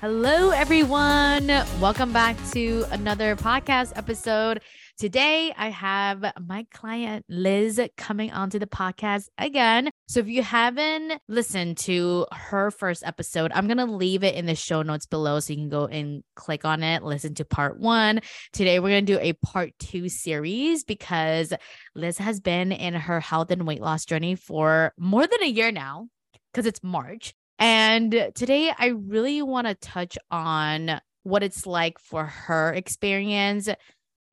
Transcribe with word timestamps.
Hello, 0.00 0.48
everyone. 0.48 1.48
Welcome 1.78 2.10
back 2.10 2.34
to 2.52 2.86
another 2.90 3.36
podcast 3.36 3.92
episode. 3.96 4.62
Today, 4.96 5.52
I 5.54 5.68
have 5.68 6.24
my 6.40 6.66
client 6.72 7.26
Liz 7.28 7.78
coming 7.98 8.32
onto 8.32 8.58
the 8.58 8.66
podcast 8.66 9.26
again. 9.36 9.90
So, 10.08 10.20
if 10.20 10.26
you 10.26 10.42
haven't 10.42 11.20
listened 11.28 11.76
to 11.80 12.26
her 12.32 12.70
first 12.70 13.02
episode, 13.04 13.52
I'm 13.54 13.66
going 13.66 13.76
to 13.76 13.84
leave 13.84 14.24
it 14.24 14.36
in 14.36 14.46
the 14.46 14.54
show 14.54 14.80
notes 14.80 15.04
below 15.04 15.38
so 15.38 15.52
you 15.52 15.58
can 15.58 15.68
go 15.68 15.84
and 15.84 16.24
click 16.34 16.64
on 16.64 16.82
it, 16.82 17.02
listen 17.02 17.34
to 17.34 17.44
part 17.44 17.78
one. 17.78 18.20
Today, 18.54 18.80
we're 18.80 18.88
going 18.88 19.04
to 19.04 19.12
do 19.12 19.20
a 19.20 19.34
part 19.34 19.78
two 19.78 20.08
series 20.08 20.82
because 20.82 21.52
Liz 21.94 22.16
has 22.16 22.40
been 22.40 22.72
in 22.72 22.94
her 22.94 23.20
health 23.20 23.50
and 23.50 23.66
weight 23.66 23.82
loss 23.82 24.06
journey 24.06 24.34
for 24.34 24.94
more 24.96 25.26
than 25.26 25.42
a 25.42 25.46
year 25.46 25.70
now 25.70 26.08
because 26.50 26.64
it's 26.64 26.82
March. 26.82 27.34
And 27.60 28.32
today 28.34 28.72
I 28.76 28.86
really 28.86 29.42
want 29.42 29.66
to 29.66 29.74
touch 29.74 30.16
on 30.30 31.00
what 31.24 31.42
it's 31.42 31.66
like 31.66 31.98
for 31.98 32.24
her 32.24 32.72
experience 32.72 33.68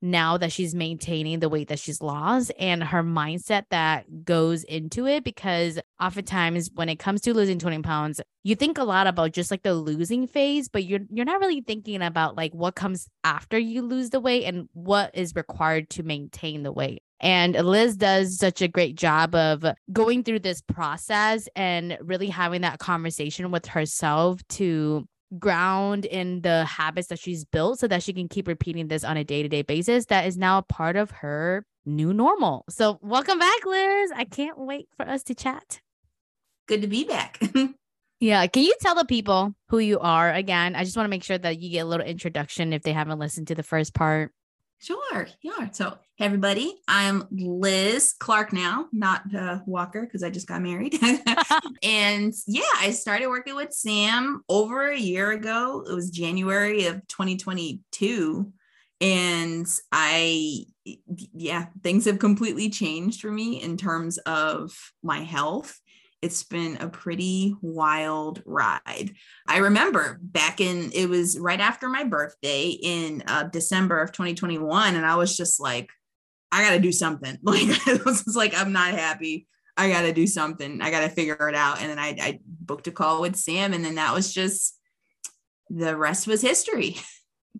now 0.00 0.38
that 0.38 0.52
she's 0.52 0.74
maintaining 0.74 1.40
the 1.40 1.48
weight 1.48 1.68
that 1.68 1.78
she's 1.78 2.00
lost 2.00 2.52
and 2.58 2.82
her 2.84 3.02
mindset 3.02 3.64
that 3.70 4.24
goes 4.24 4.62
into 4.64 5.06
it 5.06 5.24
because 5.24 5.78
oftentimes 6.00 6.70
when 6.74 6.88
it 6.88 6.98
comes 7.00 7.20
to 7.20 7.34
losing 7.34 7.58
20 7.58 7.82
pounds 7.82 8.20
you 8.44 8.54
think 8.54 8.78
a 8.78 8.84
lot 8.84 9.08
about 9.08 9.32
just 9.32 9.50
like 9.50 9.64
the 9.64 9.74
losing 9.74 10.28
phase 10.28 10.68
but 10.68 10.84
you're 10.84 11.00
you're 11.10 11.24
not 11.24 11.40
really 11.40 11.60
thinking 11.60 12.00
about 12.00 12.36
like 12.36 12.54
what 12.54 12.76
comes 12.76 13.08
after 13.24 13.58
you 13.58 13.82
lose 13.82 14.10
the 14.10 14.20
weight 14.20 14.44
and 14.44 14.68
what 14.72 15.10
is 15.14 15.34
required 15.34 15.90
to 15.90 16.04
maintain 16.04 16.62
the 16.62 16.72
weight 16.72 17.02
and 17.20 17.54
Liz 17.54 17.96
does 17.96 18.38
such 18.38 18.62
a 18.62 18.68
great 18.68 18.94
job 18.94 19.34
of 19.34 19.64
going 19.92 20.22
through 20.22 20.40
this 20.40 20.60
process 20.60 21.48
and 21.56 21.98
really 22.00 22.28
having 22.28 22.60
that 22.62 22.78
conversation 22.78 23.50
with 23.50 23.66
herself 23.66 24.40
to 24.50 25.06
ground 25.38 26.04
in 26.04 26.40
the 26.40 26.64
habits 26.64 27.08
that 27.08 27.18
she's 27.18 27.44
built 27.44 27.78
so 27.78 27.88
that 27.88 28.02
she 28.02 28.12
can 28.12 28.28
keep 28.28 28.48
repeating 28.48 28.88
this 28.88 29.04
on 29.04 29.16
a 29.16 29.24
day-to-day 29.24 29.62
basis 29.62 30.06
that 30.06 30.26
is 30.26 30.38
now 30.38 30.58
a 30.58 30.62
part 30.62 30.96
of 30.96 31.10
her 31.10 31.66
new 31.84 32.12
normal. 32.12 32.64
So 32.70 32.98
welcome 33.02 33.38
back 33.38 33.66
Liz. 33.66 34.12
I 34.14 34.24
can't 34.24 34.58
wait 34.58 34.88
for 34.96 35.06
us 35.08 35.22
to 35.24 35.34
chat. 35.34 35.80
Good 36.66 36.82
to 36.82 36.88
be 36.88 37.04
back. 37.04 37.40
yeah, 38.20 38.46
can 38.46 38.62
you 38.62 38.74
tell 38.80 38.94
the 38.94 39.04
people 39.04 39.54
who 39.68 39.78
you 39.78 39.98
are 39.98 40.32
again? 40.32 40.74
I 40.76 40.84
just 40.84 40.96
want 40.96 41.06
to 41.06 41.10
make 41.10 41.24
sure 41.24 41.38
that 41.38 41.58
you 41.58 41.70
get 41.70 41.80
a 41.80 41.86
little 41.86 42.06
introduction 42.06 42.72
if 42.72 42.82
they 42.82 42.92
haven't 42.92 43.18
listened 43.18 43.48
to 43.48 43.54
the 43.54 43.62
first 43.62 43.94
part. 43.94 44.32
Sure, 44.80 45.26
yeah. 45.42 45.70
So, 45.72 45.98
hey 46.14 46.26
everybody, 46.26 46.72
I'm 46.86 47.24
Liz 47.32 48.14
Clark 48.20 48.52
now, 48.52 48.86
not 48.92 49.24
Walker, 49.66 50.02
because 50.02 50.22
I 50.22 50.30
just 50.30 50.46
got 50.46 50.62
married. 50.62 50.96
and 51.82 52.32
yeah, 52.46 52.62
I 52.76 52.92
started 52.92 53.26
working 53.26 53.56
with 53.56 53.72
Sam 53.72 54.44
over 54.48 54.88
a 54.88 54.96
year 54.96 55.32
ago. 55.32 55.84
It 55.84 55.92
was 55.92 56.10
January 56.10 56.86
of 56.86 57.04
2022. 57.08 58.52
And 59.00 59.66
I, 59.90 60.64
yeah, 61.34 61.66
things 61.82 62.04
have 62.04 62.20
completely 62.20 62.70
changed 62.70 63.20
for 63.20 63.32
me 63.32 63.60
in 63.60 63.78
terms 63.78 64.18
of 64.18 64.72
my 65.02 65.24
health 65.24 65.80
it's 66.20 66.42
been 66.42 66.78
a 66.78 66.88
pretty 66.88 67.54
wild 67.60 68.42
ride. 68.44 69.12
I 69.46 69.58
remember 69.58 70.18
back 70.20 70.60
in, 70.60 70.90
it 70.92 71.08
was 71.08 71.38
right 71.38 71.60
after 71.60 71.88
my 71.88 72.04
birthday 72.04 72.70
in 72.70 73.22
uh, 73.26 73.44
December 73.44 74.00
of 74.00 74.12
2021. 74.12 74.96
And 74.96 75.06
I 75.06 75.16
was 75.16 75.36
just 75.36 75.60
like, 75.60 75.90
I 76.50 76.64
got 76.64 76.74
to 76.74 76.80
do 76.80 76.92
something. 76.92 77.38
Like, 77.42 77.68
I 77.86 77.98
was 78.04 78.36
like, 78.36 78.54
I'm 78.56 78.72
not 78.72 78.94
happy. 78.94 79.46
I 79.76 79.90
got 79.90 80.02
to 80.02 80.12
do 80.12 80.26
something. 80.26 80.80
I 80.82 80.90
got 80.90 81.00
to 81.00 81.08
figure 81.08 81.48
it 81.48 81.54
out. 81.54 81.80
And 81.80 81.90
then 81.90 81.98
I, 81.98 82.16
I 82.20 82.40
booked 82.44 82.88
a 82.88 82.92
call 82.92 83.20
with 83.20 83.36
Sam. 83.36 83.72
And 83.72 83.84
then 83.84 83.94
that 83.94 84.12
was 84.12 84.34
just 84.34 84.76
the 85.70 85.96
rest 85.96 86.26
was 86.26 86.42
history. 86.42 86.96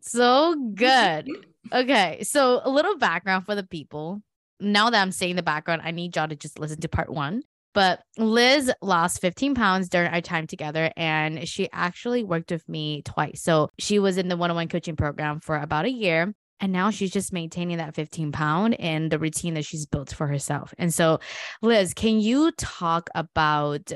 So 0.02 0.56
good. 0.74 1.28
Okay. 1.72 2.24
So, 2.24 2.60
a 2.64 2.70
little 2.70 2.96
background 2.96 3.46
for 3.46 3.54
the 3.54 3.62
people. 3.62 4.22
Now 4.58 4.90
that 4.90 5.00
I'm 5.00 5.12
saying 5.12 5.36
the 5.36 5.42
background, 5.42 5.82
I 5.84 5.92
need 5.92 6.16
y'all 6.16 6.26
to 6.26 6.34
just 6.34 6.58
listen 6.58 6.80
to 6.80 6.88
part 6.88 7.10
one. 7.10 7.42
But 7.78 8.02
Liz 8.16 8.72
lost 8.82 9.20
15 9.20 9.54
pounds 9.54 9.88
during 9.88 10.10
our 10.10 10.20
time 10.20 10.48
together, 10.48 10.90
and 10.96 11.48
she 11.48 11.68
actually 11.72 12.24
worked 12.24 12.50
with 12.50 12.68
me 12.68 13.02
twice. 13.02 13.40
So 13.40 13.68
she 13.78 14.00
was 14.00 14.18
in 14.18 14.26
the 14.26 14.36
one 14.36 14.50
on 14.50 14.56
one 14.56 14.66
coaching 14.66 14.96
program 14.96 15.38
for 15.38 15.56
about 15.56 15.84
a 15.84 15.88
year. 15.88 16.34
And 16.58 16.72
now 16.72 16.90
she's 16.90 17.12
just 17.12 17.32
maintaining 17.32 17.76
that 17.76 17.94
15 17.94 18.32
pound 18.32 18.80
and 18.80 19.12
the 19.12 19.18
routine 19.20 19.54
that 19.54 19.64
she's 19.64 19.86
built 19.86 20.12
for 20.12 20.26
herself. 20.26 20.74
And 20.76 20.92
so, 20.92 21.20
Liz, 21.62 21.94
can 21.94 22.18
you 22.18 22.50
talk 22.50 23.10
about 23.14 23.92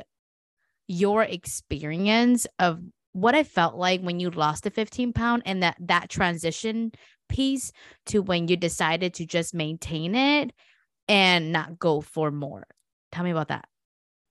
your 0.87 1.25
experience 1.25 2.47
of 2.60 2.78
what 3.15 3.34
I 3.34 3.42
felt 3.42 3.75
like 3.75 4.00
when 4.00 4.21
you 4.21 4.31
lost 4.31 4.62
the 4.62 4.71
15 4.71 5.12
pound 5.12 5.42
and 5.44 5.65
that 5.65 5.76
that 5.81 6.09
transition 6.09 6.92
piece 7.28 7.72
to 8.06 8.22
when 8.22 8.47
you 8.47 8.56
decided 8.56 9.15
to 9.15 9.26
just 9.26 9.54
maintain 9.54 10.15
it 10.15 10.53
and 11.09 11.50
not 11.50 11.81
go 11.81 12.00
for 12.00 12.31
more? 12.31 12.65
Tell 13.10 13.25
me 13.25 13.32
about 13.32 13.48
that. 13.48 13.65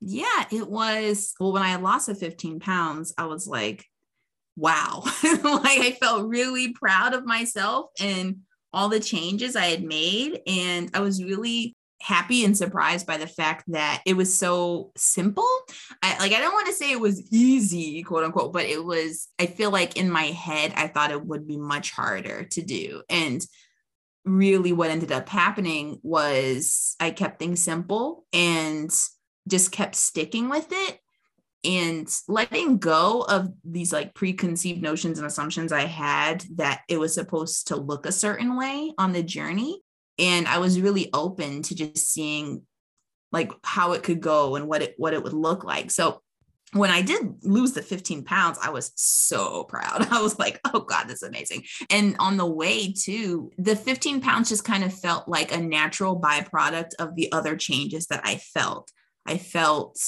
Yeah, 0.04 0.44
it 0.50 0.68
was. 0.68 1.34
Well, 1.38 1.52
when 1.52 1.62
I 1.62 1.76
lost 1.76 2.06
the 2.06 2.14
15 2.14 2.60
pounds, 2.60 3.14
I 3.16 3.26
was 3.26 3.46
like, 3.46 3.86
wow. 4.56 5.02
like 5.22 5.80
I 5.80 5.96
felt 6.00 6.28
really 6.28 6.72
proud 6.72 7.14
of 7.14 7.24
myself 7.24 7.90
and 8.00 8.38
all 8.72 8.88
the 8.88 9.00
changes 9.00 9.54
I 9.54 9.66
had 9.66 9.84
made. 9.84 10.40
And 10.46 10.90
I 10.94 11.00
was 11.00 11.22
really 11.22 11.76
happy 12.00 12.44
and 12.44 12.58
surprised 12.58 13.06
by 13.06 13.16
the 13.16 13.28
fact 13.28 13.64
that 13.68 14.02
it 14.04 14.14
was 14.14 14.36
so 14.36 14.90
simple. 14.96 15.48
I 16.02 16.18
like 16.18 16.32
I 16.32 16.40
don't 16.40 16.52
want 16.52 16.66
to 16.66 16.72
say 16.72 16.90
it 16.90 17.00
was 17.00 17.32
easy, 17.32 18.02
quote 18.02 18.24
unquote, 18.24 18.52
but 18.52 18.64
it 18.64 18.84
was 18.84 19.28
I 19.38 19.46
feel 19.46 19.70
like 19.70 19.96
in 19.96 20.10
my 20.10 20.24
head 20.24 20.72
I 20.74 20.88
thought 20.88 21.12
it 21.12 21.24
would 21.24 21.46
be 21.46 21.58
much 21.58 21.92
harder 21.92 22.44
to 22.44 22.62
do. 22.62 23.02
And 23.08 23.40
really 24.24 24.72
what 24.72 24.90
ended 24.90 25.12
up 25.12 25.28
happening 25.28 26.00
was 26.02 26.96
I 26.98 27.12
kept 27.12 27.38
things 27.38 27.62
simple 27.62 28.24
and 28.32 28.90
just 29.48 29.72
kept 29.72 29.94
sticking 29.94 30.48
with 30.48 30.68
it 30.70 30.98
and 31.64 32.08
letting 32.28 32.78
go 32.78 33.24
of 33.28 33.52
these 33.64 33.92
like 33.92 34.14
preconceived 34.14 34.82
notions 34.82 35.18
and 35.18 35.26
assumptions 35.26 35.72
I 35.72 35.82
had 35.82 36.44
that 36.56 36.82
it 36.88 36.98
was 36.98 37.14
supposed 37.14 37.68
to 37.68 37.76
look 37.76 38.04
a 38.04 38.12
certain 38.12 38.56
way 38.56 38.92
on 38.98 39.12
the 39.12 39.22
journey. 39.22 39.80
And 40.18 40.48
I 40.48 40.58
was 40.58 40.80
really 40.80 41.08
open 41.12 41.62
to 41.62 41.74
just 41.74 42.12
seeing 42.12 42.62
like 43.30 43.52
how 43.64 43.92
it 43.92 44.02
could 44.02 44.20
go 44.20 44.56
and 44.56 44.68
what 44.68 44.82
it 44.82 44.94
what 44.98 45.14
it 45.14 45.22
would 45.22 45.32
look 45.32 45.64
like. 45.64 45.90
So 45.90 46.20
when 46.72 46.90
I 46.90 47.02
did 47.02 47.44
lose 47.44 47.72
the 47.72 47.82
15 47.82 48.24
pounds, 48.24 48.58
I 48.62 48.70
was 48.70 48.92
so 48.96 49.64
proud. 49.64 50.08
I 50.10 50.22
was 50.22 50.38
like, 50.38 50.60
oh 50.72 50.80
God, 50.80 51.04
this 51.04 51.22
is 51.22 51.28
amazing. 51.28 51.64
And 51.90 52.16
on 52.18 52.36
the 52.36 52.46
way 52.46 52.92
to 53.04 53.50
the 53.58 53.76
15 53.76 54.20
pounds 54.20 54.48
just 54.48 54.64
kind 54.64 54.82
of 54.82 54.92
felt 54.92 55.28
like 55.28 55.52
a 55.52 55.58
natural 55.58 56.20
byproduct 56.20 56.94
of 56.98 57.14
the 57.14 57.30
other 57.32 57.56
changes 57.56 58.06
that 58.06 58.22
I 58.24 58.36
felt. 58.36 58.90
I 59.26 59.38
felt 59.38 59.98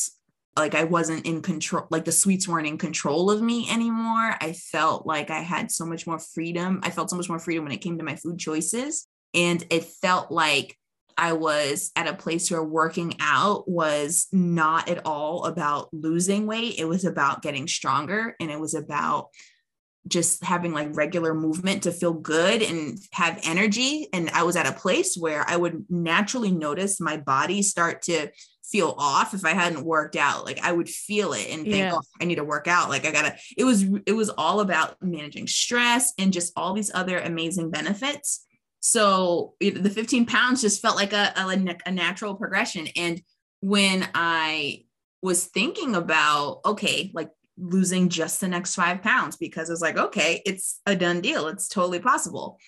like 0.57 0.75
I 0.75 0.85
wasn't 0.85 1.27
in 1.27 1.43
control, 1.43 1.87
like 1.91 2.05
the 2.05 2.13
sweets 2.13 2.47
weren't 2.47 2.67
in 2.67 2.79
control 2.79 3.31
of 3.31 3.43
me 3.43 3.69
anymore. 3.71 4.37
I 4.41 4.53
felt 4.53 5.07
like 5.07 5.31
I 5.31 5.41
had 5.41 5.71
so 5.71 5.85
much 5.85 6.07
more 6.07 6.19
freedom. 6.19 6.81
I 6.83 6.91
felt 6.91 7.11
so 7.11 7.17
much 7.17 7.29
more 7.29 7.39
freedom 7.39 7.65
when 7.65 7.73
it 7.73 7.81
came 7.81 7.99
to 7.99 8.05
my 8.05 8.17
food 8.17 8.39
choices. 8.39 9.07
And 9.33 9.65
it 9.71 9.84
felt 9.84 10.31
like 10.31 10.78
I 11.16 11.33
was 11.33 11.91
at 11.97 12.09
a 12.09 12.15
place 12.15 12.51
where 12.51 12.63
working 12.63 13.16
out 13.21 13.69
was 13.69 14.27
not 14.33 14.89
at 14.89 15.05
all 15.05 15.45
about 15.45 15.93
losing 15.93 16.47
weight. 16.47 16.78
It 16.78 16.89
was 16.89 17.05
about 17.05 17.43
getting 17.43 17.69
stronger 17.69 18.37
and 18.41 18.51
it 18.51 18.59
was 18.59 18.75
about 18.75 19.28
just 20.07 20.45
having 20.45 20.72
like 20.72 20.95
regular 20.97 21.34
movement 21.34 21.84
to 21.84 21.93
feel 21.93 22.13
good 22.13 22.63
and 22.63 22.99
have 23.13 23.41
energy. 23.43 24.09
And 24.13 24.28
I 24.31 24.43
was 24.43 24.55
at 24.57 24.67
a 24.67 24.72
place 24.72 25.17
where 25.17 25.49
I 25.49 25.57
would 25.57 25.87
naturally 25.89 26.51
notice 26.51 27.01
my 27.01 27.17
body 27.17 27.63
start 27.63 28.03
to 28.03 28.28
feel 28.74 28.94
off 28.98 29.34
if 29.34 29.44
I 29.44 29.50
hadn't 29.50 29.84
worked 29.84 30.16
out. 30.16 30.44
Like 30.44 30.59
I 30.62 30.72
would 30.72 30.88
feel 30.88 31.32
it 31.32 31.48
and 31.50 31.62
think, 31.62 31.76
yeah. 31.76 31.92
oh, 31.94 32.03
I 32.21 32.24
need 32.24 32.36
to 32.36 32.44
work 32.44 32.66
out. 32.66 32.88
Like 32.88 33.06
I 33.06 33.12
gotta, 33.12 33.36
it 33.56 33.65
was, 33.65 33.84
it 34.06 34.12
was 34.12 34.30
all 34.30 34.60
about 34.60 34.97
managing 35.00 35.47
stress 35.47 36.12
and 36.18 36.32
just 36.32 36.53
all 36.56 36.74
these 36.74 36.91
other 36.94 37.18
amazing 37.18 37.71
benefits 37.71 38.44
so 38.86 39.54
the 39.60 39.88
15 39.88 40.26
pounds 40.26 40.60
just 40.60 40.82
felt 40.82 40.94
like 40.94 41.15
a, 41.15 41.32
a, 41.36 41.76
a 41.86 41.91
natural 41.91 42.34
progression. 42.34 42.86
And 42.97 43.22
when 43.60 44.06
I 44.15 44.84
was 45.22 45.47
thinking 45.47 45.97
about, 45.97 46.60
okay, 46.66 47.10
like 47.15 47.30
losing 47.56 48.10
just 48.10 48.42
the 48.42 48.48
next 48.48 48.74
five 48.74 49.00
pounds, 49.00 49.38
because 49.38 49.71
I 49.71 49.72
was 49.72 49.80
like, 49.80 49.97
okay, 49.97 50.42
it's 50.44 50.82
a 50.84 50.94
done 50.94 51.22
deal. 51.22 51.48
It's 51.48 51.66
totally 51.66 51.98
possible. 51.98 52.59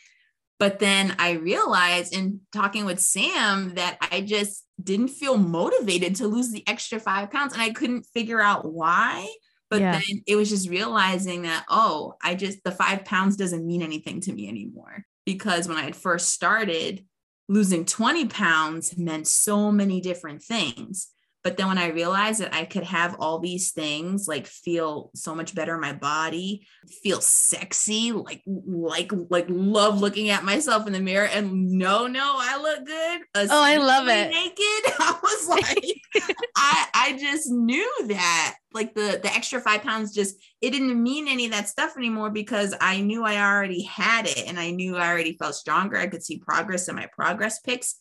But 0.58 0.78
then 0.78 1.14
I 1.18 1.32
realized 1.32 2.14
in 2.14 2.40
talking 2.52 2.86
with 2.86 3.00
Sam 3.00 3.74
that 3.74 3.98
I 4.10 4.22
just 4.22 4.64
didn't 4.82 5.08
feel 5.08 5.36
motivated 5.36 6.16
to 6.16 6.26
lose 6.26 6.50
the 6.50 6.66
extra 6.66 6.98
five 6.98 7.30
pounds 7.30 7.52
and 7.52 7.62
I 7.62 7.70
couldn't 7.70 8.06
figure 8.14 8.40
out 8.40 8.70
why. 8.70 9.28
But 9.68 9.80
yeah. 9.80 9.92
then 9.92 10.22
it 10.26 10.36
was 10.36 10.48
just 10.48 10.68
realizing 10.68 11.42
that, 11.42 11.64
oh, 11.68 12.14
I 12.22 12.36
just, 12.36 12.62
the 12.64 12.70
five 12.70 13.04
pounds 13.04 13.36
doesn't 13.36 13.66
mean 13.66 13.82
anything 13.82 14.20
to 14.22 14.32
me 14.32 14.48
anymore. 14.48 15.04
Because 15.24 15.66
when 15.66 15.76
I 15.76 15.82
had 15.82 15.96
first 15.96 16.30
started, 16.30 17.04
losing 17.48 17.84
20 17.84 18.26
pounds 18.26 18.96
meant 18.96 19.26
so 19.26 19.70
many 19.72 20.00
different 20.00 20.42
things. 20.42 21.08
But 21.46 21.56
then 21.56 21.68
when 21.68 21.78
I 21.78 21.90
realized 21.90 22.40
that 22.40 22.52
I 22.52 22.64
could 22.64 22.82
have 22.82 23.14
all 23.20 23.38
these 23.38 23.70
things, 23.70 24.26
like 24.26 24.48
feel 24.48 25.12
so 25.14 25.32
much 25.32 25.54
better 25.54 25.76
in 25.76 25.80
my 25.80 25.92
body, 25.92 26.66
feel 27.04 27.20
sexy, 27.20 28.10
like 28.10 28.42
like 28.44 29.12
like 29.30 29.46
love 29.48 30.00
looking 30.00 30.30
at 30.30 30.42
myself 30.42 30.88
in 30.88 30.92
the 30.92 30.98
mirror, 30.98 31.26
and 31.26 31.70
no, 31.70 32.08
no, 32.08 32.34
I 32.36 32.60
look 32.60 32.84
good. 32.84 33.20
Oh, 33.36 33.62
I 33.62 33.76
love 33.76 34.08
it. 34.08 34.30
Naked, 34.30 34.94
I 34.98 35.18
was 35.22 35.48
like, 36.26 36.34
I 36.56 36.86
I 36.92 37.16
just 37.16 37.48
knew 37.48 37.88
that 38.08 38.56
like 38.74 38.96
the 38.96 39.20
the 39.22 39.32
extra 39.32 39.60
five 39.60 39.82
pounds 39.82 40.12
just 40.12 40.34
it 40.60 40.72
didn't 40.72 41.00
mean 41.00 41.28
any 41.28 41.44
of 41.44 41.52
that 41.52 41.68
stuff 41.68 41.96
anymore 41.96 42.30
because 42.30 42.74
I 42.80 43.02
knew 43.02 43.22
I 43.22 43.36
already 43.36 43.82
had 43.82 44.26
it, 44.26 44.48
and 44.48 44.58
I 44.58 44.72
knew 44.72 44.96
I 44.96 45.08
already 45.08 45.36
felt 45.36 45.54
stronger. 45.54 45.96
I 45.96 46.08
could 46.08 46.24
see 46.24 46.40
progress 46.40 46.88
in 46.88 46.96
my 46.96 47.06
progress 47.06 47.60
pics, 47.60 48.00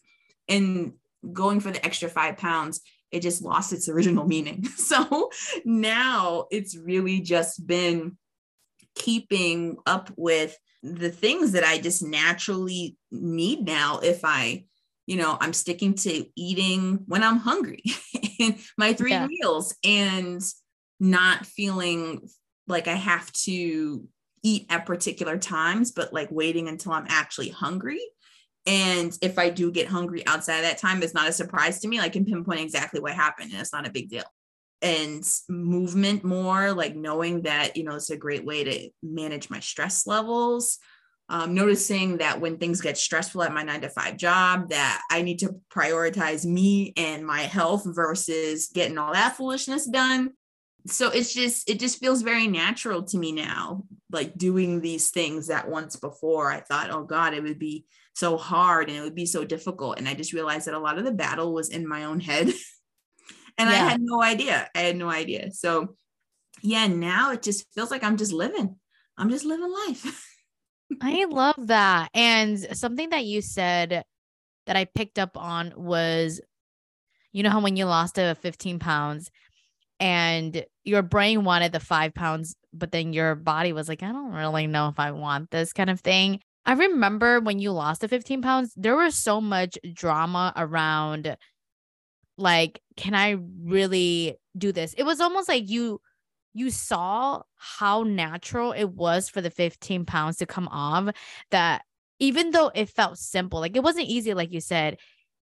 and 0.50 0.94
going 1.32 1.60
for 1.60 1.70
the 1.70 1.86
extra 1.86 2.10
five 2.10 2.38
pounds 2.38 2.82
it 3.16 3.22
just 3.22 3.42
lost 3.42 3.74
its 3.74 3.90
original 3.90 4.28
meaning. 4.28 4.66
So 4.78 5.32
now 5.66 6.46
it's 6.52 6.78
really 6.78 7.20
just 7.22 7.66
been 7.66 8.18
keeping 8.94 9.78
up 9.86 10.12
with 10.16 10.56
the 10.84 11.10
things 11.10 11.54
that 11.54 11.64
I 11.64 11.80
just 11.80 12.04
naturally 12.04 12.98
need 13.12 13.66
now 13.66 14.00
if 14.00 14.22
I 14.24 14.66
you 15.08 15.18
know 15.18 15.38
i'm 15.40 15.54
sticking 15.54 15.94
to 15.94 16.26
eating 16.36 17.04
when 17.06 17.24
i'm 17.24 17.38
hungry 17.38 17.84
and 18.40 18.58
my 18.76 18.94
three 18.94 19.12
yeah. 19.12 19.28
meals 19.28 19.76
and 19.84 20.42
not 21.00 21.46
feeling 21.46 22.28
like 22.68 22.88
i 22.88 22.96
have 22.96 23.32
to 23.34 24.08
eat 24.44 24.66
at 24.70 24.86
particular 24.86 25.38
times 25.38 25.92
but 25.92 26.12
like 26.12 26.30
waiting 26.32 26.68
until 26.68 26.92
i'm 26.92 27.06
actually 27.08 27.50
hungry 27.50 28.02
and 28.66 29.16
if 29.22 29.38
I 29.38 29.50
do 29.50 29.72
get 29.72 29.88
hungry 29.88 30.26
outside 30.26 30.58
of 30.58 30.64
that 30.64 30.80
time, 30.80 31.04
it's 31.04 31.14
not 31.14 31.30
a 31.30 31.34
surprise 31.34 31.80
to 31.80 31.88
me. 31.88 32.00
I 32.00 32.10
can 32.10 32.26
pinpoint 32.26 32.62
exactly 32.62 33.00
what 33.00 33.14
happened 33.14 33.52
and 33.52 33.62
it's 33.62 33.74
not 33.74 33.88
a 33.88 33.92
big 33.92 34.10
deal. 34.10 34.24
And 34.82 35.24
movement 35.48 36.24
more, 36.24 36.74
like 36.74 36.96
knowing 36.96 37.44
that, 37.44 37.78
you 37.78 37.84
know, 37.84 37.96
it's 37.96 38.10
a 38.10 38.18
great 38.18 38.46
way 38.46 38.64
to 38.64 38.90
manage 39.04 39.50
my 39.50 39.60
stress 39.60 40.08
levels. 40.08 40.80
Um, 41.28 41.56
noticing 41.56 42.18
that 42.18 42.40
when 42.40 42.60
things 42.60 42.82
get 42.82 43.00
stressful 43.00 43.42
at 43.42 43.52
my 43.52 43.64
nine 43.64 43.82
to 43.82 43.90
five 43.90 44.16
job, 44.16 44.70
that 44.70 45.02
I 45.10 45.24
need 45.24 45.40
to 45.40 45.60
prioritize 45.74 46.46
me 46.46 46.94
and 46.98 47.26
my 47.26 47.42
health 47.42 47.82
versus 47.84 48.70
getting 48.72 49.00
all 49.00 49.14
that 49.14 49.36
foolishness 49.36 49.88
done. 49.88 50.34
So 50.86 51.10
it's 51.10 51.34
just, 51.34 51.68
it 51.68 51.80
just 51.80 52.00
feels 52.00 52.22
very 52.22 52.46
natural 52.46 53.02
to 53.06 53.18
me 53.18 53.32
now, 53.32 53.86
like 54.12 54.38
doing 54.38 54.82
these 54.82 55.10
things 55.10 55.48
that 55.48 55.68
once 55.68 55.96
before 55.96 56.52
I 56.52 56.60
thought, 56.60 56.92
oh 56.92 57.04
God, 57.04 57.34
it 57.34 57.42
would 57.42 57.58
be 57.58 57.86
so 58.16 58.38
hard 58.38 58.88
and 58.88 58.98
it 58.98 59.02
would 59.02 59.14
be 59.14 59.26
so 59.26 59.44
difficult. 59.44 60.00
And 60.00 60.08
I 60.08 60.14
just 60.14 60.34
realized 60.34 60.68
that 60.68 60.74
a 60.74 60.80
lot 60.80 60.98
of 60.98 61.04
the 61.04 61.12
battle 61.12 61.54
was 61.54 61.70
in 61.70 61.88
my 61.88 62.06
own 62.06 62.20
head. 62.20 62.48
and 63.58 63.70
yeah. 63.70 63.72
I 63.72 63.76
had 63.76 64.02
no 64.02 64.24
idea. 64.24 64.70
I 64.74 64.80
had 64.80 64.96
no 64.96 65.10
idea. 65.10 65.52
So 65.52 65.96
yeah, 66.64 66.88
now 66.88 67.32
it 67.32 67.44
just 67.44 67.66
feels 67.74 67.92
like 67.92 68.04
I'm 68.04 68.18
just 68.18 68.32
living. 68.32 68.78
I'm 69.18 69.30
just 69.30 69.46
living 69.46 69.72
life. 69.88 70.32
I 71.02 71.26
love 71.26 71.68
that. 71.68 72.10
And 72.14 72.58
something 72.78 73.10
that 73.10 73.26
you 73.26 73.42
said 73.42 74.04
that 74.66 74.76
I 74.76 74.86
picked 74.86 75.20
up 75.20 75.38
on 75.38 75.74
was 75.76 76.42
you 77.34 77.44
know 77.44 77.50
how 77.50 77.60
when 77.60 77.76
you 77.76 77.84
lost 77.84 78.18
a 78.18 78.36
15 78.36 78.80
pounds 78.80 79.30
and 80.00 80.66
your 80.86 81.02
brain 81.02 81.44
wanted 81.44 81.74
the 81.74 81.82
five 81.82 82.14
pounds, 82.14 82.56
but 82.72 82.94
then 82.94 83.12
your 83.12 83.36
body 83.36 83.74
was 83.74 83.90
like, 83.90 84.04
I 84.04 84.14
don't 84.14 84.32
really 84.32 84.68
know 84.68 84.88
if 84.88 85.00
I 85.00 85.12
want 85.12 85.52
this 85.52 85.74
kind 85.74 85.90
of 85.90 86.00
thing. 86.00 86.40
I 86.66 86.74
remember 86.74 87.40
when 87.40 87.60
you 87.60 87.72
lost 87.72 88.02
the 88.02 88.08
15 88.08 88.42
pounds, 88.42 88.74
there 88.76 88.96
was 88.96 89.16
so 89.16 89.40
much 89.40 89.78
drama 89.94 90.52
around 90.56 91.38
like, 92.38 92.82
can 92.98 93.14
I 93.14 93.38
really 93.64 94.38
do 94.58 94.72
this? 94.72 94.94
It 94.98 95.04
was 95.04 95.22
almost 95.22 95.48
like 95.48 95.70
you 95.70 96.02
you 96.54 96.70
saw 96.70 97.42
how 97.56 98.04
natural 98.04 98.72
it 98.72 98.86
was 98.86 99.28
for 99.28 99.42
the 99.42 99.50
15 99.50 100.06
pounds 100.06 100.38
to 100.38 100.46
come 100.46 100.70
off 100.70 101.14
that 101.52 101.84
even 102.20 102.52
though 102.52 102.72
it 102.74 102.88
felt 102.90 103.18
simple, 103.18 103.60
like 103.60 103.76
it 103.76 103.84
wasn't 103.84 104.08
easy, 104.08 104.34
like 104.34 104.54
you 104.54 104.62
said, 104.62 104.98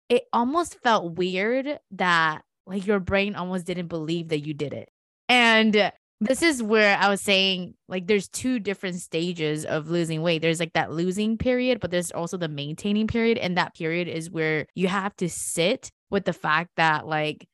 it 0.07 0.23
almost 0.31 0.79
felt 0.81 1.17
weird 1.17 1.77
that 1.91 2.43
like 2.65 2.87
your 2.87 2.99
brain 3.01 3.35
almost 3.35 3.65
didn't 3.65 3.87
believe 3.87 4.29
that 4.29 4.45
you 4.45 4.53
did 4.53 4.73
it. 4.73 4.89
And 5.27 5.91
this 6.23 6.41
is 6.41 6.63
where 6.63 6.97
I 6.97 7.09
was 7.09 7.21
saying 7.21 7.73
like 7.87 8.07
there's 8.07 8.27
two 8.27 8.59
different 8.59 8.95
stages 8.95 9.65
of 9.65 9.89
losing 9.89 10.21
weight. 10.21 10.41
There's 10.41 10.59
like 10.59 10.73
that 10.73 10.91
losing 10.91 11.37
period, 11.37 11.79
but 11.79 11.91
there's 11.91 12.11
also 12.11 12.37
the 12.37 12.47
maintaining 12.47 13.07
period. 13.07 13.37
And 13.37 13.57
that 13.57 13.75
period 13.75 14.07
is 14.07 14.31
where 14.31 14.67
you 14.75 14.87
have 14.87 15.15
to 15.17 15.29
sit 15.29 15.91
with 16.09 16.25
the 16.25 16.33
fact 16.33 16.71
that 16.77 17.05
like 17.05 17.47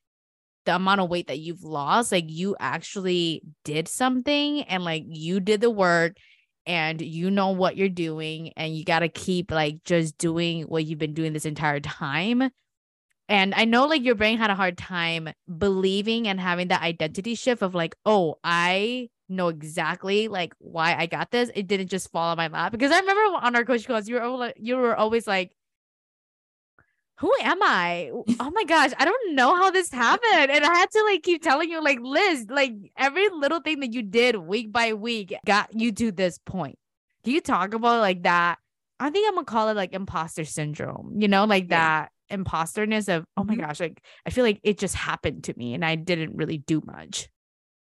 the 0.66 0.76
amount 0.76 1.02
of 1.02 1.10
weight 1.10 1.28
that 1.28 1.40
you've 1.40 1.64
lost, 1.64 2.12
like 2.12 2.26
you 2.28 2.56
actually 2.60 3.42
did 3.64 3.88
something 3.88 4.64
and 4.64 4.84
like 4.84 5.04
you 5.08 5.40
did 5.40 5.62
the 5.62 5.70
work 5.72 6.18
and 6.66 7.02
you 7.02 7.32
know 7.32 7.50
what 7.50 7.76
you're 7.76 7.90
doing 7.90 8.52
and 8.56 8.76
you 8.76 8.86
got 8.86 9.00
to 9.00 9.10
keep 9.10 9.52
like 9.52 9.84
just 9.84 10.18
doing 10.18 10.64
what 10.64 10.86
you've 10.86 11.00
been 11.00 11.14
doing 11.14 11.34
this 11.34 11.46
entire 11.46 11.80
time 11.80 12.50
and 13.30 13.54
I 13.54 13.66
know 13.66 13.86
like 13.86 14.04
your 14.04 14.16
brain 14.16 14.40
had 14.40 14.50
a 14.50 14.56
hard 14.56 14.76
time 14.76 15.30
believing 15.58 16.28
and 16.28 16.40
having 16.40 16.70
that 16.70 16.82
identity 16.82 17.36
shift 17.36 17.62
of 17.62 17.76
like, 17.76 17.96
oh, 18.04 18.40
I 18.44 19.10
know 19.30 19.50
exactly 19.50 20.28
like 20.28 20.56
why 20.58 20.96
I 20.96 21.06
got 21.06 21.30
this. 21.30 21.52
It 21.54 21.68
didn't 21.68 21.90
just 21.90 22.12
fall 22.12 22.32
on 22.32 22.38
my 22.38 22.48
lap. 22.48 22.72
Because 22.72 22.92
I 22.92 23.00
remember 23.00 23.38
on 23.38 23.56
our 23.56 23.64
coach 23.64 23.86
calls, 23.86 24.10
you 24.10 24.16
were 24.16 24.54
you 24.58 24.78
were 24.78 24.96
always 24.96 25.28
like, 25.28 25.56
who 27.20 27.32
am 27.44 27.62
I? 27.62 28.12
Oh 28.40 28.50
my 28.50 28.64
gosh, 28.64 28.92
I 28.98 29.06
don't 29.06 29.36
know 29.36 29.56
how 29.56 29.70
this 29.70 29.92
happened. 29.92 30.50
And 30.50 30.66
I 30.66 30.74
had 30.74 30.90
to 30.90 31.04
like 31.04 31.22
keep 31.22 31.44
telling 31.44 31.70
you, 31.70 31.84
like, 31.84 32.00
Liz, 32.02 32.48
like 32.50 32.74
every 32.98 33.30
little 33.30 33.60
thing 33.60 33.82
that 33.82 33.94
you 33.94 34.02
did 34.02 34.38
week 34.38 34.72
by 34.72 34.94
week 34.94 35.36
got 35.46 35.70
you 35.72 35.92
to 35.92 36.12
this 36.12 36.40
point. 36.40 36.80
Can 37.24 37.34
you 37.34 37.42
talk 37.42 37.76
about 37.76 38.00
like 38.00 38.24
that? 38.24 38.58
I 39.00 39.12
think 39.12 39.28
I'm 39.28 39.36
gonna 39.36 39.46
call 39.46 39.70
it 39.70 39.76
like 39.76 39.94
imposter 39.94 40.46
syndrome, 40.46 41.14
you 41.20 41.28
know, 41.28 41.46
like 41.46 41.66
yeah. 41.70 42.06
that 42.06 42.12
imposterness 42.32 43.14
of 43.14 43.26
oh 43.38 43.44
my 43.44 43.54
mm-hmm. 43.54 43.64
gosh 43.64 43.80
like 43.80 44.02
i 44.26 44.30
feel 44.30 44.44
like 44.44 44.60
it 44.64 44.78
just 44.78 44.96
happened 44.96 45.44
to 45.44 45.54
me 45.58 45.74
and 45.74 45.84
i 45.84 45.96
didn't 45.96 46.36
really 46.36 46.58
do 46.58 46.82
much 46.86 47.30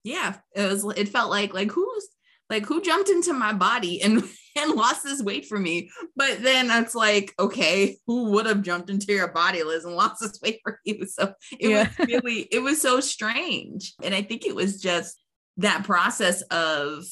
yeah 0.03 0.35
it 0.55 0.71
was 0.71 0.85
it 0.95 1.09
felt 1.09 1.29
like 1.29 1.53
like 1.53 1.71
who's 1.71 2.07
like 2.49 2.65
who 2.65 2.81
jumped 2.81 3.09
into 3.09 3.33
my 3.33 3.53
body 3.53 4.01
and 4.01 4.23
and 4.57 4.71
lost 4.71 5.03
this 5.03 5.21
weight 5.21 5.45
for 5.45 5.59
me 5.59 5.89
but 6.15 6.41
then 6.41 6.71
it's 6.71 6.95
like 6.95 7.33
okay 7.39 7.97
who 8.07 8.31
would 8.31 8.45
have 8.47 8.63
jumped 8.63 8.89
into 8.89 9.13
your 9.13 9.27
body 9.27 9.63
liz 9.63 9.85
and 9.85 9.95
lost 9.95 10.19
this 10.19 10.39
weight 10.41 10.59
for 10.63 10.79
you 10.83 11.05
so 11.05 11.31
it 11.59 11.69
yeah. 11.69 11.89
was 11.97 12.07
really 12.07 12.47
it 12.51 12.59
was 12.59 12.81
so 12.81 12.99
strange 12.99 13.93
and 14.01 14.15
i 14.15 14.21
think 14.21 14.45
it 14.45 14.55
was 14.55 14.81
just 14.81 15.21
that 15.57 15.83
process 15.83 16.41
of 16.43 17.03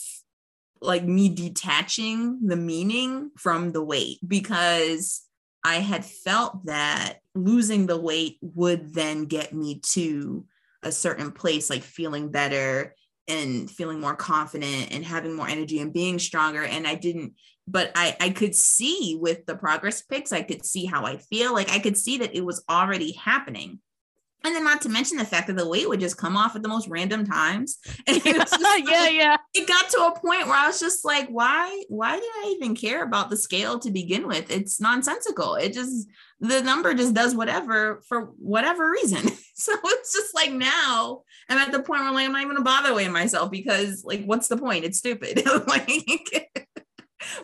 like 0.81 1.03
me 1.03 1.29
detaching 1.29 2.39
the 2.47 2.55
meaning 2.55 3.31
from 3.37 3.71
the 3.71 3.83
weight 3.83 4.17
because 4.25 5.24
I 5.65 5.77
had 5.77 6.05
felt 6.05 6.67
that 6.67 7.21
losing 7.33 7.87
the 7.87 7.99
weight 7.99 8.37
would 8.41 8.93
then 8.93 9.25
get 9.25 9.51
me 9.51 9.79
to 9.93 10.45
a 10.83 10.91
certain 10.91 11.31
place, 11.31 11.71
like 11.71 11.81
feeling 11.81 12.29
better 12.29 12.93
and 13.27 13.69
feeling 13.69 13.99
more 13.99 14.15
confident 14.15 14.91
and 14.91 15.03
having 15.03 15.33
more 15.33 15.47
energy 15.47 15.79
and 15.79 15.91
being 15.91 16.19
stronger. 16.19 16.63
And 16.63 16.85
I 16.85 16.93
didn't, 16.93 17.33
but 17.67 17.91
I, 17.95 18.15
I 18.19 18.29
could 18.29 18.55
see 18.55 19.17
with 19.19 19.47
the 19.47 19.55
progress 19.55 20.03
pics, 20.03 20.31
I 20.31 20.43
could 20.43 20.63
see 20.63 20.85
how 20.85 21.03
I 21.03 21.17
feel. 21.17 21.51
Like 21.51 21.71
I 21.71 21.79
could 21.79 21.97
see 21.97 22.19
that 22.19 22.35
it 22.35 22.45
was 22.45 22.63
already 22.69 23.13
happening. 23.13 23.79
And 24.45 24.55
then 24.55 24.63
not 24.63 24.81
to 24.81 24.89
mention 24.89 25.17
the 25.17 25.25
fact 25.25 25.47
that 25.47 25.57
the 25.57 25.67
weight 25.67 25.89
would 25.89 25.99
just 25.99 26.17
come 26.17 26.37
off 26.37 26.55
at 26.55 26.61
the 26.61 26.69
most 26.69 26.87
random 26.87 27.25
times. 27.25 27.79
And 28.07 28.17
it 28.17 28.37
was 28.37 28.51
like, 28.61 28.87
yeah, 28.87 29.07
yeah. 29.07 29.37
It 29.53 29.67
got 29.67 29.89
to 29.89 30.05
a 30.05 30.19
point 30.19 30.45
where 30.47 30.55
I 30.55 30.67
was 30.67 30.79
just 30.79 31.03
like, 31.03 31.27
why, 31.29 31.83
why 31.89 32.15
did 32.15 32.23
I 32.23 32.55
even 32.55 32.75
care 32.75 33.03
about 33.03 33.29
the 33.29 33.37
scale 33.37 33.79
to 33.79 33.89
begin 33.89 34.27
with? 34.27 34.51
It's 34.51 34.79
nonsensical. 34.79 35.55
It 35.55 35.73
just 35.73 36.07
the 36.39 36.61
number 36.61 36.93
just 36.93 37.13
does 37.13 37.33
whatever 37.33 38.01
for 38.07 38.33
whatever 38.37 38.91
reason. 38.91 39.27
so 39.55 39.73
it's 39.83 40.13
just 40.13 40.35
like 40.35 40.51
now 40.51 41.23
I'm 41.49 41.57
at 41.57 41.71
the 41.71 41.79
point 41.79 42.01
where 42.01 42.09
I'm 42.09 42.13
like, 42.13 42.25
I'm 42.25 42.33
not 42.33 42.41
even 42.41 42.55
gonna 42.55 42.63
bother 42.63 42.93
weighing 42.93 43.11
myself 43.11 43.49
because 43.49 44.03
like 44.05 44.23
what's 44.25 44.47
the 44.47 44.57
point? 44.57 44.85
It's 44.85 44.99
stupid. 44.99 45.43
like 45.67 45.89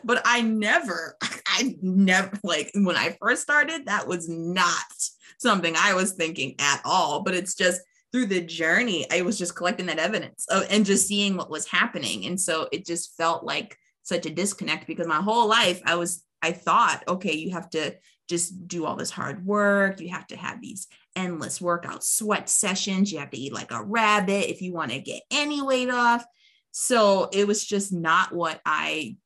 but 0.03 0.21
I 0.25 0.41
never, 0.41 1.17
I 1.47 1.75
never 1.81 2.37
like 2.43 2.71
when 2.75 2.95
I 2.95 3.17
first 3.19 3.41
started, 3.41 3.85
that 3.85 4.07
was 4.07 4.29
not 4.29 4.75
something 5.41 5.75
I 5.77 5.93
was 5.93 6.13
thinking 6.13 6.55
at 6.59 6.81
all. 6.85 7.23
But 7.23 7.33
it's 7.33 7.55
just 7.55 7.81
through 8.11 8.27
the 8.27 8.41
journey, 8.41 9.07
I 9.11 9.21
was 9.21 9.37
just 9.37 9.55
collecting 9.55 9.85
that 9.87 9.99
evidence 9.99 10.45
of, 10.49 10.65
and 10.69 10.85
just 10.85 11.07
seeing 11.07 11.37
what 11.37 11.49
was 11.49 11.67
happening. 11.67 12.25
And 12.25 12.39
so 12.39 12.67
it 12.71 12.85
just 12.85 13.15
felt 13.15 13.43
like 13.43 13.77
such 14.03 14.25
a 14.25 14.29
disconnect 14.29 14.87
because 14.87 15.07
my 15.07 15.21
whole 15.21 15.47
life 15.47 15.81
I 15.85 15.95
was 15.95 16.23
I 16.41 16.51
thought, 16.51 17.03
okay, 17.07 17.33
you 17.33 17.51
have 17.51 17.69
to 17.71 17.95
just 18.27 18.67
do 18.67 18.85
all 18.85 18.95
this 18.95 19.11
hard 19.11 19.45
work. 19.45 19.99
You 19.99 20.09
have 20.09 20.25
to 20.27 20.37
have 20.37 20.61
these 20.61 20.87
endless 21.15 21.61
workout 21.61 22.03
sweat 22.03 22.49
sessions. 22.49 23.11
You 23.11 23.19
have 23.19 23.29
to 23.31 23.37
eat 23.37 23.53
like 23.53 23.71
a 23.71 23.83
rabbit 23.83 24.49
if 24.49 24.61
you 24.61 24.73
want 24.73 24.91
to 24.91 24.99
get 24.99 25.21
any 25.29 25.61
weight 25.61 25.89
off. 25.89 26.25
So 26.71 27.29
it 27.31 27.45
was 27.45 27.63
just 27.63 27.93
not 27.93 28.33
what 28.33 28.59
I 28.65 29.17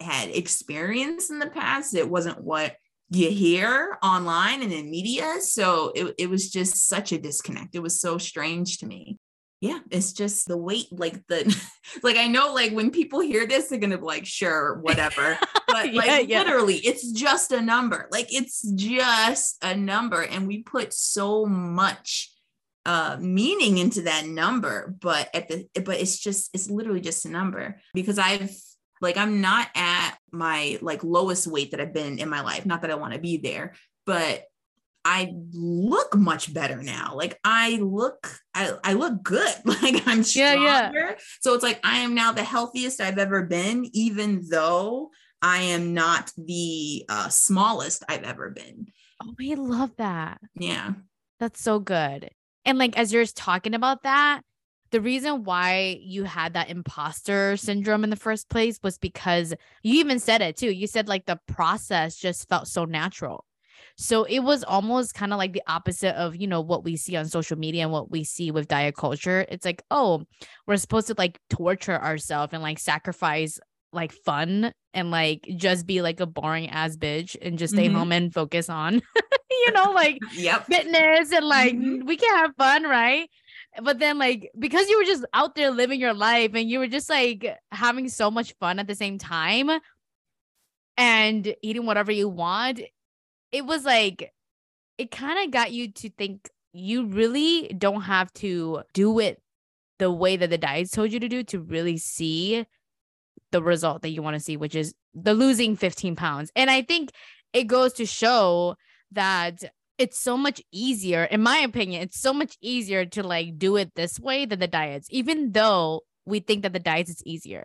had 0.00 0.28
experienced 0.30 1.30
in 1.30 1.38
the 1.38 1.48
past. 1.48 1.94
It 1.94 2.08
wasn't 2.08 2.42
what 2.42 2.76
you 3.12 3.30
hear 3.30 3.98
online 4.02 4.62
and 4.62 4.72
in 4.72 4.90
media. 4.90 5.36
So 5.40 5.92
it, 5.94 6.14
it 6.18 6.30
was 6.30 6.50
just 6.50 6.88
such 6.88 7.12
a 7.12 7.18
disconnect. 7.18 7.74
It 7.74 7.82
was 7.82 8.00
so 8.00 8.18
strange 8.18 8.78
to 8.78 8.86
me. 8.86 9.18
Yeah, 9.60 9.78
it's 9.90 10.12
just 10.12 10.48
the 10.48 10.56
weight, 10.56 10.88
like 10.90 11.24
the, 11.28 11.56
like 12.02 12.16
I 12.16 12.26
know, 12.26 12.52
like 12.52 12.72
when 12.72 12.90
people 12.90 13.20
hear 13.20 13.46
this, 13.46 13.68
they're 13.68 13.78
gonna 13.78 13.98
be 13.98 14.04
like, 14.04 14.26
sure, 14.26 14.78
whatever. 14.80 15.38
But 15.68 15.94
yeah, 15.94 16.02
like 16.02 16.28
yeah. 16.28 16.42
literally, 16.42 16.76
it's 16.76 17.12
just 17.12 17.50
a 17.50 17.62
number. 17.62 18.06
Like 18.12 18.26
it's 18.30 18.60
just 18.72 19.56
a 19.64 19.74
number, 19.74 20.20
and 20.20 20.46
we 20.46 20.62
put 20.62 20.92
so 20.92 21.46
much 21.46 22.30
uh 22.84 23.16
meaning 23.20 23.78
into 23.78 24.02
that 24.02 24.26
number 24.26 24.96
but 25.00 25.28
at 25.32 25.48
the 25.48 25.68
but 25.82 26.00
it's 26.00 26.18
just 26.18 26.50
it's 26.52 26.68
literally 26.68 27.00
just 27.00 27.24
a 27.24 27.30
number 27.30 27.80
because 27.94 28.18
i've 28.18 28.50
like 29.02 29.16
I'm 29.16 29.40
not 29.40 29.68
at 29.74 30.16
my 30.30 30.78
like 30.80 31.04
lowest 31.04 31.46
weight 31.46 31.72
that 31.72 31.80
I've 31.80 31.92
been 31.92 32.18
in 32.18 32.28
my 32.28 32.40
life. 32.40 32.64
Not 32.64 32.82
that 32.82 32.90
I 32.90 32.94
want 32.94 33.12
to 33.12 33.18
be 33.18 33.36
there, 33.36 33.74
but 34.06 34.44
I 35.04 35.34
look 35.52 36.16
much 36.16 36.54
better 36.54 36.80
now. 36.80 37.14
Like 37.16 37.38
I 37.44 37.76
look, 37.82 38.38
I, 38.54 38.72
I 38.84 38.92
look 38.94 39.22
good. 39.22 39.54
Like 39.64 40.06
I'm 40.06 40.22
stronger. 40.22 40.62
Yeah, 40.62 40.92
yeah. 40.94 41.14
So 41.40 41.54
it's 41.54 41.64
like 41.64 41.80
I 41.82 41.98
am 41.98 42.14
now 42.14 42.32
the 42.32 42.44
healthiest 42.44 43.00
I've 43.00 43.18
ever 43.18 43.42
been, 43.42 43.88
even 43.92 44.44
though 44.48 45.10
I 45.42 45.58
am 45.58 45.92
not 45.92 46.30
the 46.36 47.04
uh, 47.08 47.28
smallest 47.28 48.04
I've 48.08 48.22
ever 48.22 48.50
been. 48.50 48.86
Oh, 49.20 49.34
I 49.40 49.54
love 49.54 49.90
that. 49.96 50.40
Yeah. 50.54 50.92
That's 51.40 51.60
so 51.60 51.80
good. 51.80 52.30
And 52.64 52.78
like 52.78 52.96
as 52.96 53.12
you're 53.12 53.26
talking 53.26 53.74
about 53.74 54.04
that, 54.04 54.42
the 54.92 55.00
reason 55.00 55.42
why 55.44 55.98
you 56.00 56.24
had 56.24 56.52
that 56.52 56.70
imposter 56.70 57.56
syndrome 57.56 58.04
in 58.04 58.10
the 58.10 58.16
first 58.16 58.48
place 58.48 58.78
was 58.82 58.98
because 58.98 59.54
you 59.82 59.98
even 60.00 60.18
said 60.18 60.42
it 60.42 60.56
too. 60.56 60.70
You 60.70 60.86
said 60.86 61.08
like 61.08 61.26
the 61.26 61.40
process 61.48 62.16
just 62.16 62.48
felt 62.48 62.68
so 62.68 62.84
natural. 62.84 63.44
So 63.96 64.24
it 64.24 64.40
was 64.40 64.64
almost 64.64 65.14
kind 65.14 65.32
of 65.32 65.38
like 65.38 65.52
the 65.52 65.62
opposite 65.66 66.14
of, 66.16 66.36
you 66.36 66.46
know, 66.46 66.60
what 66.60 66.84
we 66.84 66.96
see 66.96 67.16
on 67.16 67.26
social 67.26 67.58
media 67.58 67.82
and 67.82 67.92
what 67.92 68.10
we 68.10 68.22
see 68.24 68.50
with 68.50 68.68
diet 68.68 68.96
culture. 68.96 69.44
It's 69.48 69.64
like, 69.64 69.82
oh, 69.90 70.24
we're 70.66 70.76
supposed 70.76 71.08
to 71.08 71.14
like 71.16 71.38
torture 71.50 72.00
ourselves 72.00 72.52
and 72.52 72.62
like 72.62 72.78
sacrifice 72.78 73.58
like 73.92 74.12
fun 74.12 74.72
and 74.94 75.10
like 75.10 75.46
just 75.56 75.86
be 75.86 76.02
like 76.02 76.20
a 76.20 76.26
boring 76.26 76.68
ass 76.70 76.96
bitch 76.96 77.36
and 77.42 77.58
just 77.58 77.74
stay 77.74 77.86
mm-hmm. 77.86 77.96
home 77.96 78.12
and 78.12 78.32
focus 78.32 78.68
on 78.68 78.94
you 79.50 79.72
know 79.72 79.92
like 79.92 80.18
yep. 80.34 80.64
fitness 80.66 81.30
and 81.32 81.46
like 81.46 81.74
mm-hmm. 81.74 82.06
we 82.06 82.16
can 82.16 82.34
have 82.36 82.54
fun 82.56 82.84
right 82.84 83.28
but 83.80 83.98
then 83.98 84.18
like 84.18 84.50
because 84.58 84.88
you 84.88 84.98
were 84.98 85.04
just 85.04 85.24
out 85.32 85.54
there 85.54 85.70
living 85.70 86.00
your 86.00 86.12
life 86.12 86.50
and 86.54 86.68
you 86.68 86.78
were 86.78 86.88
just 86.88 87.08
like 87.08 87.56
having 87.70 88.08
so 88.08 88.30
much 88.30 88.54
fun 88.60 88.78
at 88.78 88.86
the 88.86 88.94
same 88.94 89.18
time 89.18 89.70
and 90.96 91.54
eating 91.62 91.86
whatever 91.86 92.12
you 92.12 92.28
want 92.28 92.80
it 93.50 93.64
was 93.64 93.84
like 93.84 94.32
it 94.98 95.10
kind 95.10 95.44
of 95.44 95.50
got 95.50 95.72
you 95.72 95.90
to 95.90 96.10
think 96.10 96.48
you 96.72 97.06
really 97.06 97.68
don't 97.78 98.02
have 98.02 98.32
to 98.34 98.82
do 98.92 99.18
it 99.18 99.40
the 99.98 100.10
way 100.10 100.36
that 100.36 100.50
the 100.50 100.58
diet 100.58 100.90
told 100.90 101.12
you 101.12 101.20
to 101.20 101.28
do 101.28 101.42
to 101.42 101.60
really 101.60 101.96
see 101.96 102.66
the 103.52 103.62
result 103.62 104.02
that 104.02 104.10
you 104.10 104.22
want 104.22 104.34
to 104.34 104.40
see 104.40 104.56
which 104.56 104.74
is 104.74 104.94
the 105.14 105.34
losing 105.34 105.76
15 105.76 106.16
pounds. 106.16 106.50
And 106.56 106.70
i 106.70 106.82
think 106.82 107.10
it 107.52 107.64
goes 107.64 107.92
to 107.94 108.06
show 108.06 108.76
that 109.12 109.62
it's 110.02 110.18
so 110.18 110.36
much 110.36 110.60
easier 110.72 111.22
in 111.22 111.40
my 111.40 111.58
opinion 111.58 112.02
it's 112.02 112.18
so 112.18 112.32
much 112.32 112.56
easier 112.60 113.06
to 113.06 113.22
like 113.22 113.56
do 113.56 113.76
it 113.76 113.94
this 113.94 114.18
way 114.18 114.44
than 114.44 114.58
the 114.58 114.66
diets 114.66 115.06
even 115.10 115.52
though 115.52 116.00
we 116.24 116.40
think 116.40 116.62
that 116.62 116.72
the 116.72 116.78
diets 116.78 117.10
is 117.10 117.22
easier. 117.24 117.64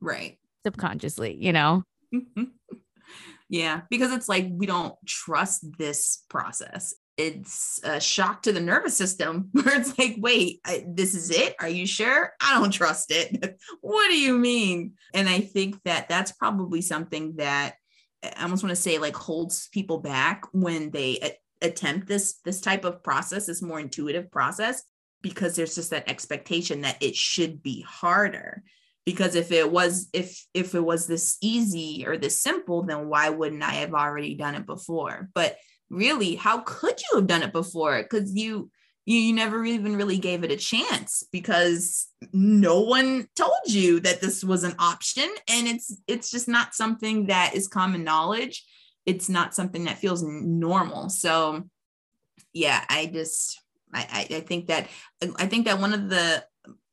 Right. 0.00 0.38
Subconsciously 0.66 1.36
you 1.40 1.52
know? 1.52 1.84
Yeah 3.50 3.80
because 3.88 4.12
it's 4.12 4.28
like 4.28 4.46
we 4.50 4.66
don't 4.66 4.94
trust 5.06 5.64
this 5.78 6.22
process. 6.28 6.94
It's 7.16 7.80
a 7.82 7.98
shock 7.98 8.42
to 8.42 8.52
the 8.52 8.60
nervous 8.60 8.94
system 8.94 9.48
where 9.52 9.80
it's 9.80 9.98
like 9.98 10.16
wait 10.18 10.60
I, 10.66 10.84
this 10.86 11.14
is 11.14 11.30
it? 11.30 11.54
Are 11.58 11.68
you 11.68 11.86
sure? 11.86 12.32
I 12.42 12.58
don't 12.58 12.72
trust 12.72 13.10
it. 13.10 13.58
What 13.80 14.08
do 14.08 14.18
you 14.18 14.36
mean? 14.36 14.94
And 15.14 15.28
i 15.30 15.40
think 15.40 15.82
that 15.84 16.10
that's 16.10 16.32
probably 16.32 16.82
something 16.82 17.36
that 17.36 17.76
I 18.22 18.42
almost 18.42 18.62
want 18.62 18.74
to 18.74 18.82
say 18.82 18.98
like 18.98 19.16
holds 19.16 19.68
people 19.68 19.98
back 19.98 20.44
when 20.52 20.90
they 20.90 21.18
uh, 21.20 21.28
attempt 21.62 22.06
this 22.06 22.40
this 22.44 22.60
type 22.60 22.84
of 22.84 23.02
process 23.02 23.46
this 23.46 23.62
more 23.62 23.80
intuitive 23.80 24.30
process 24.30 24.82
because 25.22 25.56
there's 25.56 25.74
just 25.74 25.90
that 25.90 26.08
expectation 26.08 26.82
that 26.82 27.02
it 27.02 27.16
should 27.16 27.62
be 27.62 27.82
harder. 27.82 28.62
Because 29.04 29.34
if 29.34 29.52
it 29.52 29.70
was 29.70 30.08
if 30.12 30.44
if 30.54 30.74
it 30.74 30.84
was 30.84 31.06
this 31.06 31.38
easy 31.40 32.04
or 32.06 32.16
this 32.16 32.40
simple 32.40 32.82
then 32.82 33.08
why 33.08 33.30
wouldn't 33.30 33.62
i 33.62 33.72
have 33.72 33.94
already 33.94 34.34
done 34.34 34.54
it 34.54 34.66
before? 34.66 35.30
But 35.34 35.56
really 35.90 36.34
how 36.34 36.58
could 36.58 37.00
you 37.00 37.18
have 37.18 37.26
done 37.26 37.42
it 37.42 37.52
before? 37.52 38.02
Because 38.02 38.34
you 38.34 38.70
you, 39.06 39.18
you 39.18 39.32
never 39.32 39.64
even 39.64 39.96
really 39.96 40.18
gave 40.18 40.44
it 40.44 40.50
a 40.50 40.56
chance 40.56 41.24
because 41.32 42.08
no 42.34 42.82
one 42.82 43.26
told 43.34 43.52
you 43.66 44.00
that 44.00 44.20
this 44.20 44.44
was 44.44 44.64
an 44.64 44.74
option 44.78 45.28
and 45.48 45.66
it's 45.66 45.98
it's 46.06 46.30
just 46.30 46.46
not 46.46 46.74
something 46.74 47.28
that 47.28 47.54
is 47.54 47.66
common 47.68 48.04
knowledge 48.04 48.66
it's 49.08 49.30
not 49.30 49.54
something 49.54 49.84
that 49.84 49.96
feels 49.96 50.22
normal. 50.22 51.08
So 51.08 51.64
yeah, 52.52 52.84
I 52.90 53.06
just 53.06 53.58
I, 53.92 54.26
I 54.30 54.40
think 54.40 54.66
that 54.66 54.88
I 55.38 55.46
think 55.46 55.64
that 55.64 55.80
one 55.80 55.94
of 55.94 56.10
the 56.10 56.44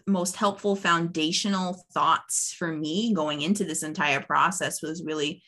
most 0.08 0.38
helpful 0.38 0.78
foundational 0.78 1.84
thoughts 1.94 2.56
for 2.58 2.72
me 2.72 3.14
going 3.14 3.42
into 3.42 3.66
this 3.66 3.84
entire 3.84 4.22
process 4.22 4.82
was 4.82 5.04
really 5.04 5.44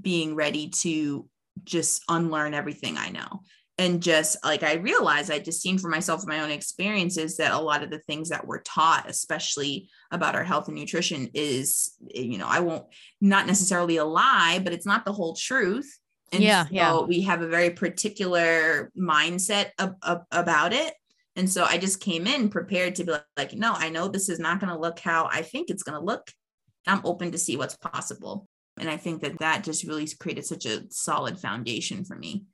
being 0.00 0.34
ready 0.34 0.70
to 0.70 1.28
just 1.64 2.02
unlearn 2.08 2.54
everything 2.54 2.96
I 2.96 3.10
know. 3.10 3.42
And 3.78 4.02
just 4.02 4.42
like 4.42 4.62
I 4.62 4.74
realized, 4.74 5.30
I 5.30 5.38
just 5.38 5.60
seen 5.60 5.76
for 5.76 5.88
myself 5.88 6.26
my 6.26 6.40
own 6.40 6.50
experiences 6.50 7.36
that 7.36 7.52
a 7.52 7.60
lot 7.60 7.82
of 7.82 7.90
the 7.90 7.98
things 7.98 8.30
that 8.30 8.46
we're 8.46 8.62
taught, 8.62 9.04
especially 9.06 9.90
about 10.10 10.34
our 10.34 10.44
health 10.44 10.68
and 10.68 10.76
nutrition, 10.78 11.28
is, 11.34 11.94
you 12.08 12.38
know, 12.38 12.48
I 12.48 12.60
won't, 12.60 12.86
not 13.20 13.46
necessarily 13.46 13.98
a 13.98 14.04
lie, 14.04 14.60
but 14.64 14.72
it's 14.72 14.86
not 14.86 15.04
the 15.04 15.12
whole 15.12 15.34
truth. 15.34 15.98
And 16.32 16.42
yeah, 16.42 16.64
so 16.64 16.70
yeah. 16.72 17.00
we 17.00 17.22
have 17.22 17.42
a 17.42 17.48
very 17.48 17.70
particular 17.70 18.90
mindset 18.98 19.70
ab- 19.78 19.96
ab- 20.02 20.24
about 20.32 20.72
it. 20.72 20.94
And 21.36 21.50
so 21.50 21.64
I 21.64 21.78
just 21.78 22.00
came 22.00 22.26
in 22.26 22.48
prepared 22.48 22.94
to 22.96 23.04
be 23.04 23.12
like, 23.12 23.24
like 23.36 23.52
no, 23.52 23.72
I 23.72 23.90
know 23.90 24.08
this 24.08 24.28
is 24.28 24.38
not 24.38 24.58
going 24.58 24.72
to 24.72 24.78
look 24.78 24.98
how 24.98 25.28
I 25.30 25.42
think 25.42 25.70
it's 25.70 25.82
going 25.82 25.98
to 25.98 26.04
look. 26.04 26.30
I'm 26.86 27.02
open 27.04 27.32
to 27.32 27.38
see 27.38 27.56
what's 27.56 27.76
possible. 27.76 28.48
And 28.78 28.90
I 28.90 28.96
think 28.96 29.22
that 29.22 29.38
that 29.38 29.64
just 29.64 29.84
really 29.84 30.08
created 30.18 30.44
such 30.44 30.66
a 30.66 30.84
solid 30.90 31.38
foundation 31.38 32.04
for 32.04 32.16
me. 32.16 32.44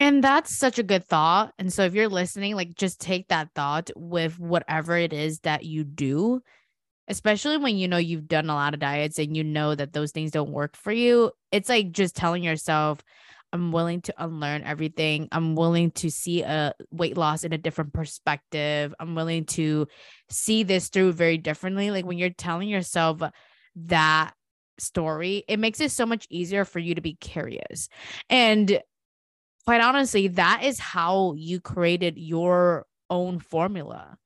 And 0.00 0.22
that's 0.22 0.56
such 0.56 0.78
a 0.78 0.84
good 0.84 1.04
thought. 1.04 1.52
And 1.58 1.72
so 1.72 1.82
if 1.82 1.94
you're 1.94 2.08
listening, 2.08 2.54
like 2.54 2.74
just 2.74 3.00
take 3.00 3.28
that 3.28 3.50
thought 3.54 3.90
with 3.96 4.38
whatever 4.38 4.96
it 4.96 5.12
is 5.12 5.40
that 5.40 5.64
you 5.64 5.82
do 5.82 6.40
especially 7.08 7.56
when 7.56 7.76
you 7.76 7.88
know 7.88 7.96
you've 7.96 8.28
done 8.28 8.48
a 8.48 8.54
lot 8.54 8.74
of 8.74 8.80
diets 8.80 9.18
and 9.18 9.36
you 9.36 9.42
know 9.42 9.74
that 9.74 9.92
those 9.92 10.12
things 10.12 10.30
don't 10.30 10.50
work 10.52 10.76
for 10.76 10.92
you 10.92 11.30
it's 11.50 11.68
like 11.68 11.90
just 11.90 12.14
telling 12.14 12.42
yourself 12.42 13.02
i'm 13.52 13.72
willing 13.72 14.02
to 14.02 14.14
unlearn 14.18 14.62
everything. 14.62 15.28
I'm 15.32 15.54
willing 15.54 15.90
to 15.92 16.10
see 16.10 16.42
a 16.42 16.74
weight 16.90 17.16
loss 17.16 17.44
in 17.44 17.52
a 17.52 17.58
different 17.58 17.92
perspective. 17.92 18.94
I'm 19.00 19.14
willing 19.14 19.46
to 19.46 19.88
see 20.28 20.62
this 20.64 20.88
through 20.88 21.12
very 21.12 21.38
differently. 21.38 21.90
Like 21.90 22.04
when 22.04 22.18
you're 22.18 22.30
telling 22.30 22.68
yourself 22.68 23.22
that 23.76 24.32
story 24.78 25.44
it 25.48 25.58
makes 25.58 25.80
it 25.80 25.90
so 25.90 26.06
much 26.06 26.26
easier 26.30 26.64
for 26.64 26.78
you 26.78 26.94
to 26.94 27.00
be 27.00 27.14
curious. 27.14 27.88
And 28.30 28.80
quite 29.64 29.80
honestly 29.80 30.28
that 30.28 30.62
is 30.64 30.78
how 30.78 31.34
you 31.36 31.60
created 31.60 32.16
your 32.16 32.86
own 33.10 33.40
formula 33.40 34.16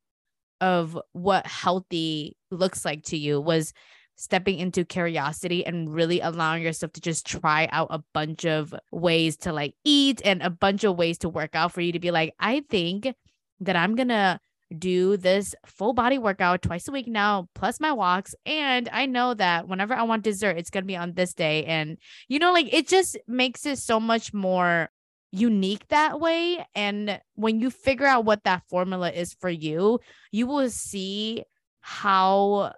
of 0.62 0.96
what 1.12 1.46
healthy 1.46 2.36
looks 2.50 2.84
like 2.84 3.02
to 3.02 3.18
you 3.18 3.40
was 3.40 3.74
stepping 4.14 4.58
into 4.58 4.84
curiosity 4.84 5.66
and 5.66 5.92
really 5.92 6.20
allowing 6.20 6.62
yourself 6.62 6.92
to 6.92 7.00
just 7.00 7.26
try 7.26 7.68
out 7.72 7.88
a 7.90 8.02
bunch 8.14 8.46
of 8.46 8.72
ways 8.92 9.36
to 9.36 9.52
like 9.52 9.74
eat 9.84 10.22
and 10.24 10.40
a 10.40 10.50
bunch 10.50 10.84
of 10.84 10.96
ways 10.96 11.18
to 11.18 11.28
work 11.28 11.56
out 11.56 11.72
for 11.72 11.80
you 11.80 11.92
to 11.92 11.98
be 11.98 12.12
like, 12.12 12.32
I 12.38 12.62
think 12.70 13.12
that 13.60 13.74
I'm 13.74 13.96
gonna 13.96 14.40
do 14.78 15.16
this 15.16 15.54
full 15.66 15.92
body 15.92 16.18
workout 16.18 16.62
twice 16.62 16.86
a 16.86 16.92
week 16.92 17.08
now, 17.08 17.48
plus 17.54 17.80
my 17.80 17.92
walks. 17.92 18.34
And 18.46 18.88
I 18.92 19.06
know 19.06 19.34
that 19.34 19.66
whenever 19.66 19.94
I 19.94 20.04
want 20.04 20.22
dessert, 20.22 20.56
it's 20.56 20.70
gonna 20.70 20.86
be 20.86 20.96
on 20.96 21.14
this 21.14 21.34
day. 21.34 21.64
And 21.64 21.98
you 22.28 22.38
know, 22.38 22.52
like 22.52 22.72
it 22.72 22.86
just 22.86 23.18
makes 23.26 23.66
it 23.66 23.78
so 23.78 23.98
much 23.98 24.32
more 24.32 24.90
unique 25.32 25.88
that 25.88 26.20
way. 26.20 26.64
And 26.74 27.20
when 27.34 27.58
you 27.58 27.70
figure 27.70 28.06
out 28.06 28.24
what 28.24 28.44
that 28.44 28.62
formula 28.68 29.10
is 29.10 29.34
for 29.34 29.50
you, 29.50 29.98
you 30.30 30.46
will 30.46 30.70
see 30.70 31.42
how 31.80 32.72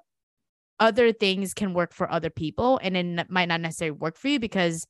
other 0.80 1.12
things 1.12 1.52
can 1.52 1.74
work 1.74 1.92
for 1.92 2.10
other 2.10 2.30
people 2.30 2.80
and 2.82 2.96
it 2.96 3.30
might 3.30 3.48
not 3.48 3.60
necessarily 3.60 3.96
work 3.96 4.16
for 4.16 4.28
you 4.28 4.40
because 4.40 4.86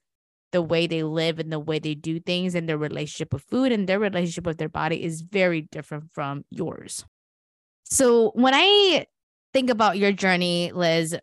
the 0.53 0.63
way 0.63 0.87
they 0.87 1.03
live 1.03 1.39
and 1.39 1.53
the 1.53 1.59
way 1.59 1.79
they 1.79 1.95
do 1.95 2.21
things 2.21 2.55
and 2.55 2.69
their 2.69 2.79
relationship 2.79 3.33
with 3.33 3.43
food 3.43 3.73
and 3.73 3.89
their 3.89 3.99
relationship 3.99 4.47
with 4.47 4.57
their 4.57 4.69
body 4.69 5.03
is 5.03 5.21
very 5.21 5.63
different 5.63 6.05
from 6.13 6.45
yours. 6.51 7.05
So 7.85 8.31
when 8.35 8.55
I 8.55 9.07
think 9.53 9.69
about 9.69 9.99
your 9.99 10.13
journey, 10.13 10.71
Liz, 10.73 11.17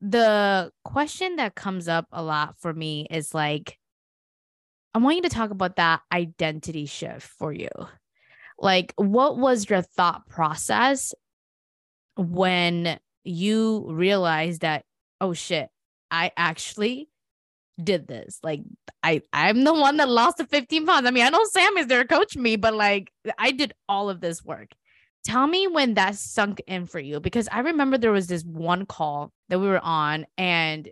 the 0.00 0.70
question 0.84 1.36
that 1.36 1.54
comes 1.54 1.88
up 1.88 2.06
a 2.12 2.22
lot 2.22 2.56
for 2.58 2.74
me 2.74 3.06
is 3.10 3.32
like, 3.32 3.78
I 4.94 4.98
want 4.98 5.16
you 5.16 5.22
to 5.22 5.28
talk 5.28 5.50
about 5.50 5.76
that 5.76 6.02
identity 6.12 6.86
shift 6.86 7.22
for 7.22 7.52
you. 7.52 7.68
Like, 8.58 8.94
what 8.96 9.36
was 9.36 9.68
your 9.68 9.82
thought 9.82 10.28
process 10.28 11.12
when 12.16 12.98
you 13.24 13.86
realized 13.88 14.60
that, 14.60 14.84
oh 15.20 15.32
shit, 15.32 15.68
I 16.10 16.30
actually 16.36 17.08
did 17.82 18.06
this. 18.06 18.38
Like 18.42 18.60
I 19.02 19.22
I'm 19.32 19.64
the 19.64 19.74
one 19.74 19.96
that 19.96 20.08
lost 20.08 20.36
the 20.36 20.46
15 20.46 20.86
pounds. 20.86 21.06
I 21.06 21.10
mean, 21.10 21.24
I 21.24 21.30
know 21.30 21.44
Sam 21.44 21.76
is 21.76 21.86
there 21.86 22.02
to 22.02 22.08
coach 22.08 22.36
me, 22.36 22.56
but 22.56 22.74
like 22.74 23.10
I 23.38 23.50
did 23.50 23.72
all 23.88 24.10
of 24.10 24.20
this 24.20 24.44
work. 24.44 24.72
Tell 25.24 25.46
me 25.46 25.66
when 25.66 25.94
that 25.94 26.16
sunk 26.16 26.62
in 26.66 26.86
for 26.86 27.00
you 27.00 27.18
because 27.18 27.48
I 27.50 27.60
remember 27.60 27.96
there 27.96 28.12
was 28.12 28.26
this 28.26 28.44
one 28.44 28.86
call 28.86 29.32
that 29.48 29.58
we 29.58 29.66
were 29.66 29.80
on 29.82 30.26
and 30.36 30.88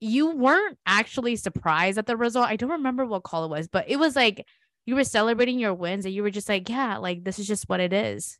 you 0.00 0.30
weren't 0.30 0.78
actually 0.86 1.36
surprised 1.36 1.98
at 1.98 2.06
the 2.06 2.16
result. 2.16 2.48
I 2.48 2.56
don't 2.56 2.70
remember 2.70 3.06
what 3.06 3.22
call 3.22 3.44
it 3.44 3.50
was, 3.50 3.68
but 3.68 3.86
it 3.88 3.96
was 3.96 4.14
like 4.16 4.46
you 4.84 4.94
were 4.94 5.04
celebrating 5.04 5.58
your 5.58 5.74
wins 5.74 6.04
and 6.04 6.14
you 6.14 6.22
were 6.22 6.30
just 6.30 6.48
like, 6.48 6.68
yeah, 6.68 6.98
like 6.98 7.24
this 7.24 7.38
is 7.38 7.46
just 7.46 7.68
what 7.68 7.80
it 7.80 7.92
is. 7.92 8.38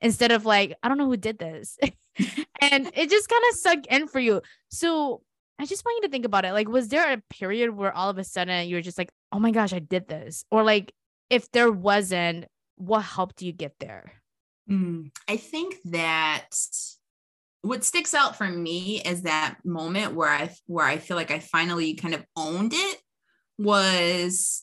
Instead 0.00 0.32
of 0.32 0.44
like, 0.44 0.76
I 0.82 0.88
don't 0.88 0.98
know 0.98 1.06
who 1.06 1.16
did 1.16 1.38
this. 1.38 1.78
and 2.60 2.90
it 2.94 3.10
just 3.10 3.28
kind 3.28 3.42
of 3.50 3.56
sunk 3.56 3.86
in 3.86 4.08
for 4.08 4.20
you. 4.20 4.42
So 4.70 5.22
I 5.58 5.66
just 5.66 5.84
want 5.84 5.96
you 5.96 6.08
to 6.08 6.10
think 6.10 6.24
about 6.24 6.44
it. 6.44 6.52
Like, 6.52 6.68
was 6.68 6.88
there 6.88 7.12
a 7.12 7.22
period 7.30 7.70
where 7.70 7.92
all 7.92 8.08
of 8.08 8.18
a 8.18 8.24
sudden 8.24 8.68
you 8.68 8.76
were 8.76 8.82
just 8.82 8.98
like, 8.98 9.10
oh 9.32 9.40
my 9.40 9.50
gosh, 9.50 9.72
I 9.72 9.80
did 9.80 10.08
this? 10.08 10.44
Or 10.50 10.62
like, 10.62 10.92
if 11.30 11.50
there 11.50 11.70
wasn't, 11.70 12.46
what 12.76 13.00
helped 13.00 13.42
you 13.42 13.52
get 13.52 13.74
there? 13.80 14.12
Mm, 14.70 15.10
I 15.26 15.36
think 15.36 15.76
that 15.86 16.50
what 17.62 17.84
sticks 17.84 18.14
out 18.14 18.36
for 18.36 18.48
me 18.48 19.02
is 19.02 19.22
that 19.22 19.56
moment 19.64 20.14
where 20.14 20.30
I 20.30 20.54
where 20.66 20.86
I 20.86 20.98
feel 20.98 21.16
like 21.16 21.30
I 21.30 21.40
finally 21.40 21.94
kind 21.94 22.14
of 22.14 22.24
owned 22.36 22.72
it 22.74 22.98
was 23.58 24.62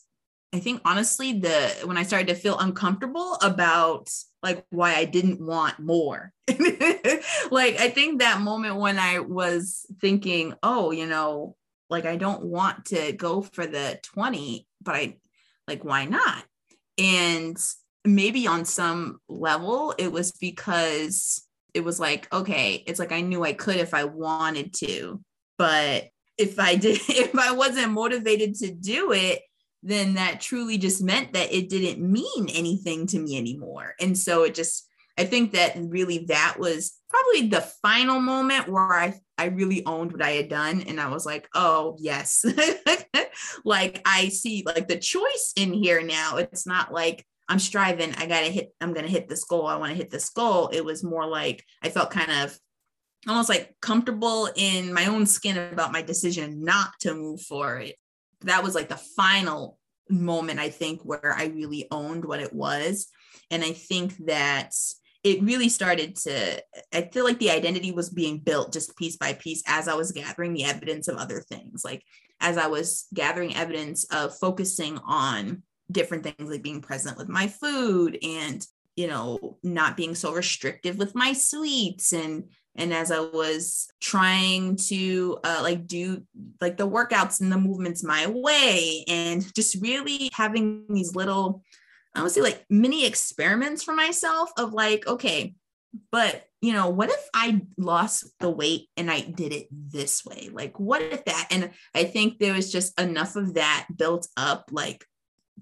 I 0.54 0.60
think 0.60 0.82
honestly 0.86 1.34
the 1.40 1.74
when 1.84 1.98
I 1.98 2.04
started 2.04 2.28
to 2.30 2.36
feel 2.36 2.58
uncomfortable 2.58 3.38
about 3.42 4.10
like 4.42 4.66
why 4.70 4.96
I 4.96 5.06
didn't 5.06 5.46
want 5.46 5.80
more. 5.80 6.32
like 6.48 7.80
I 7.80 7.92
think 7.94 8.20
that 8.20 8.40
moment 8.42 8.78
when 8.78 8.98
I 8.98 9.20
was 9.20 9.86
thinking, 10.00 10.54
oh, 10.64 10.92
you 10.92 11.08
know, 11.08 11.56
like 11.90 12.06
I 12.06 12.16
don't 12.16 12.46
want 12.46 12.86
to 12.86 13.12
go 13.12 13.42
for 13.42 13.66
the 13.66 14.00
20, 14.04 14.68
but 14.82 14.96
I 14.96 15.18
like 15.68 15.84
why 15.84 16.06
not? 16.06 16.46
And 16.98 17.58
maybe 18.06 18.48
on 18.48 18.64
some 18.64 19.20
level 19.28 19.94
it 19.98 20.12
was 20.12 20.32
because 20.32 21.45
it 21.76 21.84
was 21.84 22.00
like 22.00 22.32
okay 22.34 22.84
it's 22.88 23.00
like 23.00 23.12
i 23.12 23.22
knew 23.22 23.44
i 23.44 23.54
could 23.54 23.76
if 23.76 23.94
i 23.94 24.04
wanted 24.04 24.74
to 24.74 25.22
but 25.58 26.06
if 26.38 26.58
i 26.60 26.76
did 26.76 27.00
if 27.10 27.38
i 27.38 27.52
wasn't 27.52 27.92
motivated 27.92 28.56
to 28.56 28.72
do 28.72 29.12
it 29.12 29.42
then 29.86 30.16
that 30.16 30.42
truly 30.42 30.80
just 30.80 31.04
meant 31.04 31.32
that 31.34 31.54
it 31.54 31.70
didn't 31.70 32.02
mean 32.02 32.50
anything 32.52 33.06
to 33.06 33.20
me 33.20 33.38
anymore. 33.38 33.94
And 34.02 34.18
so 34.18 34.44
it 34.44 34.56
just 34.56 34.90
i 35.18 35.24
think 35.24 35.54
that 35.54 35.74
really 35.78 36.26
that 36.28 36.58
was 36.60 37.00
probably 37.10 37.48
the 37.48 37.62
final 37.62 38.20
moment 38.20 38.68
where 38.68 38.92
i 38.92 39.14
i 39.38 39.46
really 39.46 39.86
owned 39.86 40.12
what 40.12 40.24
i 40.24 40.32
had 40.32 40.50
done. 40.50 40.82
And 40.82 41.00
i 41.00 41.08
was 41.08 41.26
like 41.26 41.48
oh 41.54 41.96
yes. 42.00 42.44
Like 43.66 44.02
i 44.06 44.30
see 44.30 44.64
like 44.66 44.88
the 44.88 44.98
choice 44.98 45.54
in 45.56 45.72
here 45.74 46.02
now. 46.02 46.38
It's 46.38 46.66
not 46.66 46.94
like 46.94 47.26
I'm 47.48 47.60
striving. 47.60 48.14
I 48.16 48.26
gotta 48.26 48.48
hit. 48.48 48.74
I'm 48.82 48.94
gonna 48.94 49.08
hit 49.08 49.30
this 49.30 49.44
goal. 49.44 49.68
I 49.68 49.78
want 49.78 49.92
to 49.92 49.98
hit 49.98 50.10
this 50.10 50.30
goal. 50.30 50.70
It 50.70 50.84
was 50.84 51.04
more 51.04 51.28
like 51.28 51.64
I 51.82 51.90
felt 51.90 52.12
kind 52.12 52.32
of 52.32 52.58
almost 53.28 53.50
like 53.50 53.76
comfortable 53.82 54.50
in 54.56 54.94
my 54.94 55.06
own 55.08 55.26
skin 55.26 55.58
about 55.58 55.92
my 55.92 56.02
decision 56.02 56.64
not 56.64 56.92
to 57.02 57.14
move 57.14 57.42
forward. 57.42 57.94
That 58.42 58.64
was 58.64 58.76
like 58.76 58.90
the 58.90 58.98
final 59.16 59.80
moment 60.10 60.60
I 60.60 60.70
think 60.70 61.02
where 61.04 61.36
I 61.38 61.46
really 61.46 61.88
owned 61.92 62.26
what 62.26 62.40
it 62.40 62.54
was, 62.54 63.08
and 63.52 63.64
I 63.64 63.74
think 63.74 64.16
that 64.26 64.74
it 65.26 65.42
really 65.42 65.70
started 65.70 66.16
to 66.16 66.64
i 66.94 67.02
feel 67.12 67.26
like 67.26 67.40
the 67.40 67.50
identity 67.50 67.92
was 67.92 68.12
being 68.12 68.38
built 68.38 68.72
just 68.72 68.96
piece 68.96 69.18
by 69.18 69.34
piece 69.34 69.64
as 69.68 69.88
i 69.88 69.96
was 69.96 70.12
gathering 70.12 70.54
the 70.54 70.64
evidence 70.64 71.08
of 71.08 71.18
other 71.18 71.42
things 71.42 71.84
like 71.84 72.04
as 72.40 72.58
i 72.58 72.68
was 72.68 73.08
gathering 73.14 73.56
evidence 73.56 74.04
of 74.06 74.38
focusing 74.38 75.00
on 75.00 75.64
different 75.92 76.24
things 76.24 76.50
like 76.50 76.64
being 76.64 76.82
present 76.82 77.18
with 77.18 77.30
my 77.30 77.48
food 77.48 78.18
and 78.24 78.66
you 78.96 79.08
know 79.08 79.58
not 79.64 79.98
being 79.98 80.16
so 80.16 80.34
restrictive 80.34 80.98
with 80.98 81.16
my 81.16 81.34
sweets. 81.34 82.14
And 82.14 82.46
and 82.76 82.94
as 82.94 83.12
i 83.12 83.20
was 83.20 83.88
trying 84.02 84.76
to 84.76 85.38
uh, 85.44 85.60
like 85.64 85.88
do 85.88 86.24
like 86.62 86.78
the 86.78 86.88
workouts 86.88 87.42
and 87.42 87.52
the 87.52 87.58
movements 87.58 88.04
my 88.04 88.28
way 88.28 89.04
and 89.08 89.54
just 89.56 89.82
really 89.82 90.30
having 90.34 90.86
these 90.90 91.16
little 91.16 91.64
i 92.16 92.22
would 92.22 92.32
say 92.32 92.42
like 92.42 92.66
mini 92.70 93.06
experiments 93.06 93.84
for 93.84 93.94
myself 93.94 94.52
of 94.58 94.74
like 94.74 95.08
okay 95.08 95.56
but 96.12 96.44
you 96.62 96.74
know 96.74 96.90
what 96.90 97.10
if 97.10 97.30
i 97.34 97.62
lost 97.78 98.26
the 98.40 98.50
weight 98.50 98.90
and 98.98 99.10
i 99.10 99.22
did 99.22 99.54
it 99.54 99.68
this 99.72 100.26
way? 100.26 100.50
Like 100.52 100.80
what 100.80 101.02
if 101.02 101.26
that? 101.26 101.48
And 101.52 101.72
i 101.94 102.04
think 102.04 102.40
there 102.40 102.54
was 102.54 102.72
just 102.72 103.00
enough 103.00 103.36
of 103.36 103.54
that 103.54 103.88
built 103.96 104.28
up 104.36 104.70
like 104.72 105.06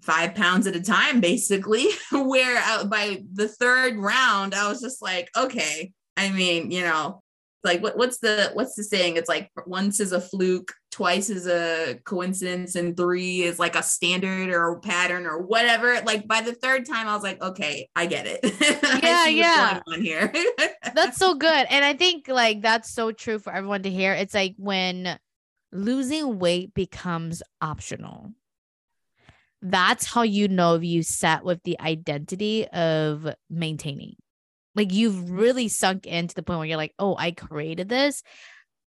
five 0.01 0.35
pounds 0.35 0.67
at 0.67 0.75
a 0.75 0.81
time, 0.81 1.21
basically. 1.21 1.87
Where 2.11 2.57
I, 2.57 2.83
by 2.83 3.23
the 3.33 3.47
third 3.47 3.97
round, 3.97 4.53
I 4.53 4.67
was 4.67 4.81
just 4.81 5.01
like, 5.01 5.29
okay. 5.37 5.91
I 6.15 6.29
mean, 6.29 6.71
you 6.71 6.81
know, 6.81 7.23
like 7.63 7.81
what, 7.81 7.97
what's 7.97 8.17
the 8.19 8.51
what's 8.53 8.75
the 8.75 8.83
saying? 8.83 9.15
It's 9.15 9.29
like 9.29 9.49
once 9.65 9.99
is 9.99 10.11
a 10.11 10.19
fluke, 10.19 10.73
twice 10.91 11.29
is 11.29 11.47
a 11.47 11.97
coincidence, 12.03 12.75
and 12.75 12.95
three 12.95 13.43
is 13.43 13.57
like 13.57 13.75
a 13.75 13.83
standard 13.83 14.49
or 14.49 14.73
a 14.73 14.79
pattern 14.81 15.25
or 15.25 15.39
whatever. 15.39 16.01
Like 16.01 16.27
by 16.27 16.41
the 16.41 16.53
third 16.53 16.85
time, 16.85 17.07
I 17.07 17.13
was 17.13 17.23
like, 17.23 17.41
okay, 17.41 17.87
I 17.95 18.05
get 18.05 18.27
it. 18.27 18.41
Yeah, 19.03 19.27
yeah. 19.27 19.81
on 19.87 20.01
here. 20.01 20.31
that's 20.95 21.17
so 21.17 21.35
good, 21.35 21.67
and 21.69 21.85
I 21.85 21.93
think 21.93 22.27
like 22.27 22.61
that's 22.61 22.89
so 22.89 23.11
true 23.11 23.39
for 23.39 23.53
everyone 23.53 23.83
to 23.83 23.89
hear. 23.89 24.13
It's 24.13 24.33
like 24.33 24.55
when 24.57 25.17
losing 25.71 26.39
weight 26.39 26.73
becomes 26.73 27.41
optional 27.61 28.31
that's 29.63 30.05
how 30.05 30.23
you 30.23 30.49
know 30.49 30.75
if 30.75 30.83
you 30.83 31.03
set 31.03 31.45
with 31.45 31.63
the 31.63 31.79
identity 31.79 32.67
of 32.67 33.27
maintaining. 33.49 34.15
Like 34.75 34.91
you've 34.91 35.31
really 35.31 35.69
sunk 35.69 36.05
into 36.05 36.35
the 36.35 36.43
point 36.43 36.59
where 36.59 36.67
you're 36.67 36.77
like, 36.77 36.93
oh, 36.99 37.15
I 37.17 37.31
created 37.31 37.87
this. 37.87 38.23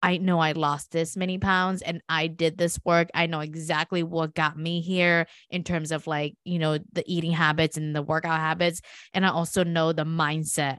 I 0.02 0.18
know 0.18 0.38
I 0.38 0.52
lost 0.52 0.92
this 0.92 1.16
many 1.16 1.38
pounds 1.38 1.82
and 1.82 2.02
I 2.08 2.26
did 2.26 2.58
this 2.58 2.78
work. 2.84 3.08
I 3.14 3.26
know 3.26 3.40
exactly 3.40 4.02
what 4.02 4.34
got 4.34 4.56
me 4.56 4.80
here 4.80 5.26
in 5.50 5.64
terms 5.64 5.90
of 5.90 6.06
like, 6.06 6.34
you 6.44 6.58
know, 6.58 6.78
the 6.92 7.02
eating 7.06 7.32
habits 7.32 7.76
and 7.76 7.96
the 7.96 8.02
workout 8.02 8.38
habits. 8.38 8.80
And 9.14 9.24
I 9.24 9.30
also 9.30 9.64
know 9.64 9.92
the 9.92 10.04
mindset 10.04 10.78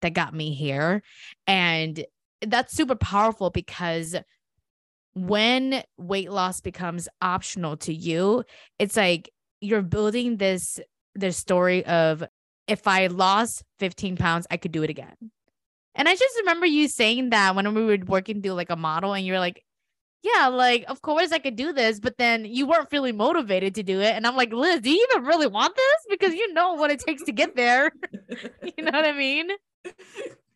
that 0.00 0.14
got 0.14 0.34
me 0.34 0.54
here. 0.54 1.02
And 1.46 2.02
that's 2.40 2.74
super 2.74 2.96
powerful 2.96 3.50
because 3.50 4.16
when 5.26 5.82
weight 5.96 6.30
loss 6.30 6.60
becomes 6.60 7.08
optional 7.20 7.76
to 7.78 7.94
you, 7.94 8.44
it's 8.78 8.96
like 8.96 9.30
you're 9.60 9.82
building 9.82 10.36
this 10.36 10.80
this 11.14 11.36
story 11.36 11.84
of 11.86 12.24
if 12.66 12.86
I 12.86 13.06
lost 13.08 13.64
15 13.78 14.16
pounds, 14.16 14.46
I 14.50 14.56
could 14.56 14.72
do 14.72 14.82
it 14.82 14.90
again. 14.90 15.16
And 15.94 16.08
I 16.08 16.14
just 16.14 16.38
remember 16.40 16.66
you 16.66 16.86
saying 16.86 17.30
that 17.30 17.56
when 17.56 17.74
we 17.74 17.84
were 17.84 17.98
working 18.06 18.40
through 18.40 18.52
like 18.52 18.70
a 18.70 18.76
model, 18.76 19.14
and 19.14 19.26
you're 19.26 19.40
like, 19.40 19.64
yeah, 20.22 20.48
like, 20.48 20.84
of 20.88 21.00
course 21.02 21.32
I 21.32 21.38
could 21.38 21.56
do 21.56 21.72
this, 21.72 21.98
but 22.00 22.18
then 22.18 22.44
you 22.44 22.66
weren't 22.66 22.90
feeling 22.90 23.16
motivated 23.16 23.74
to 23.76 23.82
do 23.82 24.00
it. 24.00 24.14
And 24.14 24.26
I'm 24.26 24.36
like, 24.36 24.52
Liz, 24.52 24.80
do 24.80 24.90
you 24.90 25.06
even 25.10 25.24
really 25.24 25.46
want 25.46 25.74
this? 25.74 26.06
Because 26.10 26.34
you 26.34 26.52
know 26.52 26.74
what 26.74 26.90
it 26.90 27.00
takes 27.00 27.22
to 27.24 27.32
get 27.32 27.56
there. 27.56 27.90
you 28.76 28.84
know 28.84 28.90
what 28.92 29.04
I 29.04 29.12
mean? 29.12 29.48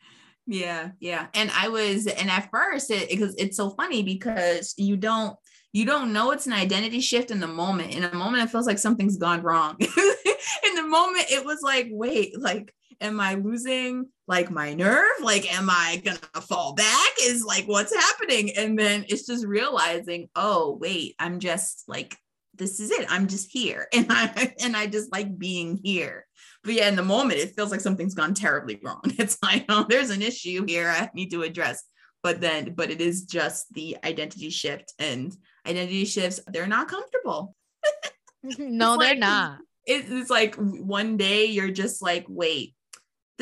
Yeah, 0.52 0.90
yeah. 1.00 1.28
And 1.32 1.50
I 1.50 1.68
was, 1.68 2.06
and 2.06 2.30
at 2.30 2.50
first, 2.50 2.90
it 2.90 3.08
because 3.08 3.34
it's 3.38 3.56
so 3.56 3.70
funny 3.70 4.02
because 4.02 4.74
you 4.76 4.98
don't 4.98 5.34
you 5.72 5.86
don't 5.86 6.12
know 6.12 6.32
it's 6.32 6.46
an 6.46 6.52
identity 6.52 7.00
shift 7.00 7.30
in 7.30 7.40
the 7.40 7.46
moment. 7.46 7.94
In 7.94 8.04
a 8.04 8.14
moment, 8.14 8.44
it 8.44 8.50
feels 8.50 8.66
like 8.66 8.78
something's 8.78 9.16
gone 9.16 9.42
wrong. 9.42 9.76
in 9.80 10.74
the 10.74 10.86
moment, 10.86 11.24
it 11.30 11.46
was 11.46 11.60
like, 11.62 11.88
wait, 11.90 12.38
like, 12.38 12.74
am 13.00 13.18
I 13.18 13.34
losing 13.34 14.08
like 14.28 14.50
my 14.50 14.74
nerve? 14.74 15.22
Like, 15.22 15.50
am 15.54 15.70
I 15.70 16.02
gonna 16.04 16.18
fall 16.46 16.74
back? 16.74 17.10
Is 17.22 17.42
like 17.44 17.64
what's 17.64 17.94
happening? 17.94 18.54
And 18.54 18.78
then 18.78 19.06
it's 19.08 19.26
just 19.26 19.46
realizing, 19.46 20.28
oh, 20.36 20.76
wait, 20.78 21.14
I'm 21.18 21.40
just 21.40 21.84
like, 21.88 22.14
this 22.54 22.78
is 22.78 22.90
it. 22.90 23.06
I'm 23.08 23.26
just 23.26 23.50
here. 23.50 23.88
And 23.94 24.06
I 24.10 24.54
and 24.62 24.76
I 24.76 24.86
just 24.86 25.10
like 25.10 25.38
being 25.38 25.80
here 25.82 26.26
but 26.64 26.74
yeah, 26.74 26.88
in 26.88 26.96
the 26.96 27.02
moment, 27.02 27.40
it 27.40 27.54
feels 27.56 27.70
like 27.70 27.80
something's 27.80 28.14
gone 28.14 28.34
terribly 28.34 28.80
wrong. 28.82 29.02
It's 29.18 29.38
like, 29.42 29.64
oh, 29.68 29.86
there's 29.88 30.10
an 30.10 30.22
issue 30.22 30.64
here 30.66 30.88
I 30.88 31.10
need 31.14 31.30
to 31.32 31.42
address. 31.42 31.82
But 32.22 32.40
then, 32.40 32.74
but 32.74 32.90
it 32.90 33.00
is 33.00 33.24
just 33.24 33.72
the 33.74 33.96
identity 34.04 34.50
shift. 34.50 34.92
And 34.98 35.36
identity 35.66 36.04
shifts, 36.04 36.40
they're 36.46 36.68
not 36.68 36.88
comfortable. 36.88 37.56
no, 38.58 38.96
they're 38.98 39.14
not. 39.16 39.58
It- 39.86 40.06
It's 40.08 40.30
like 40.30 40.54
one 40.56 41.16
day 41.16 41.46
you're 41.46 41.70
just 41.72 42.02
like, 42.02 42.26
wait, 42.28 42.74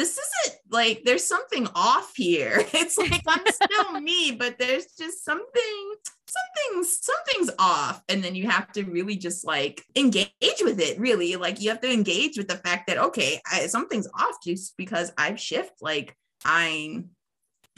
this 0.01 0.19
isn't 0.19 0.59
like 0.71 1.03
there's 1.05 1.25
something 1.25 1.69
off 1.75 2.13
here. 2.17 2.65
It's 2.73 2.97
like 2.97 3.23
I'm 3.27 3.45
still 3.47 4.01
me, 4.01 4.33
but 4.33 4.59
there's 4.59 4.87
just 4.99 5.23
something, 5.25 5.95
something's 6.27 7.05
something's 7.05 7.51
off. 7.59 8.03
And 8.09 8.25
then 8.25 8.35
you 8.35 8.49
have 8.49 8.73
to 8.73 8.85
really 8.85 9.17
just 9.17 9.45
like 9.45 9.85
engage 9.95 10.63
with 10.63 10.81
it, 10.81 10.99
really. 10.99 11.37
Like 11.37 11.61
you 11.61 11.69
have 11.69 11.83
to 11.83 11.93
engage 11.93 12.39
with 12.39 12.49
the 12.49 12.57
fact 12.57 12.87
that 12.87 12.97
okay, 12.97 13.41
I, 13.51 13.67
something's 13.67 14.09
off 14.19 14.37
just 14.43 14.75
because 14.79 15.13
I've 15.19 15.39
shifted. 15.39 15.75
Like 15.83 16.17
I'm 16.47 17.11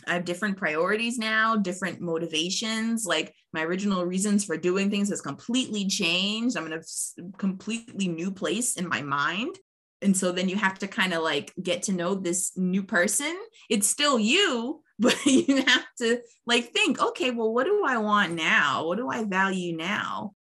I 0.07 0.15
have 0.15 0.25
different 0.25 0.57
priorities 0.57 1.19
now, 1.19 1.57
different 1.57 2.01
motivations. 2.01 3.05
Like 3.05 3.35
my 3.53 3.65
original 3.65 4.05
reasons 4.05 4.45
for 4.45 4.57
doing 4.57 4.91
things 4.91 5.11
has 5.11 5.21
completely 5.21 5.87
changed. 5.89 6.57
I'm 6.57 6.67
in 6.67 6.73
a 6.73 7.37
completely 7.37 8.07
new 8.07 8.31
place 8.31 8.77
in 8.77 8.89
my 8.89 9.03
mind. 9.03 9.57
And 10.03 10.17
so 10.17 10.33
then 10.33 10.49
you 10.49 10.57
have 10.57 10.79
to 10.81 10.89
kind 10.89 11.15
of 11.15 11.23
like 11.23 11.53
get 11.63 11.85
to 11.85 11.93
know 11.93 12.15
this 12.15 12.53
new 12.57 12.83
person. 12.83 13.37
It's 13.71 13.87
still 13.87 14.19
you, 14.19 14.83
but 14.99 15.17
you 15.25 15.63
have 15.63 15.87
to 15.99 16.21
like 16.47 16.73
think, 16.73 17.01
okay, 17.01 17.31
well, 17.31 17.53
what 17.53 17.65
do 17.65 17.85
I 17.87 17.99
want 17.99 18.33
now? 18.33 18.87
What 18.87 18.99
do 18.99 19.09
I 19.09 19.25
value 19.25 19.77
now? 19.77 20.35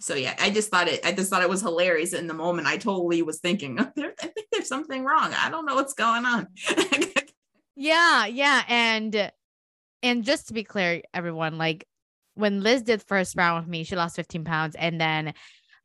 So 0.00 0.14
yeah, 0.14 0.36
I 0.38 0.50
just 0.50 0.70
thought 0.70 0.86
it, 0.86 1.04
I 1.04 1.12
just 1.12 1.28
thought 1.28 1.42
it 1.42 1.48
was 1.48 1.60
hilarious 1.60 2.12
in 2.12 2.28
the 2.28 2.34
moment. 2.34 2.68
I 2.68 2.76
totally 2.76 3.22
was 3.22 3.40
thinking, 3.40 3.80
oh, 3.80 3.90
I 3.96 4.26
think 4.28 4.46
there's 4.52 4.68
something 4.68 5.04
wrong. 5.04 5.34
I 5.34 5.50
don't 5.50 5.66
know 5.66 5.74
what's 5.74 5.94
going 5.94 6.24
on. 6.24 6.46
Yeah, 7.80 8.26
yeah, 8.26 8.64
and 8.66 9.30
and 10.02 10.24
just 10.24 10.48
to 10.48 10.52
be 10.52 10.64
clear, 10.64 11.00
everyone, 11.14 11.58
like 11.58 11.86
when 12.34 12.60
Liz 12.60 12.82
did 12.82 13.04
first 13.04 13.36
round 13.36 13.62
with 13.62 13.70
me, 13.70 13.84
she 13.84 13.94
lost 13.94 14.16
15 14.16 14.42
pounds, 14.42 14.74
and 14.74 15.00
then 15.00 15.32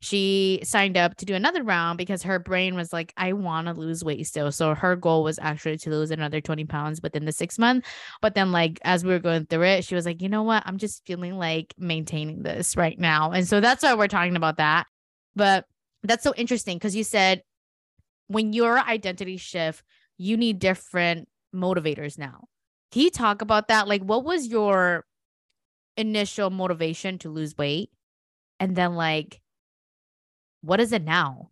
she 0.04 0.60
signed 0.62 0.98
up 0.98 1.16
to 1.16 1.24
do 1.24 1.34
another 1.34 1.62
round 1.62 1.96
because 1.96 2.22
her 2.22 2.38
brain 2.38 2.74
was 2.74 2.92
like, 2.92 3.12
I 3.16 3.32
want 3.32 3.68
to 3.68 3.72
lose 3.72 4.04
weight 4.04 4.26
still. 4.26 4.52
So 4.52 4.74
her 4.74 4.96
goal 4.96 5.24
was 5.24 5.38
actually 5.40 5.78
to 5.78 5.90
lose 5.90 6.10
another 6.10 6.42
20 6.42 6.66
pounds 6.66 7.00
within 7.02 7.24
the 7.24 7.32
six 7.32 7.58
month. 7.58 7.86
But 8.20 8.34
then, 8.34 8.52
like, 8.52 8.78
as 8.82 9.02
we 9.02 9.10
were 9.10 9.18
going 9.18 9.46
through 9.46 9.64
it, 9.64 9.84
she 9.84 9.94
was 9.94 10.04
like, 10.04 10.20
you 10.20 10.28
know 10.28 10.42
what? 10.42 10.62
I'm 10.66 10.76
just 10.76 11.06
feeling 11.06 11.38
like 11.38 11.72
maintaining 11.78 12.42
this 12.42 12.76
right 12.76 12.98
now. 12.98 13.32
And 13.32 13.48
so 13.48 13.60
that's 13.60 13.82
why 13.82 13.94
we're 13.94 14.08
talking 14.08 14.36
about 14.36 14.58
that. 14.58 14.86
But 15.34 15.64
that's 16.02 16.22
so 16.22 16.34
interesting 16.36 16.76
because 16.76 16.94
you 16.94 17.04
said 17.04 17.42
when 18.28 18.52
your 18.52 18.78
identity 18.78 19.38
shift, 19.38 19.82
you 20.18 20.36
need 20.36 20.58
different 20.58 21.28
motivators 21.54 22.18
now. 22.18 22.44
Can 22.92 23.02
you 23.02 23.10
talk 23.10 23.40
about 23.40 23.68
that? 23.68 23.88
Like, 23.88 24.02
what 24.02 24.22
was 24.22 24.46
your 24.48 25.04
initial 25.96 26.50
motivation 26.50 27.18
to 27.20 27.30
lose 27.30 27.56
weight? 27.56 27.90
And 28.60 28.76
then, 28.76 28.94
like, 28.94 29.40
what 30.64 30.80
is 30.80 30.92
it 30.92 31.04
now? 31.04 31.50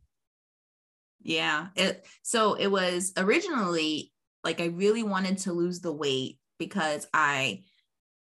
Yeah. 1.22 1.68
It, 1.76 2.06
so 2.22 2.54
it 2.54 2.68
was 2.68 3.12
originally 3.16 4.12
like 4.42 4.60
I 4.60 4.66
really 4.66 5.02
wanted 5.02 5.38
to 5.38 5.52
lose 5.52 5.80
the 5.80 5.92
weight 5.92 6.38
because 6.58 7.06
I, 7.14 7.62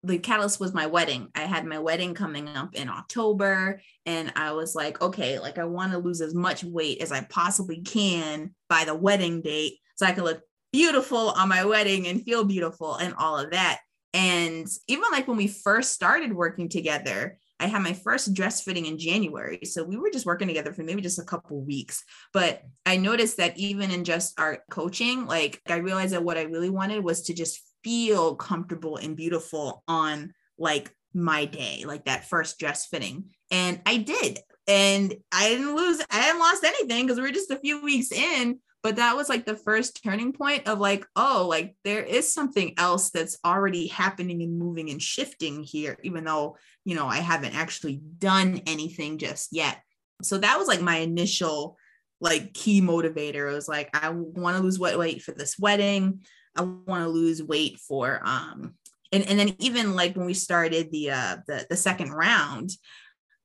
the 0.04 0.18
catalyst 0.18 0.60
was 0.60 0.74
my 0.74 0.86
wedding. 0.86 1.30
I 1.36 1.42
had 1.42 1.66
my 1.66 1.80
wedding 1.80 2.14
coming 2.14 2.48
up 2.48 2.76
in 2.76 2.90
October 2.90 3.82
and 4.06 4.32
I 4.36 4.54
was 4.54 4.76
like, 4.76 5.02
okay, 5.02 5.40
like 5.40 5.58
I 5.58 5.66
want 5.66 5.92
to 5.92 5.98
lose 5.98 6.22
as 6.22 6.34
much 6.34 6.64
weight 6.64 7.02
as 7.02 7.12
I 7.12 7.22
possibly 7.22 7.82
can 7.82 8.56
by 8.70 8.86
the 8.86 8.96
wedding 8.96 9.42
date 9.42 9.74
so 9.96 10.06
I 10.06 10.14
can 10.14 10.24
look 10.24 10.42
beautiful 10.72 11.32
on 11.32 11.50
my 11.50 11.66
wedding 11.66 12.08
and 12.08 12.24
feel 12.24 12.46
beautiful 12.46 12.96
and 12.96 13.14
all 13.16 13.38
of 13.38 13.52
that. 13.52 13.80
And 14.14 14.68
even 14.88 15.06
like 15.12 15.28
when 15.28 15.38
we 15.38 15.48
first 15.48 15.94
started 15.94 16.34
working 16.34 16.70
together, 16.70 17.40
I 17.60 17.68
had 17.68 17.82
my 17.82 17.94
first 17.94 18.34
dress 18.34 18.62
fitting 18.62 18.86
in 18.86 18.98
January. 18.98 19.60
So 19.64 19.84
we 19.84 19.98
were 19.98 20.12
just 20.12 20.26
working 20.26 20.48
together 20.48 20.74
for 20.74 20.84
maybe 20.84 21.02
just 21.02 21.20
a 21.20 21.24
couple 21.24 21.62
weeks. 21.62 22.04
But 22.34 22.62
I 22.86 22.98
noticed 22.98 23.38
that 23.38 23.58
even 23.58 23.92
in 23.92 24.04
just 24.04 24.40
our 24.40 24.60
coaching, 24.70 25.26
like 25.26 25.62
I 25.68 25.78
realized 25.78 26.14
that 26.14 26.24
what 26.24 26.38
I 26.38 26.44
really 26.44 26.70
wanted 26.70 27.04
was 27.04 27.24
to 27.24 27.34
just 27.34 27.62
feel 27.84 28.36
comfortable 28.36 28.98
and 28.98 29.16
beautiful 29.16 29.84
on 29.88 30.34
like 30.58 30.92
my 31.14 31.46
day, 31.46 31.84
like 31.86 32.06
that 32.06 32.26
first 32.26 32.60
dress 32.60 32.86
fitting. 32.86 33.30
And 33.52 33.82
I 33.86 33.98
did. 33.98 34.40
And 34.68 35.16
I 35.32 35.50
didn't 35.50 35.76
lose, 35.76 36.02
I 36.12 36.18
hadn't 36.18 36.42
lost 36.42 36.64
anything 36.64 37.06
because 37.06 37.18
we 37.18 37.24
were 37.24 37.32
just 37.32 37.52
a 37.52 37.60
few 37.60 37.82
weeks 37.82 38.12
in. 38.12 38.60
But 38.84 38.98
that 38.98 39.16
was 39.16 39.28
like 39.28 39.46
the 39.46 39.56
first 39.56 40.02
turning 40.04 40.34
point 40.34 40.68
of 40.68 40.80
like, 40.80 41.06
oh, 41.16 41.46
like 41.50 41.76
there 41.84 42.04
is 42.04 42.32
something 42.32 42.74
else 42.78 43.10
that's 43.10 43.38
already 43.44 43.88
happening 43.88 44.42
and 44.42 44.58
moving 44.58 44.90
and 44.90 45.02
shifting 45.02 45.64
here, 45.64 45.98
even 46.04 46.24
though 46.24 46.58
you 46.88 46.96
know, 46.96 47.06
I 47.06 47.18
haven't 47.18 47.54
actually 47.54 48.00
done 48.18 48.62
anything 48.66 49.18
just 49.18 49.50
yet. 49.52 49.82
So 50.22 50.38
that 50.38 50.58
was 50.58 50.70
like 50.70 50.82
my 50.82 51.00
initial 51.00 51.78
like 52.22 52.54
key 52.54 52.82
motivator. 52.82 53.52
It 53.52 53.56
was 53.56 53.68
like 53.68 53.90
I 53.94 54.08
want 54.10 54.56
to 54.56 54.64
lose 54.64 54.80
weight 54.80 55.22
for 55.22 55.34
this 55.34 55.60
wedding. 55.60 56.22
I 56.56 56.62
want 56.62 57.04
to 57.04 57.10
lose 57.10 57.44
weight 57.44 57.78
for 57.80 58.22
um 58.24 58.76
and 59.12 59.28
and 59.28 59.38
then 59.38 59.56
even 59.60 59.96
like 59.96 60.16
when 60.16 60.26
we 60.26 60.34
started 60.34 60.90
the 60.92 61.12
uh 61.12 61.38
the 61.46 61.68
the 61.70 61.76
second 61.76 62.12
round 62.12 62.72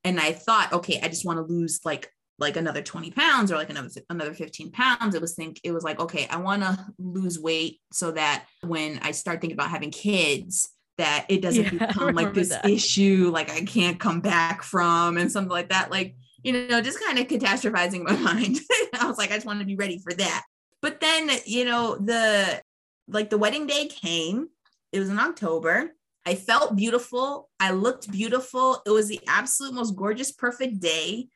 and 0.05 0.21
I 0.21 0.31
thought 0.31 0.71
okay, 0.71 1.01
I 1.03 1.09
just 1.09 1.25
want 1.25 1.37
to 1.37 1.53
lose 1.53 1.81
like 1.83 2.09
like 2.43 2.57
another 2.57 2.81
20 2.81 3.09
pounds 3.11 3.51
or 3.51 3.55
like 3.55 3.69
another 3.71 3.89
another 4.09 4.33
15 4.33 4.71
pounds 4.71 5.15
it 5.15 5.21
was 5.21 5.33
think 5.33 5.59
it 5.63 5.71
was 5.71 5.83
like 5.83 5.99
okay 5.99 6.27
i 6.29 6.37
want 6.37 6.61
to 6.61 6.77
lose 6.99 7.39
weight 7.39 7.79
so 7.91 8.11
that 8.11 8.45
when 8.61 8.99
i 9.01 9.11
start 9.11 9.41
thinking 9.41 9.57
about 9.57 9.69
having 9.71 9.89
kids 9.89 10.69
that 10.97 11.25
it 11.29 11.41
doesn't 11.41 11.63
Yeah, 11.73 11.87
become 11.87 12.15
like 12.15 12.33
this 12.33 12.49
that. 12.49 12.69
issue 12.69 13.29
like 13.33 13.49
I 13.49 13.61
can't 13.61 13.99
come 13.99 14.21
back 14.21 14.63
from 14.63 15.17
and 15.17 15.31
something 15.31 15.51
like 15.51 15.69
that. 15.69 15.91
Like, 15.91 16.15
you 16.43 16.67
know, 16.67 16.81
just 16.81 16.99
kind 17.03 17.17
of 17.17 17.27
catastrophizing 17.27 18.03
my 18.03 18.15
mind. 18.33 18.59
I 18.99 19.07
was 19.07 19.17
like, 19.17 19.31
I 19.31 19.35
just 19.35 19.45
want 19.45 19.59
to 19.59 19.65
be 19.65 19.75
ready 19.75 19.97
for 19.99 20.13
that. 20.13 20.43
But 20.81 20.99
then, 20.99 21.31
you 21.45 21.65
know, 21.65 21.97
the 21.97 22.61
like 23.07 23.29
the 23.29 23.37
wedding 23.37 23.67
day 23.67 23.87
came, 23.87 24.49
it 24.91 24.99
was 24.99 25.09
in 25.09 25.19
October. 25.19 25.93
I 26.25 26.35
felt 26.35 26.75
beautiful. 26.75 27.49
I 27.59 27.71
looked 27.71 28.09
beautiful. 28.11 28.81
It 28.85 28.91
was 28.91 29.07
the 29.09 29.19
absolute 29.27 29.73
most 29.73 29.95
gorgeous, 29.95 30.31
perfect 30.31 30.79
day. 30.79 31.27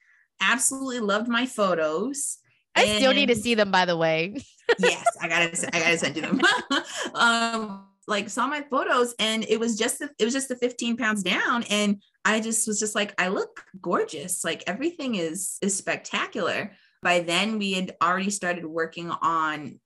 Absolutely 0.42 1.00
loved 1.00 1.28
my 1.28 1.46
photos. 1.46 2.38
I 2.76 2.98
still 2.98 3.14
need 3.14 3.28
to 3.28 3.36
see 3.36 3.56
them, 3.56 3.72
by 3.72 3.86
the 3.86 3.98
way. 3.98 4.36
yes, 4.80 5.06
I 5.22 5.28
gotta 5.28 5.70
I 5.74 5.80
gotta 5.80 5.98
send 5.98 6.16
you 6.16 6.22
them. 6.22 6.42
um, 7.16 7.88
like 8.08 8.30
saw 8.30 8.48
my 8.48 8.62
photos 8.62 9.14
and 9.20 9.46
it 9.50 9.60
was 9.60 9.78
just 9.78 10.00
the, 10.00 10.10
it 10.18 10.24
was 10.24 10.34
just 10.34 10.48
the 10.48 10.56
15 10.56 10.96
pounds 10.96 11.24
down 11.24 11.64
and 11.70 12.02
I 12.24 12.40
just 12.40 12.68
was 12.68 12.80
just 12.80 12.96
like 12.96 13.14
I 13.20 13.28
look 13.28 13.66
gorgeous. 13.82 14.44
Like 14.44 14.64
everything 14.68 15.16
is 15.16 15.58
is 15.62 15.76
spectacular. 15.76 16.72
By 17.02 17.20
then 17.20 17.60
we 17.60 17.74
had 17.74 17.96
already 18.02 18.30
started 18.30 18.66
working 18.66 19.10
on 19.10 19.80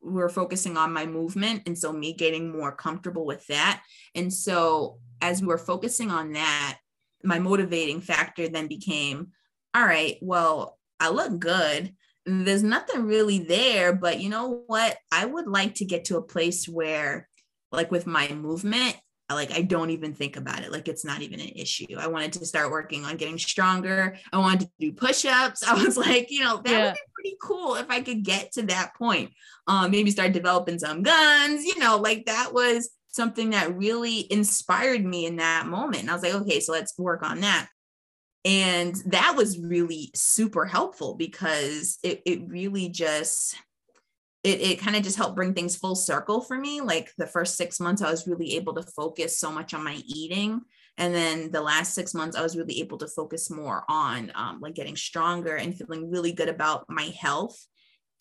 we 0.00 0.12
were 0.12 0.28
focusing 0.28 0.76
on 0.76 0.92
my 0.92 1.06
movement 1.06 1.62
and 1.66 1.76
so 1.76 1.92
me 1.92 2.12
getting 2.14 2.52
more 2.52 2.72
comfortable 2.72 3.26
with 3.26 3.46
that. 3.48 3.82
And 4.14 4.32
so 4.32 4.98
as 5.20 5.40
we 5.40 5.48
were 5.48 5.58
focusing 5.58 6.10
on 6.10 6.32
that, 6.32 6.78
my 7.24 7.38
motivating 7.38 8.00
factor 8.00 8.48
then 8.48 8.68
became 8.68 9.32
all 9.74 9.84
right, 9.84 10.16
well, 10.22 10.78
I 11.00 11.10
look 11.10 11.38
good. 11.38 11.94
There's 12.26 12.62
nothing 12.62 13.04
really 13.06 13.38
there 13.38 13.92
but 13.94 14.20
you 14.20 14.28
know 14.28 14.62
what? 14.66 14.96
I 15.12 15.24
would 15.24 15.46
like 15.46 15.76
to 15.76 15.84
get 15.84 16.06
to 16.06 16.16
a 16.18 16.22
place 16.22 16.68
where 16.68 17.28
like 17.72 17.90
with 17.90 18.06
my 18.06 18.28
movement 18.32 18.96
like 19.30 19.52
i 19.52 19.60
don't 19.60 19.90
even 19.90 20.14
think 20.14 20.36
about 20.38 20.62
it. 20.62 20.72
Like 20.72 20.88
it's 20.88 21.04
not 21.04 21.20
even 21.20 21.38
an 21.40 21.48
issue. 21.50 21.84
I 21.98 22.06
wanted 22.06 22.32
to 22.34 22.46
start 22.46 22.70
working 22.70 23.04
on 23.04 23.16
getting 23.18 23.38
stronger. 23.38 24.16
I 24.32 24.38
wanted 24.38 24.60
to 24.60 24.70
do 24.80 24.92
push-ups. 24.92 25.62
I 25.68 25.74
was 25.84 25.96
like 25.98 26.30
you 26.30 26.40
know 26.40 26.62
that 26.64 26.70
Yeah. 26.70 26.84
would 26.86 26.94
be 26.94 27.00
pretty 27.14 27.36
cool 27.42 27.74
if 27.76 27.86
i 27.90 28.00
could 28.00 28.22
get 28.22 28.52
to 28.52 28.62
that 28.62 28.94
point. 28.96 29.30
Um 29.66 29.90
maybe 29.90 30.10
start 30.10 30.32
developing 30.32 30.78
some 30.78 31.02
guns 31.02 31.64
you 31.64 31.78
know 31.78 31.96
like 31.98 32.24
that 32.26 32.52
was 32.54 32.90
something 33.08 33.50
that 33.50 33.76
really 33.76 34.30
inspired 34.32 35.04
me 35.04 35.26
in 35.26 35.36
that 35.36 35.66
moment. 35.66 36.02
And 36.02 36.10
i 36.10 36.14
was 36.14 36.22
like 36.22 36.34
okay 36.34 36.60
so 36.60 36.72
let's 36.72 36.98
work 36.98 37.22
on 37.22 37.40
that 37.40 37.68
and 38.44 38.94
that 39.06 39.34
was 39.36 39.58
really 39.58 40.10
super 40.14 40.64
helpful 40.64 41.14
because 41.14 41.98
it, 42.02 42.22
it 42.24 42.48
really 42.48 42.88
just 42.88 43.56
it, 44.44 44.60
it 44.60 44.80
kind 44.80 44.96
of 44.96 45.02
just 45.02 45.16
helped 45.16 45.36
bring 45.36 45.52
things 45.52 45.76
full 45.76 45.96
circle 45.96 46.40
for 46.40 46.56
me. 46.56 46.80
Like 46.80 47.10
the 47.18 47.26
first 47.26 47.56
six 47.56 47.80
months 47.80 48.02
i 48.02 48.10
was 48.10 48.26
really 48.26 48.54
able 48.54 48.74
to 48.74 48.82
focus 48.82 49.38
so 49.38 49.50
much 49.50 49.74
on 49.74 49.84
my 49.84 50.00
eating. 50.06 50.60
And 50.96 51.14
then 51.14 51.50
the 51.50 51.60
last 51.60 51.94
six 51.94 52.14
months 52.14 52.36
i 52.36 52.42
was 52.42 52.56
really 52.56 52.80
able 52.80 52.98
to 52.98 53.08
focus 53.08 53.50
more 53.50 53.84
on 53.88 54.32
um, 54.34 54.60
like 54.60 54.74
getting 54.74 54.96
stronger 54.96 55.56
and 55.56 55.76
feeling 55.76 56.10
really 56.10 56.32
good 56.32 56.48
about 56.48 56.86
my 56.88 57.12
health. 57.20 57.58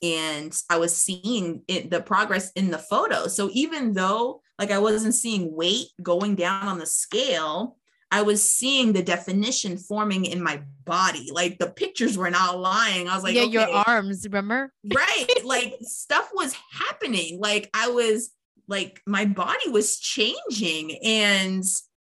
And 0.02 0.60
i 0.70 0.78
was 0.78 0.96
seeing 0.96 1.62
it, 1.68 1.92
the 1.92 2.02
progress 2.02 2.52
in 2.54 2.72
the 2.72 2.80
photos. 2.80 3.36
So 3.36 3.50
even 3.54 3.94
though 3.94 4.42
like 4.58 4.72
i 4.72 4.80
wasn't 4.80 5.14
seeing 5.14 5.56
weight 5.56 5.88
going 6.02 6.34
down 6.34 6.68
on 6.68 6.80
the 6.80 6.86
scale 6.88 7.77
I 8.10 8.22
was 8.22 8.48
seeing 8.48 8.94
the 8.94 9.04
definition 9.04 9.78
forming 9.78 10.26
in 10.26 10.42
my 10.42 10.62
body. 10.86 11.30
Like 11.32 11.60
the 11.60 11.68
pictures 11.68 12.18
were 12.18 12.30
not 12.30 12.60
lying. 12.60 13.10
I 13.10 13.16
was 13.16 13.24
like, 13.24 13.36
yeah, 13.36 13.44
okay, 13.44 13.52
your 13.52 13.68
arms, 13.70 14.24
remember? 14.24 14.72
right. 14.94 15.26
Like 15.44 15.76
stuff 15.82 16.30
was 16.34 16.56
happening. 16.72 17.40
Like 17.40 17.70
I 17.74 17.90
was 17.90 18.32
like 18.68 19.02
my 19.06 19.26
body 19.26 19.70
was 19.70 19.98
changing 20.00 20.98
and 21.04 21.64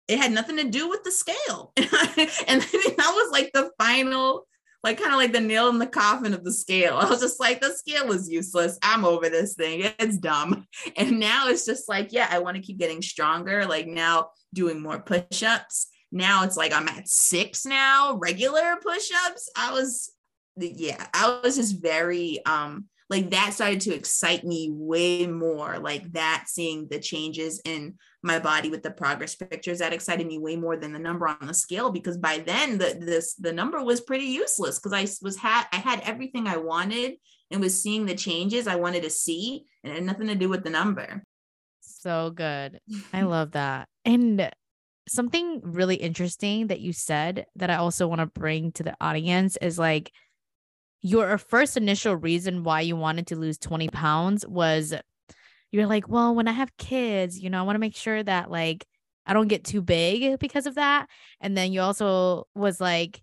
it 0.08 0.18
had 0.18 0.32
nothing 0.32 0.58
to 0.58 0.64
do 0.64 0.90
with 0.90 1.04
the 1.04 1.12
scale. 1.12 1.74
and 1.78 1.86
that 2.18 3.12
was 3.14 3.32
like 3.32 3.52
the 3.54 3.70
final, 3.78 4.48
like 4.84 4.98
kind 5.00 5.12
of 5.12 5.18
like 5.18 5.34
the 5.34 5.42
nail 5.42 5.70
in 5.70 5.80
the 5.80 5.88
coffin 5.88 6.34
of 6.34 6.44
the 6.44 6.54
scale. 6.54 6.96
I 6.96 7.10
was 7.10 7.20
just 7.20 7.40
like, 7.40 7.60
the 7.60 7.74
scale 7.74 8.12
is 8.12 8.30
useless. 8.30 8.80
I'm 8.82 9.04
over 9.04 9.30
this 9.30 9.56
thing. 9.56 9.92
It's 10.00 10.18
dumb. 10.18 10.66
And 10.96 11.20
now 11.20 11.48
it's 11.48 11.66
just 11.66 11.90
like, 11.90 12.10
yeah, 12.12 12.28
I 12.30 12.40
want 12.40 12.56
to 12.56 12.64
keep 12.64 12.78
getting 12.78 13.02
stronger. 13.02 13.66
Like 13.66 13.88
now 13.88 14.30
doing 14.58 14.82
more 14.82 15.00
push-ups. 15.00 15.88
Now 16.12 16.44
it's 16.44 16.58
like 16.58 16.74
I'm 16.74 16.88
at 16.88 17.08
six 17.08 17.66
now, 17.66 18.18
regular 18.20 18.76
push-ups. 18.82 19.52
I 19.56 19.72
was, 19.72 20.12
yeah, 20.58 21.06
I 21.14 21.40
was 21.44 21.56
just 21.56 21.82
very 21.82 22.44
um 22.46 22.86
like 23.10 23.30
that 23.30 23.54
started 23.54 23.80
to 23.82 23.94
excite 23.94 24.44
me 24.44 24.70
way 24.74 25.28
more 25.28 25.80
like 25.80 26.12
that 26.12 26.46
seeing 26.48 26.88
the 26.90 27.00
changes 27.00 27.62
in 27.64 27.96
my 28.22 28.40
body 28.40 28.70
with 28.70 28.84
the 28.84 28.92
progress 28.92 29.36
pictures 29.36 29.80
that 29.80 29.94
excited 29.94 30.28
me 30.28 30.38
way 30.38 30.56
more 30.56 30.76
than 30.76 30.92
the 30.92 31.00
number 31.00 31.28
on 31.28 31.48
the 31.48 31.54
scale 31.54 31.90
because 31.90 32.18
by 32.18 32.40
then 32.40 32.78
the 32.78 32.98
this 33.00 33.36
the 33.36 33.54
number 33.54 33.82
was 33.84 34.02
pretty 34.02 34.26
useless 34.26 34.80
because 34.80 34.94
i 34.94 35.08
was 35.24 35.38
had 35.38 35.66
i 35.72 35.78
had 35.78 36.02
everything 36.02 36.48
i 36.48 36.58
wanted 36.58 37.14
and 37.52 37.62
was 37.62 37.82
seeing 37.82 38.06
the 38.06 38.16
changes 38.16 38.68
i 38.68 38.76
wanted 38.76 39.04
to 39.04 39.10
see 39.10 39.66
and 39.84 39.94
it 39.94 39.96
had 39.96 40.04
nothing 40.04 40.28
to 40.28 40.36
do 40.36 40.50
with 40.50 40.64
the 40.64 40.70
number 40.70 41.24
so 42.02 42.32
good 42.32 42.80
i 43.14 43.22
love 43.24 43.52
that 43.52 43.88
and 44.06 44.52
something 45.08 45.62
really 45.64 45.96
interesting 45.96 46.68
that 46.68 46.80
you 46.80 46.92
said 46.94 47.46
that 47.56 47.70
i 47.70 47.76
also 47.76 48.08
want 48.08 48.20
to 48.20 48.26
bring 48.26 48.72
to 48.72 48.84
the 48.84 48.96
audience 49.02 49.58
is 49.62 49.80
like 49.80 50.12
your 51.02 51.38
first 51.38 51.78
initial 51.78 52.16
reason 52.16 52.64
why 52.64 52.82
you 52.82 52.96
wanted 52.96 53.28
to 53.28 53.36
lose 53.36 53.58
20 53.58 53.88
pounds 53.90 54.46
was 54.48 54.94
you're 55.72 55.88
like, 55.88 56.08
well, 56.08 56.34
when 56.34 56.48
I 56.48 56.54
have 56.54 56.76
kids, 56.78 57.40
you 57.40 57.50
know, 57.50 57.60
I 57.60 57.64
want 57.64 57.76
to 57.76 57.80
make 57.80 57.96
sure 57.96 58.22
that 58.24 58.50
like 58.50 58.86
I 59.26 59.34
don't 59.34 59.48
get 59.48 59.66
too 59.66 59.82
big 59.82 60.40
because 60.40 60.66
of 60.66 60.76
that. 60.76 61.08
And 61.42 61.58
then 61.58 61.74
you 61.74 61.82
also 61.82 62.48
was 62.56 62.80
like, 62.80 63.22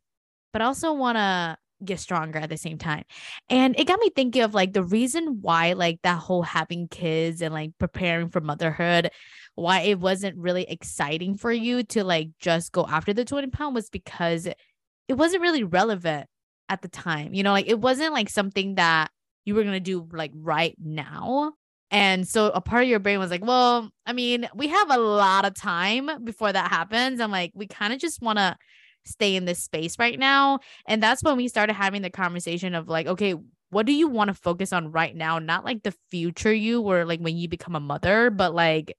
but 0.53 0.63
I 0.63 0.67
also 0.67 0.93
want 0.93 1.17
to 1.17 1.57
get 1.85 2.01
stronger 2.01 2.39
at 2.39 2.51
the 2.51 2.57
same 2.57 2.79
time. 2.79 3.05
And 3.49 3.79
it 3.79 3.87
got 3.87 4.01
me 4.01 4.11
thinking 4.15 4.43
of 4.43 4.55
like 4.55 4.73
the 4.73 4.83
reason 4.83 5.39
why 5.41 5.73
like 5.73 6.01
that 6.03 6.19
whole 6.19 6.43
having 6.43 6.89
kids 6.89 7.41
and 7.41 7.55
like 7.55 7.73
preparing 7.79 8.29
for 8.29 8.41
motherhood, 8.41 9.11
why 9.55 9.81
it 9.81 9.99
wasn't 9.99 10.37
really 10.37 10.65
exciting 10.65 11.37
for 11.37 11.53
you 11.53 11.83
to 11.85 12.05
like 12.05 12.31
just 12.41 12.73
go 12.73 12.87
after 12.87 13.13
the 13.13 13.25
20 13.25 13.49
pound 13.49 13.75
was 13.75 13.91
because 13.91 14.47
it 14.47 15.15
wasn't 15.15 15.43
really 15.43 15.65
relevant 15.65 16.27
at 16.69 16.83
the 16.83 16.89
time. 16.89 17.35
You 17.35 17.43
know, 17.43 17.53
like 17.53 17.69
it 17.69 17.81
wasn't 17.81 18.13
like 18.13 18.29
something 18.29 18.77
that 18.77 19.11
you 19.45 19.55
were 19.55 19.63
going 19.63 19.75
to 19.75 19.81
do 19.81 20.09
like 20.13 20.33
right 20.35 20.75
now. 20.79 21.53
And 21.91 22.27
so 22.27 22.47
a 22.47 22.61
part 22.61 22.83
of 22.83 22.89
your 22.89 22.99
brain 22.99 23.19
was 23.19 23.31
like, 23.31 23.45
well, 23.45 23.91
I 24.05 24.13
mean, 24.13 24.49
we 24.55 24.69
have 24.69 24.91
a 24.91 24.99
lot 24.99 25.45
of 25.45 25.55
time 25.55 26.11
before 26.25 26.53
that 26.53 26.71
happens. 26.71 27.21
I'm 27.21 27.31
like, 27.31 27.53
we 27.55 27.67
kind 27.69 27.93
of 27.93 28.01
just 28.01 28.21
want 28.21 28.39
to 28.39 28.57
stay 29.05 29.37
in 29.37 29.45
this 29.45 29.63
space 29.63 29.99
right 29.99 30.19
now. 30.19 30.61
And 30.89 31.03
that's 31.03 31.23
when 31.23 31.37
we 31.37 31.49
started 31.49 31.75
having 31.75 32.03
the 32.03 32.11
conversation 32.11 32.75
of 32.75 32.89
like, 32.89 33.07
okay, 33.07 33.35
what 33.71 33.87
do 33.87 33.93
you 33.93 34.09
want 34.09 34.29
to 34.29 34.35
focus 34.35 34.73
on 34.73 34.93
right 34.93 35.15
now? 35.15 35.39
Not 35.39 35.65
like 35.65 35.83
the 35.83 35.95
future 36.11 36.53
you 36.53 36.81
or 36.83 37.05
like 37.05 37.21
when 37.21 37.37
you 37.37 37.49
become 37.49 37.75
a 37.75 37.81
mother, 37.81 38.31
but 38.31 38.55
like 38.55 38.97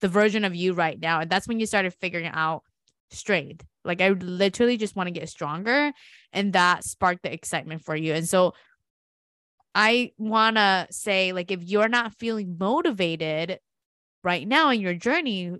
the 0.00 0.08
version 0.08 0.44
of 0.44 0.54
you 0.54 0.72
right 0.72 0.98
now. 0.98 1.20
And 1.20 1.30
that's 1.30 1.48
when 1.48 1.60
you 1.60 1.66
started 1.66 1.94
figuring 1.94 2.26
out 2.26 2.62
strength. 3.10 3.64
Like 3.84 4.00
I 4.00 4.10
literally 4.10 4.76
just 4.76 4.96
want 4.96 5.08
to 5.08 5.18
get 5.18 5.28
stronger. 5.28 5.92
And 6.32 6.52
that 6.52 6.84
sparked 6.84 7.22
the 7.22 7.32
excitement 7.32 7.82
for 7.82 7.96
you. 7.96 8.14
And 8.14 8.28
so 8.28 8.54
I 9.74 10.12
want 10.18 10.56
to 10.56 10.86
say, 10.90 11.32
like, 11.32 11.50
if 11.50 11.62
you're 11.64 11.88
not 11.88 12.14
feeling 12.14 12.56
motivated 12.58 13.58
right 14.22 14.46
now 14.46 14.70
in 14.70 14.80
your 14.80 14.94
journey 14.94 15.52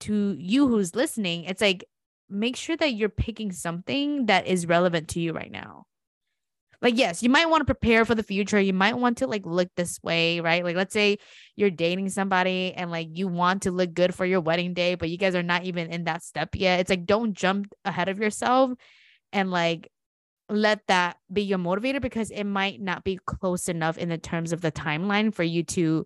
to 0.00 0.36
you 0.38 0.68
who's 0.68 0.94
listening, 0.94 1.44
it's 1.44 1.60
like, 1.60 1.84
make 2.32 2.56
sure 2.56 2.76
that 2.76 2.94
you're 2.94 3.08
picking 3.08 3.52
something 3.52 4.26
that 4.26 4.46
is 4.46 4.66
relevant 4.66 5.08
to 5.08 5.20
you 5.20 5.32
right 5.32 5.50
now. 5.50 5.84
Like 6.80 6.96
yes 6.96 7.22
you 7.22 7.30
might 7.30 7.48
want 7.48 7.60
to 7.60 7.64
prepare 7.64 8.04
for 8.04 8.14
the 8.14 8.24
future. 8.24 8.60
You 8.60 8.72
might 8.72 8.98
want 8.98 9.18
to 9.18 9.26
like 9.26 9.46
look 9.46 9.68
this 9.76 10.00
way 10.02 10.40
right? 10.40 10.64
Like 10.64 10.76
let's 10.76 10.92
say 10.92 11.18
you're 11.54 11.70
dating 11.70 12.08
somebody 12.08 12.74
and 12.74 12.90
like 12.90 13.08
you 13.12 13.28
want 13.28 13.62
to 13.62 13.70
look 13.70 13.94
good 13.94 14.14
for 14.14 14.26
your 14.26 14.40
wedding 14.40 14.74
day 14.74 14.96
but 14.96 15.08
you 15.08 15.16
guys 15.16 15.36
are 15.36 15.42
not 15.42 15.64
even 15.64 15.92
in 15.92 16.04
that 16.04 16.22
step 16.22 16.50
yet. 16.54 16.80
It's 16.80 16.90
like 16.90 17.06
don't 17.06 17.34
jump 17.34 17.72
ahead 17.84 18.08
of 18.08 18.18
yourself 18.18 18.72
and 19.32 19.50
like 19.50 19.90
let 20.48 20.86
that 20.88 21.16
be 21.32 21.42
your 21.42 21.58
motivator 21.58 22.00
because 22.00 22.30
it 22.30 22.44
might 22.44 22.80
not 22.80 23.04
be 23.04 23.18
close 23.26 23.68
enough 23.68 23.96
in 23.96 24.08
the 24.08 24.18
terms 24.18 24.52
of 24.52 24.60
the 24.60 24.72
timeline 24.72 25.32
for 25.32 25.42
you 25.42 25.62
to 25.62 26.04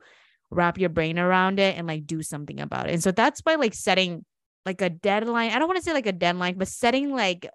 wrap 0.51 0.79
your 0.79 0.91
brain 0.91 1.19
around 1.19 1.59
it 1.59 1.77
and 1.77 1.87
like 1.87 2.07
do 2.07 2.23
something 2.23 2.61
about 2.61 2.89
it. 2.89 2.93
And 2.93 3.03
so 3.03 3.11
that's 3.11 3.41
why 3.41 3.57
like 3.57 3.75
setting 3.75 4.25
like 4.67 4.83
a 4.83 4.91
deadline 4.91 5.53
i 5.53 5.59
don't 5.59 5.69
want 5.69 5.79
to 5.79 5.83
say 5.83 5.95
like 5.95 6.07
a 6.07 6.13
deadline 6.13 6.59
but 6.59 6.69
setting 6.69 7.13
like 7.15 7.49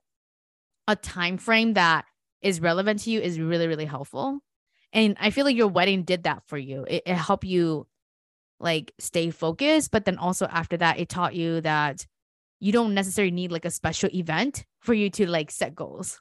a 0.88 0.96
time 0.96 1.38
frame 1.38 1.74
that 1.74 2.06
is 2.42 2.60
relevant 2.60 3.02
to 3.02 3.12
you 3.12 3.22
is 3.22 3.40
really, 3.40 3.68
really 3.68 3.86
helpful. 3.86 4.40
And 4.94 5.16
I 5.20 5.30
feel 5.30 5.46
like 5.46 5.56
your 5.56 5.68
wedding 5.68 6.04
did 6.04 6.24
that 6.24 6.44
for 6.48 6.58
you. 6.58 6.86
It, 6.88 7.04
it 7.06 7.16
helped 7.16 7.46
you 7.46 7.88
like 8.60 8.94
stay 9.00 9.30
focused, 9.32 9.92
but 9.92 10.06
then 10.06 10.18
also 10.18 10.46
after 10.48 10.78
that, 10.78 11.00
it 11.00 11.10
taught 11.10 11.36
you 11.36 11.62
that 11.62 12.06
you 12.60 12.72
don't 12.72 12.94
necessarily 12.94 13.32
need 13.32 13.52
like 13.52 13.66
a 13.66 13.72
special 13.72 14.10
event 14.14 14.66
for 14.80 14.94
you 14.94 15.10
to 15.12 15.28
like 15.28 15.50
set 15.50 15.74
goals. 15.76 16.20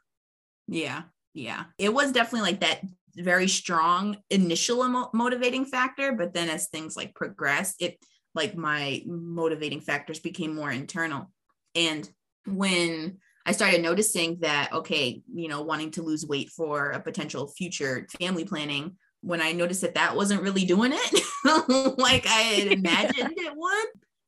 Yeah. 0.68 1.02
Yeah. 1.34 1.64
It 1.78 1.92
was 1.92 2.12
definitely 2.12 2.52
like 2.52 2.60
that 2.60 2.80
very 3.16 3.48
strong 3.48 4.18
initial 4.30 5.10
motivating 5.12 5.64
factor. 5.64 6.12
But 6.12 6.32
then 6.32 6.48
as 6.48 6.68
things 6.68 6.96
like 6.96 7.14
progressed, 7.14 7.76
it 7.80 7.98
like 8.34 8.56
my 8.56 9.02
motivating 9.06 9.80
factors 9.80 10.18
became 10.18 10.54
more 10.54 10.70
internal. 10.70 11.30
And 11.74 12.08
when 12.46 13.18
I 13.46 13.52
started 13.52 13.82
noticing 13.82 14.38
that, 14.40 14.72
okay, 14.72 15.22
you 15.32 15.48
know, 15.48 15.62
wanting 15.62 15.90
to 15.92 16.02
lose 16.02 16.26
weight 16.26 16.50
for 16.50 16.90
a 16.90 17.00
potential 17.00 17.48
future 17.48 18.06
family 18.20 18.44
planning, 18.44 18.96
when 19.22 19.40
I 19.40 19.52
noticed 19.52 19.82
that 19.82 19.94
that 19.94 20.16
wasn't 20.16 20.42
really 20.42 20.64
doing 20.64 20.92
it 20.94 21.24
like 21.98 22.26
I 22.26 22.40
had 22.40 22.66
imagined 22.72 23.34
it 23.36 23.52
would, 23.54 23.86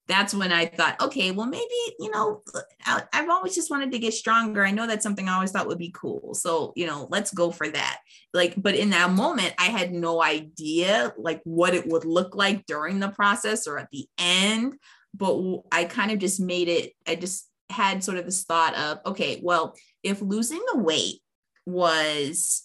that's 0.09 0.35
when 0.35 0.53
I 0.53 0.67
thought, 0.67 1.01
okay, 1.01 1.31
well, 1.31 1.47
maybe, 1.47 1.69
you 2.01 2.11
know, 2.11 2.43
I've 2.87 3.31
always 3.31 3.55
just 3.55 3.71
wanted 3.71 3.93
to 3.93 3.99
get 3.99 4.15
stronger. 4.15 4.65
I 4.65 4.73
know 4.73 4.87
that's 4.87 5.03
something 5.03 5.29
I 5.29 5.35
always 5.35 5.53
thought 5.53 5.69
would 5.69 5.79
be 5.79 5.95
cool. 5.95 6.35
So, 6.35 6.73
you 6.75 6.87
know, 6.87 7.07
let's 7.11 7.33
go 7.33 7.51
for 7.51 7.69
that. 7.69 8.01
Like, 8.35 8.55
but 8.57 8.75
in 8.75 8.91
that 8.91 9.13
moment, 9.13 9.55
I 9.59 9.67
had 9.67 9.93
no 9.93 10.23
idea 10.23 11.13
like 11.17 11.41
what 11.45 11.75
it 11.75 11.87
would 11.87 12.05
look 12.05 12.35
like 12.35 12.67
during 12.67 12.99
the 12.99 13.11
process 13.11 13.67
or 13.67 13.79
at 13.79 13.91
the 13.93 14.07
end. 14.19 14.75
But 15.15 15.41
I 15.71 15.85
kind 15.85 16.11
of 16.11 16.19
just 16.19 16.41
made 16.41 16.69
it, 16.69 16.93
I 17.07 17.15
just 17.15 17.49
had 17.71 18.03
sort 18.03 18.19
of 18.19 18.25
this 18.25 18.45
thought 18.45 18.75
of, 18.75 18.99
okay, 19.07 19.41
well, 19.43 19.75
if 20.03 20.21
losing 20.21 20.61
the 20.73 20.79
weight 20.79 21.21
was 21.65 22.65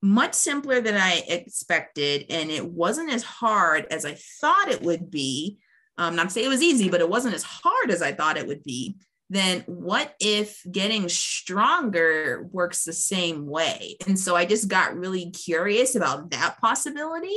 much 0.00 0.34
simpler 0.34 0.80
than 0.80 0.96
I 0.96 1.22
expected 1.28 2.26
and 2.30 2.50
it 2.50 2.66
wasn't 2.66 3.12
as 3.12 3.22
hard 3.22 3.86
as 3.90 4.04
I 4.04 4.16
thought 4.40 4.70
it 4.70 4.82
would 4.82 5.10
be, 5.10 5.58
um, 6.02 6.16
not 6.16 6.24
to 6.24 6.30
say 6.30 6.44
it 6.44 6.48
was 6.48 6.62
easy, 6.62 6.88
but 6.88 7.00
it 7.00 7.08
wasn't 7.08 7.34
as 7.34 7.44
hard 7.44 7.90
as 7.90 8.02
I 8.02 8.12
thought 8.12 8.36
it 8.36 8.48
would 8.48 8.64
be, 8.64 8.96
then 9.30 9.62
what 9.66 10.14
if 10.20 10.60
getting 10.70 11.08
stronger 11.08 12.48
works 12.50 12.84
the 12.84 12.92
same 12.92 13.46
way? 13.46 13.96
And 14.06 14.18
so 14.18 14.34
I 14.34 14.44
just 14.44 14.68
got 14.68 14.96
really 14.96 15.30
curious 15.30 15.94
about 15.94 16.30
that 16.30 16.60
possibility 16.60 17.36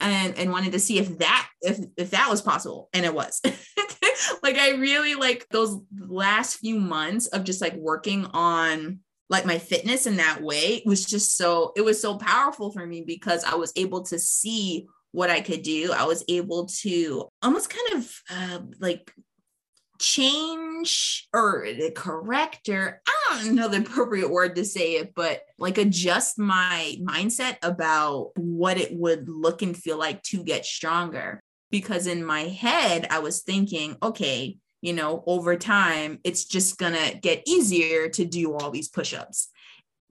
and 0.00 0.38
and 0.38 0.52
wanted 0.52 0.72
to 0.72 0.80
see 0.80 0.98
if 0.98 1.18
that 1.18 1.48
if 1.60 1.78
if 1.96 2.10
that 2.10 2.30
was 2.30 2.40
possible. 2.40 2.88
And 2.92 3.04
it 3.04 3.14
was. 3.14 3.40
Like 4.42 4.56
i 4.56 4.70
really 4.72 5.14
like 5.14 5.46
those 5.50 5.80
last 5.98 6.56
few 6.56 6.78
months 6.78 7.26
of 7.28 7.44
just 7.44 7.60
like 7.60 7.74
working 7.74 8.26
on 8.26 9.00
like 9.28 9.44
my 9.44 9.58
fitness 9.58 10.06
in 10.06 10.16
that 10.16 10.42
way 10.42 10.82
was 10.84 11.04
just 11.04 11.36
so 11.36 11.72
it 11.76 11.80
was 11.80 12.00
so 12.00 12.16
powerful 12.16 12.70
for 12.70 12.86
me 12.86 13.02
because 13.02 13.42
i 13.42 13.54
was 13.54 13.72
able 13.74 14.02
to 14.04 14.18
see 14.18 14.86
what 15.14 15.30
i 15.30 15.40
could 15.40 15.62
do 15.62 15.92
i 15.96 16.04
was 16.04 16.24
able 16.28 16.66
to 16.66 17.28
almost 17.40 17.70
kind 17.70 18.02
of 18.02 18.22
uh, 18.30 18.58
like 18.80 19.14
change 20.00 21.28
or 21.32 21.66
the 21.78 21.92
corrector 21.92 23.00
i 23.06 23.42
don't 23.44 23.54
know 23.54 23.68
the 23.68 23.78
appropriate 23.78 24.28
word 24.28 24.56
to 24.56 24.64
say 24.64 24.96
it 24.96 25.14
but 25.14 25.42
like 25.56 25.78
adjust 25.78 26.36
my 26.36 26.96
mindset 27.00 27.56
about 27.62 28.32
what 28.36 28.76
it 28.76 28.92
would 28.92 29.28
look 29.28 29.62
and 29.62 29.76
feel 29.76 29.98
like 29.98 30.22
to 30.22 30.42
get 30.42 30.66
stronger. 30.66 31.40
Because 31.70 32.06
in 32.06 32.24
my 32.24 32.42
head 32.42 33.06
i 33.10 33.20
was 33.20 33.42
thinking 33.42 33.96
okay 34.02 34.58
you 34.82 34.92
know 34.92 35.22
over 35.26 35.56
time 35.56 36.18
it's 36.24 36.44
just 36.44 36.76
gonna 36.76 37.14
get 37.20 37.42
easier 37.46 38.08
to 38.08 38.24
do 38.24 38.52
all 38.54 38.70
these 38.70 38.88
push-ups. 38.88 39.48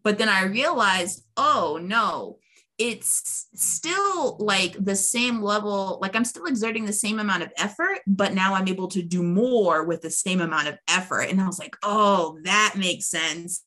But 0.01 0.17
then 0.17 0.29
i 0.29 0.43
realized 0.45 1.25
oh 1.37 1.79
no 1.81 2.39
it's 2.77 3.47
still 3.53 4.37
like 4.39 4.75
the 4.83 4.95
same 4.95 5.41
level 5.41 5.99
like 6.01 6.15
i'm 6.15 6.25
still 6.25 6.45
exerting 6.45 6.85
the 6.85 6.93
same 6.93 7.19
amount 7.19 7.43
of 7.43 7.51
effort 7.57 7.99
but 8.07 8.33
now 8.33 8.53
i'm 8.55 8.67
able 8.67 8.87
to 8.87 9.01
do 9.01 9.21
more 9.21 9.83
with 9.83 10.01
the 10.01 10.09
same 10.09 10.41
amount 10.41 10.67
of 10.67 10.77
effort 10.87 11.23
and 11.23 11.39
i 11.39 11.45
was 11.45 11.59
like 11.59 11.75
oh 11.83 12.37
that 12.43 12.73
makes 12.77 13.05
sense 13.05 13.63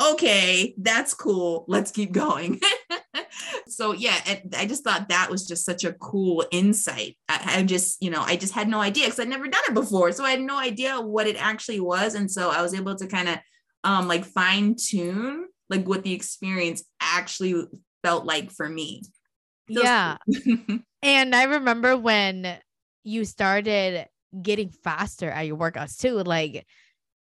okay 0.00 0.74
that's 0.78 1.14
cool 1.14 1.64
let's 1.68 1.90
keep 1.90 2.12
going 2.12 2.60
So 3.66 3.92
yeah, 3.92 4.16
and 4.26 4.54
I 4.56 4.66
just 4.66 4.84
thought 4.84 5.08
that 5.08 5.30
was 5.30 5.46
just 5.46 5.64
such 5.64 5.84
a 5.84 5.92
cool 5.92 6.44
insight. 6.50 7.16
I, 7.28 7.58
I 7.58 7.62
just, 7.62 8.02
you 8.02 8.10
know, 8.10 8.22
I 8.22 8.36
just 8.36 8.54
had 8.54 8.68
no 8.68 8.80
idea 8.80 9.06
because 9.06 9.20
I'd 9.20 9.28
never 9.28 9.48
done 9.48 9.62
it 9.68 9.74
before. 9.74 10.12
So 10.12 10.24
I 10.24 10.30
had 10.30 10.40
no 10.40 10.58
idea 10.58 11.00
what 11.00 11.26
it 11.26 11.36
actually 11.42 11.80
was. 11.80 12.14
And 12.14 12.30
so 12.30 12.50
I 12.50 12.62
was 12.62 12.74
able 12.74 12.96
to 12.96 13.06
kind 13.06 13.28
of 13.28 13.38
um 13.82 14.08
like 14.08 14.26
fine 14.26 14.76
tune 14.76 15.46
like 15.70 15.88
what 15.88 16.02
the 16.02 16.12
experience 16.12 16.84
actually 17.00 17.64
felt 18.02 18.24
like 18.24 18.50
for 18.50 18.68
me. 18.68 19.02
Yeah. 19.68 20.16
and 21.02 21.34
I 21.34 21.44
remember 21.44 21.96
when 21.96 22.58
you 23.04 23.24
started 23.24 24.06
getting 24.40 24.70
faster 24.70 25.30
at 25.30 25.46
your 25.46 25.56
workouts 25.56 25.98
too. 25.98 26.22
Like 26.22 26.66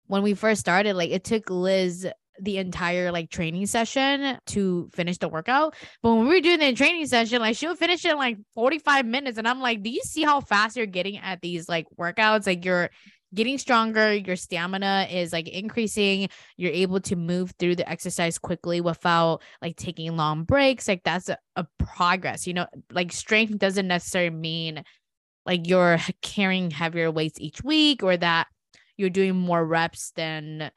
when 0.06 0.22
we 0.22 0.34
first 0.34 0.60
started, 0.60 0.94
like 0.94 1.10
it 1.10 1.24
took 1.24 1.50
Liz 1.50 2.06
the 2.40 2.58
entire 2.58 3.10
like 3.12 3.30
training 3.30 3.66
session 3.66 4.38
to 4.46 4.90
finish 4.92 5.18
the 5.18 5.28
workout. 5.28 5.74
But 6.02 6.14
when 6.14 6.28
we 6.28 6.34
were 6.34 6.40
doing 6.40 6.58
the 6.58 6.72
training 6.74 7.06
session, 7.06 7.40
like 7.40 7.56
she'll 7.56 7.76
finish 7.76 8.04
it 8.04 8.12
in 8.12 8.18
like 8.18 8.38
45 8.54 9.06
minutes. 9.06 9.38
And 9.38 9.48
I'm 9.48 9.60
like, 9.60 9.82
do 9.82 9.90
you 9.90 10.02
see 10.02 10.22
how 10.22 10.40
fast 10.40 10.76
you're 10.76 10.86
getting 10.86 11.18
at 11.18 11.40
these 11.40 11.68
like 11.68 11.86
workouts? 11.98 12.46
Like 12.46 12.64
you're 12.64 12.90
getting 13.34 13.58
stronger, 13.58 14.14
your 14.14 14.36
stamina 14.36 15.08
is 15.10 15.32
like 15.32 15.48
increasing, 15.48 16.28
you're 16.56 16.72
able 16.72 17.00
to 17.00 17.16
move 17.16 17.52
through 17.58 17.76
the 17.76 17.88
exercise 17.88 18.38
quickly 18.38 18.80
without 18.80 19.42
like 19.60 19.76
taking 19.76 20.16
long 20.16 20.44
breaks. 20.44 20.88
Like 20.88 21.02
that's 21.04 21.28
a, 21.28 21.38
a 21.56 21.66
progress, 21.78 22.46
you 22.46 22.54
know, 22.54 22.66
like 22.90 23.12
strength 23.12 23.58
doesn't 23.58 23.88
necessarily 23.88 24.30
mean 24.30 24.84
like 25.44 25.66
you're 25.68 25.98
carrying 26.22 26.70
heavier 26.70 27.10
weights 27.10 27.40
each 27.40 27.62
week 27.62 28.02
or 28.02 28.16
that 28.16 28.46
you're 28.96 29.10
doing 29.10 29.36
more 29.36 29.64
reps 29.64 30.12
than 30.16 30.70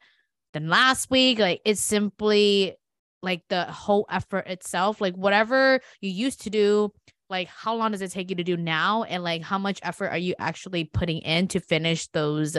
than 0.52 0.68
last 0.68 1.10
week. 1.10 1.38
Like 1.38 1.60
it's 1.64 1.80
simply 1.80 2.76
like 3.22 3.42
the 3.48 3.64
whole 3.64 4.06
effort 4.10 4.46
itself, 4.46 5.00
like 5.00 5.14
whatever 5.14 5.80
you 6.00 6.10
used 6.10 6.42
to 6.42 6.50
do, 6.50 6.92
like 7.30 7.48
how 7.48 7.74
long 7.76 7.92
does 7.92 8.02
it 8.02 8.10
take 8.10 8.30
you 8.30 8.36
to 8.36 8.44
do 8.44 8.56
now? 8.56 9.04
And 9.04 9.22
like 9.22 9.42
how 9.42 9.58
much 9.58 9.80
effort 9.82 10.08
are 10.08 10.18
you 10.18 10.34
actually 10.38 10.84
putting 10.84 11.18
in 11.18 11.48
to 11.48 11.60
finish 11.60 12.08
those 12.08 12.56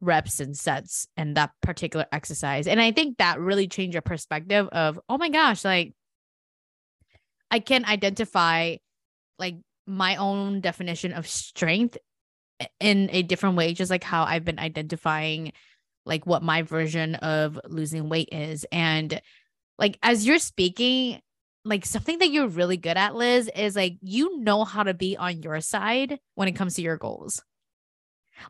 reps 0.00 0.40
and 0.40 0.56
sets 0.56 1.08
and 1.16 1.36
that 1.36 1.50
particular 1.60 2.06
exercise? 2.12 2.66
And 2.66 2.80
I 2.80 2.92
think 2.92 3.18
that 3.18 3.40
really 3.40 3.68
changed 3.68 3.94
your 3.94 4.02
perspective 4.02 4.68
of, 4.68 5.00
oh 5.08 5.18
my 5.18 5.28
gosh, 5.28 5.64
like 5.64 5.92
I 7.50 7.58
can 7.58 7.84
identify 7.84 8.76
like 9.38 9.56
my 9.86 10.16
own 10.16 10.60
definition 10.60 11.12
of 11.12 11.26
strength 11.26 11.98
in 12.78 13.08
a 13.12 13.22
different 13.22 13.56
way, 13.56 13.74
just 13.74 13.90
like 13.90 14.04
how 14.04 14.24
I've 14.24 14.44
been 14.44 14.58
identifying 14.58 15.52
like 16.06 16.26
what 16.26 16.42
my 16.42 16.62
version 16.62 17.16
of 17.16 17.58
losing 17.66 18.08
weight 18.08 18.28
is. 18.32 18.64
And 18.70 19.20
like 19.78 19.98
as 20.02 20.26
you're 20.26 20.38
speaking, 20.38 21.20
like 21.64 21.84
something 21.84 22.18
that 22.18 22.30
you're 22.30 22.48
really 22.48 22.76
good 22.76 22.96
at, 22.96 23.14
Liz, 23.14 23.50
is 23.54 23.76
like 23.76 23.96
you 24.00 24.40
know 24.40 24.64
how 24.64 24.82
to 24.82 24.94
be 24.94 25.16
on 25.16 25.42
your 25.42 25.60
side 25.60 26.18
when 26.34 26.48
it 26.48 26.52
comes 26.52 26.74
to 26.74 26.82
your 26.82 26.96
goals. 26.96 27.42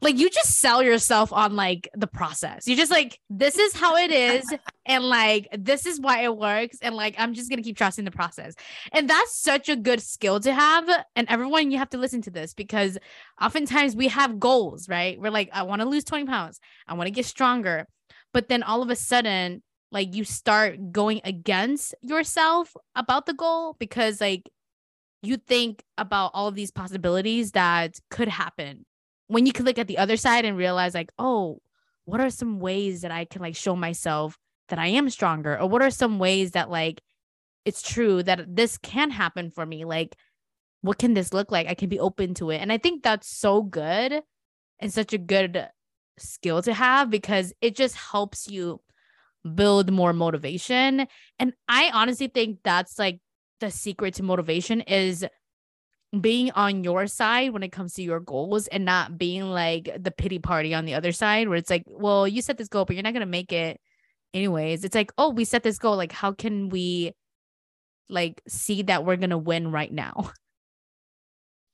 Like 0.01 0.18
you 0.18 0.31
just 0.31 0.59
sell 0.61 0.83
yourself 0.83 1.33
on 1.33 1.57
like 1.57 1.88
the 1.94 2.07
process. 2.07 2.66
You're 2.66 2.77
just 2.77 2.90
like, 2.90 3.18
this 3.29 3.59
is 3.59 3.75
how 3.75 3.96
it 3.96 4.11
is. 4.11 4.44
and 4.87 5.05
like, 5.05 5.49
this 5.53 5.87
is 5.87 6.01
why 6.01 6.23
it 6.23 6.37
works. 6.37 6.79
And 6.81 6.94
like, 6.94 7.14
I'm 7.18 7.35
just 7.35 7.51
going 7.51 7.59
to 7.59 7.62
keep 7.62 7.77
trusting 7.77 8.05
the 8.05 8.11
process. 8.11 8.55
And 8.92 9.09
that's 9.09 9.40
such 9.40 9.68
a 9.68 9.77
good 9.77 10.01
skill 10.01 10.40
to 10.40 10.53
have. 10.53 10.88
And 11.16 11.29
everyone, 11.29 11.70
you 11.70 11.79
have 11.79 11.90
to 11.90 11.99
listen 11.99 12.23
to 12.23 12.31
this 12.31 12.55
because 12.55 12.99
oftentimes 13.40 13.96
we 13.96 14.09
have 14.09 14.38
goals, 14.38 14.88
right? 14.88 15.20
We're 15.20 15.31
like, 15.31 15.51
I 15.53 15.64
want 15.64 15.83
to 15.83 15.88
lose 15.88 16.05
20 16.05 16.27
pounds. 16.27 16.61
I 16.87 16.94
want 16.94 17.09
to 17.09 17.12
get 17.12 17.27
stronger. 17.27 17.87
But 18.33 18.49
then 18.49 18.62
all 18.62 18.83
of 18.83 18.90
a 18.90 18.96
sudden, 18.96 19.62
like 19.92 20.14
you 20.14 20.24
start 20.24 20.92
going 20.92 21.20
against 21.24 21.94
yourself 22.03 22.76
about 22.94 23.26
the 23.26 23.35
goal 23.35 23.76
because 23.79 24.20
like 24.20 24.48
you 25.22 25.37
think 25.37 25.83
about 25.98 26.31
all 26.35 26.50
these 26.50 26.70
possibilities 26.70 27.53
that 27.53 27.98
could 28.11 28.29
happen. 28.29 28.87
When 29.26 29.46
you 29.46 29.53
can 29.53 29.64
look 29.64 29.79
at 29.79 29.87
the 29.87 29.98
other 29.98 30.16
side 30.16 30.44
and 30.44 30.57
realize 30.57 30.94
like 30.94 31.11
oh 31.18 31.59
what 32.05 32.20
are 32.20 32.31
some 32.31 32.59
ways 32.59 33.03
that 33.03 33.12
i 33.12 33.24
can 33.24 33.42
like 33.42 33.55
show 33.55 33.76
myself 33.76 34.37
that 34.68 34.79
i 34.79 34.87
am 34.87 35.11
stronger? 35.11 35.59
Or 35.59 35.68
what 35.68 35.83
are 35.83 35.90
some 35.90 36.18
ways 36.18 36.53
that 36.53 36.70
like 36.70 37.00
it's 37.64 37.83
true 37.83 38.22
that 38.22 38.57
this 38.57 38.79
can 38.79 39.11
happen 39.11 39.50
for 39.50 39.66
me? 39.66 39.85
Like 39.85 40.16
what 40.83 40.98
can 40.98 41.12
this 41.12 41.35
look 41.35 41.53
like? 41.53 41.66
I 41.66 41.74
can 41.74 41.90
be 41.90 42.00
open 42.00 42.35
to 42.35 42.50
it. 42.50 42.59
And 42.59 42.72
i 42.72 42.79
think 42.79 43.03
that's 43.03 43.29
so 43.29 43.62
good 43.62 44.22
and 44.79 44.92
such 44.92 45.12
a 45.12 45.18
good 45.18 45.68
skill 46.18 46.62
to 46.62 46.74
have 46.74 47.11
because 47.11 47.53
it 47.61 47.76
just 47.76 47.96
helps 47.96 48.48
you 48.48 48.81
build 49.55 49.90
more 49.90 50.12
motivation. 50.12 51.07
And 51.38 51.53
I 51.68 51.90
honestly 51.92 52.29
think 52.29 52.59
that's 52.62 52.98
like 52.98 53.20
the 53.61 53.70
secret 53.70 54.14
to 54.14 54.22
motivation 54.22 54.81
is 54.83 55.24
being 56.18 56.50
on 56.53 56.83
your 56.83 57.07
side 57.07 57.53
when 57.53 57.62
it 57.62 57.70
comes 57.70 57.94
to 57.94 58.03
your 58.03 58.20
goals 58.20 58.66
and 58.66 58.85
not 58.85 59.16
being 59.16 59.44
like 59.44 59.90
the 59.98 60.11
pity 60.11 60.38
party 60.38 60.74
on 60.74 60.85
the 60.85 60.94
other 60.94 61.12
side 61.12 61.48
where 61.48 61.57
it's 61.57 61.70
like, 61.70 61.85
well, 61.87 62.26
you 62.26 62.42
set 62.42 62.59
this 62.59 62.68
goal, 62.68 62.85
but 62.85 62.96
you're 62.96 63.03
not 63.03 63.12
going 63.12 63.20
to 63.20 63.26
make 63.26 63.53
it 63.53 63.81
anyways. 64.35 64.85
It's 64.85 64.94
like, 64.94 65.12
oh, 65.18 65.31
we 65.31 65.44
set 65.44 65.62
this 65.62 65.79
goal. 65.79 65.96
Like, 65.96 66.12
how 66.12 66.33
can 66.33 66.68
we 66.68 67.12
like 68.09 68.42
see 68.48 68.83
that 68.83 69.05
we're 69.05 69.16
going 69.16 69.31
to 69.31 69.38
win 69.38 69.70
right 69.70 69.92
now? 69.92 70.33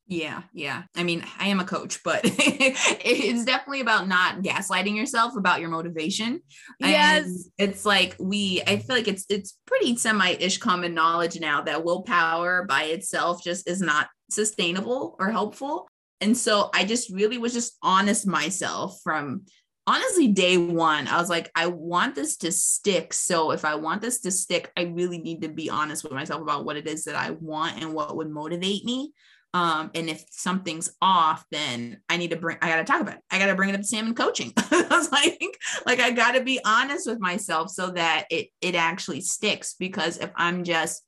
Yeah, 0.08 0.42
yeah. 0.52 0.84
I 0.94 1.02
mean, 1.02 1.24
I 1.38 1.48
am 1.48 1.58
a 1.58 1.64
coach, 1.64 2.02
but 2.04 2.20
it's 2.24 3.44
definitely 3.44 3.80
about 3.80 4.06
not 4.06 4.42
gaslighting 4.42 4.94
yourself 4.94 5.34
about 5.36 5.60
your 5.60 5.68
motivation. 5.68 6.40
Yes. 6.78 7.24
And 7.24 7.70
it's 7.70 7.84
like 7.84 8.14
we 8.20 8.62
I 8.66 8.76
feel 8.76 8.94
like 8.94 9.08
it's 9.08 9.26
it's 9.28 9.58
pretty 9.66 9.96
semi-ish 9.96 10.58
common 10.58 10.94
knowledge 10.94 11.40
now 11.40 11.62
that 11.62 11.84
willpower 11.84 12.64
by 12.64 12.84
itself 12.84 13.42
just 13.42 13.68
is 13.68 13.80
not 13.80 14.08
sustainable 14.30 15.16
or 15.18 15.30
helpful. 15.30 15.88
And 16.20 16.36
so 16.36 16.70
I 16.72 16.84
just 16.84 17.10
really 17.10 17.38
was 17.38 17.52
just 17.52 17.76
honest 17.82 18.28
myself 18.28 19.00
from 19.02 19.42
honestly 19.88 20.26
day 20.26 20.56
one 20.56 21.06
i 21.06 21.16
was 21.16 21.30
like 21.30 21.48
i 21.54 21.66
want 21.66 22.16
this 22.16 22.36
to 22.36 22.50
stick 22.50 23.12
so 23.12 23.52
if 23.52 23.64
i 23.64 23.76
want 23.76 24.02
this 24.02 24.20
to 24.20 24.32
stick 24.32 24.72
i 24.76 24.82
really 24.82 25.18
need 25.18 25.42
to 25.42 25.48
be 25.48 25.70
honest 25.70 26.02
with 26.02 26.12
myself 26.12 26.42
about 26.42 26.64
what 26.64 26.76
it 26.76 26.88
is 26.88 27.04
that 27.04 27.14
i 27.14 27.30
want 27.30 27.80
and 27.80 27.94
what 27.94 28.16
would 28.16 28.28
motivate 28.28 28.84
me 28.84 29.12
um, 29.54 29.90
and 29.94 30.10
if 30.10 30.22
something's 30.30 30.90
off, 31.00 31.44
then 31.50 32.00
I 32.08 32.18
need 32.18 32.30
to 32.30 32.36
bring, 32.36 32.58
I 32.60 32.68
got 32.68 32.76
to 32.76 32.84
talk 32.84 33.00
about 33.00 33.16
it. 33.16 33.22
I 33.30 33.38
got 33.38 33.46
to 33.46 33.54
bring 33.54 33.70
it 33.70 33.74
up 33.74 33.80
to 33.80 33.86
Sam 33.86 34.06
in 34.06 34.14
coaching. 34.14 34.52
I 34.56 34.86
was 34.90 35.10
like, 35.10 35.58
like, 35.86 36.00
I 36.00 36.10
got 36.10 36.32
to 36.32 36.42
be 36.42 36.60
honest 36.64 37.06
with 37.06 37.20
myself 37.20 37.70
so 37.70 37.90
that 37.92 38.26
it, 38.30 38.48
it 38.60 38.74
actually 38.74 39.22
sticks. 39.22 39.74
Because 39.78 40.18
if 40.18 40.30
I'm 40.36 40.62
just, 40.62 41.02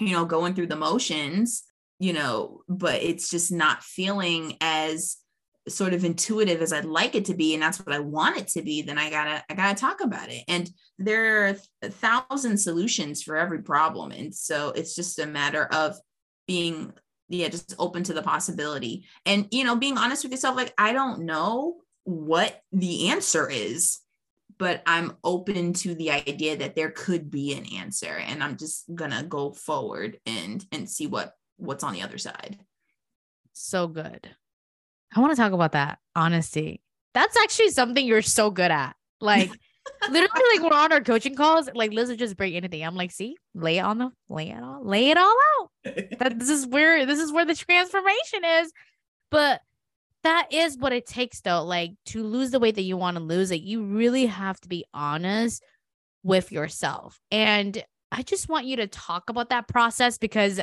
you 0.00 0.12
know, 0.12 0.24
going 0.24 0.54
through 0.54 0.66
the 0.66 0.76
motions, 0.76 1.62
you 2.00 2.12
know, 2.12 2.62
but 2.68 3.02
it's 3.02 3.30
just 3.30 3.52
not 3.52 3.84
feeling 3.84 4.56
as 4.60 5.16
sort 5.68 5.92
of 5.92 6.04
intuitive 6.04 6.62
as 6.62 6.72
I'd 6.72 6.84
like 6.84 7.14
it 7.14 7.26
to 7.26 7.34
be, 7.34 7.54
and 7.54 7.62
that's 7.62 7.78
what 7.78 7.94
I 7.94 8.00
want 8.00 8.38
it 8.38 8.48
to 8.48 8.62
be, 8.62 8.82
then 8.82 8.98
I 8.98 9.10
gotta, 9.10 9.44
I 9.48 9.54
gotta 9.54 9.78
talk 9.78 10.00
about 10.00 10.30
it. 10.30 10.42
And 10.48 10.68
there 10.98 11.44
are 11.44 11.56
a 11.82 11.90
thousand 11.90 12.58
solutions 12.58 13.22
for 13.22 13.36
every 13.36 13.62
problem. 13.62 14.10
And 14.10 14.34
so 14.34 14.70
it's 14.70 14.96
just 14.96 15.18
a 15.18 15.26
matter 15.26 15.66
of 15.66 15.96
being 16.46 16.92
yeah 17.28 17.48
just 17.48 17.74
open 17.78 18.02
to 18.04 18.14
the 18.14 18.22
possibility. 18.22 19.06
And 19.26 19.48
you 19.50 19.64
know 19.64 19.76
being 19.76 19.98
honest 19.98 20.24
with 20.24 20.32
yourself 20.32 20.56
like 20.56 20.74
i 20.78 20.92
don't 20.92 21.20
know 21.20 21.76
what 22.04 22.62
the 22.72 23.10
answer 23.10 23.48
is 23.48 23.98
but 24.58 24.82
i'm 24.86 25.16
open 25.22 25.74
to 25.74 25.94
the 25.94 26.10
idea 26.10 26.56
that 26.56 26.74
there 26.74 26.90
could 26.90 27.30
be 27.30 27.52
an 27.52 27.66
answer 27.76 28.06
and 28.06 28.42
i'm 28.42 28.56
just 28.56 28.84
gonna 28.94 29.22
go 29.22 29.52
forward 29.52 30.18
and 30.26 30.64
and 30.72 30.88
see 30.88 31.06
what 31.06 31.34
what's 31.58 31.84
on 31.84 31.92
the 31.92 32.02
other 32.02 32.18
side. 32.18 32.58
So 33.52 33.86
good. 33.88 34.30
I 35.14 35.20
want 35.20 35.32
to 35.32 35.36
talk 35.36 35.52
about 35.52 35.72
that 35.72 35.98
honesty. 36.16 36.80
That's 37.14 37.36
actually 37.36 37.70
something 37.70 38.06
you're 38.06 38.22
so 38.22 38.50
good 38.50 38.70
at. 38.70 38.94
Like 39.20 39.50
literally 40.10 40.44
like 40.54 40.62
we're 40.62 40.76
on 40.76 40.92
our 40.92 41.00
coaching 41.00 41.34
calls 41.34 41.68
like 41.74 41.92
liz 41.92 42.08
would 42.08 42.18
just 42.18 42.36
bring 42.36 42.54
anything. 42.54 42.84
I'm 42.84 42.94
like 42.94 43.10
see 43.10 43.36
lay 43.54 43.78
it 43.78 43.82
on 43.82 43.98
the 43.98 44.10
lay 44.28 44.50
it 44.50 44.62
all 44.62 44.84
lay 44.84 45.10
it 45.10 45.18
all 45.18 45.34
out 45.60 45.70
that 46.18 46.38
this 46.38 46.50
is 46.50 46.66
where 46.66 47.06
this 47.06 47.18
is 47.18 47.32
where 47.32 47.44
the 47.44 47.54
transformation 47.54 48.44
is. 48.44 48.72
But 49.30 49.60
that 50.24 50.48
is 50.52 50.76
what 50.76 50.92
it 50.92 51.06
takes 51.06 51.40
though 51.40 51.62
like 51.62 51.92
to 52.06 52.22
lose 52.24 52.50
the 52.50 52.58
weight 52.58 52.74
that 52.74 52.82
you 52.82 52.96
want 52.96 53.16
to 53.16 53.22
lose 53.22 53.50
like 53.50 53.62
you 53.62 53.84
really 53.84 54.26
have 54.26 54.60
to 54.60 54.68
be 54.68 54.84
honest 54.92 55.62
with 56.22 56.50
yourself. 56.50 57.20
And 57.30 57.82
i 58.10 58.22
just 58.22 58.48
want 58.48 58.66
you 58.66 58.76
to 58.76 58.86
talk 58.86 59.30
about 59.30 59.50
that 59.50 59.68
process 59.68 60.18
because 60.18 60.60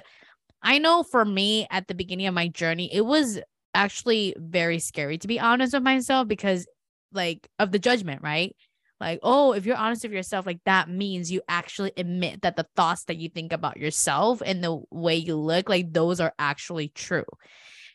i 0.62 0.78
know 0.78 1.04
for 1.04 1.24
me 1.24 1.68
at 1.72 1.88
the 1.88 1.96
beginning 1.96 2.28
of 2.28 2.34
my 2.34 2.48
journey 2.48 2.90
it 2.94 3.06
was 3.06 3.40
actually 3.74 4.34
very 4.38 4.80
scary 4.80 5.18
to 5.18 5.28
be 5.28 5.40
honest 5.40 5.74
with 5.74 5.84
myself 5.84 6.28
because 6.28 6.66
like 7.12 7.48
of 7.60 7.72
the 7.72 7.80
judgment 7.80 8.22
right 8.22 8.56
like 9.00 9.20
oh 9.24 9.54
if 9.54 9.66
you're 9.66 9.76
honest 9.76 10.04
with 10.04 10.12
yourself 10.12 10.46
like 10.46 10.60
that 10.66 10.90
means 10.90 11.32
you 11.32 11.42
actually 11.48 11.92
admit 11.98 12.42
that 12.42 12.56
the 12.56 12.68
thoughts 12.76 13.06
that 13.06 13.18
you 13.18 13.30
think 13.30 13.52
about 13.52 13.78
yourself 13.78 14.42
and 14.46 14.64
the 14.64 14.82
way 14.92 15.16
you 15.16 15.36
look 15.36 15.70
like 15.70 15.92
those 15.92 16.20
are 16.20 16.34
actually 16.40 16.88
true 16.90 17.26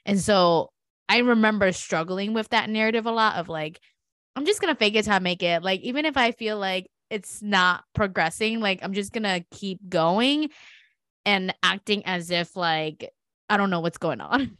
and 0.04 0.20
so 0.20 0.70
i 1.08 1.18
remember 1.18 1.72
struggling 1.72 2.34
with 2.34 2.48
that 2.50 2.68
narrative 2.68 3.06
a 3.06 3.12
lot 3.12 3.36
of 3.36 3.48
like 3.48 3.80
i'm 4.36 4.44
just 4.44 4.60
gonna 4.60 4.74
fake 4.74 4.94
it 4.94 5.04
till 5.04 5.14
i 5.14 5.18
make 5.18 5.42
it 5.42 5.62
like 5.62 5.80
even 5.80 6.04
if 6.04 6.16
i 6.16 6.32
feel 6.32 6.58
like 6.58 6.88
it's 7.08 7.42
not 7.42 7.84
progressing 7.94 8.60
like 8.60 8.80
i'm 8.82 8.92
just 8.92 9.12
gonna 9.12 9.40
keep 9.50 9.78
going 9.88 10.48
and 11.26 11.54
acting 11.62 12.04
as 12.06 12.30
if 12.30 12.56
like 12.56 13.10
I 13.50 13.56
don't 13.56 13.70
know 13.70 13.80
what's 13.80 13.98
going 13.98 14.20
on. 14.20 14.56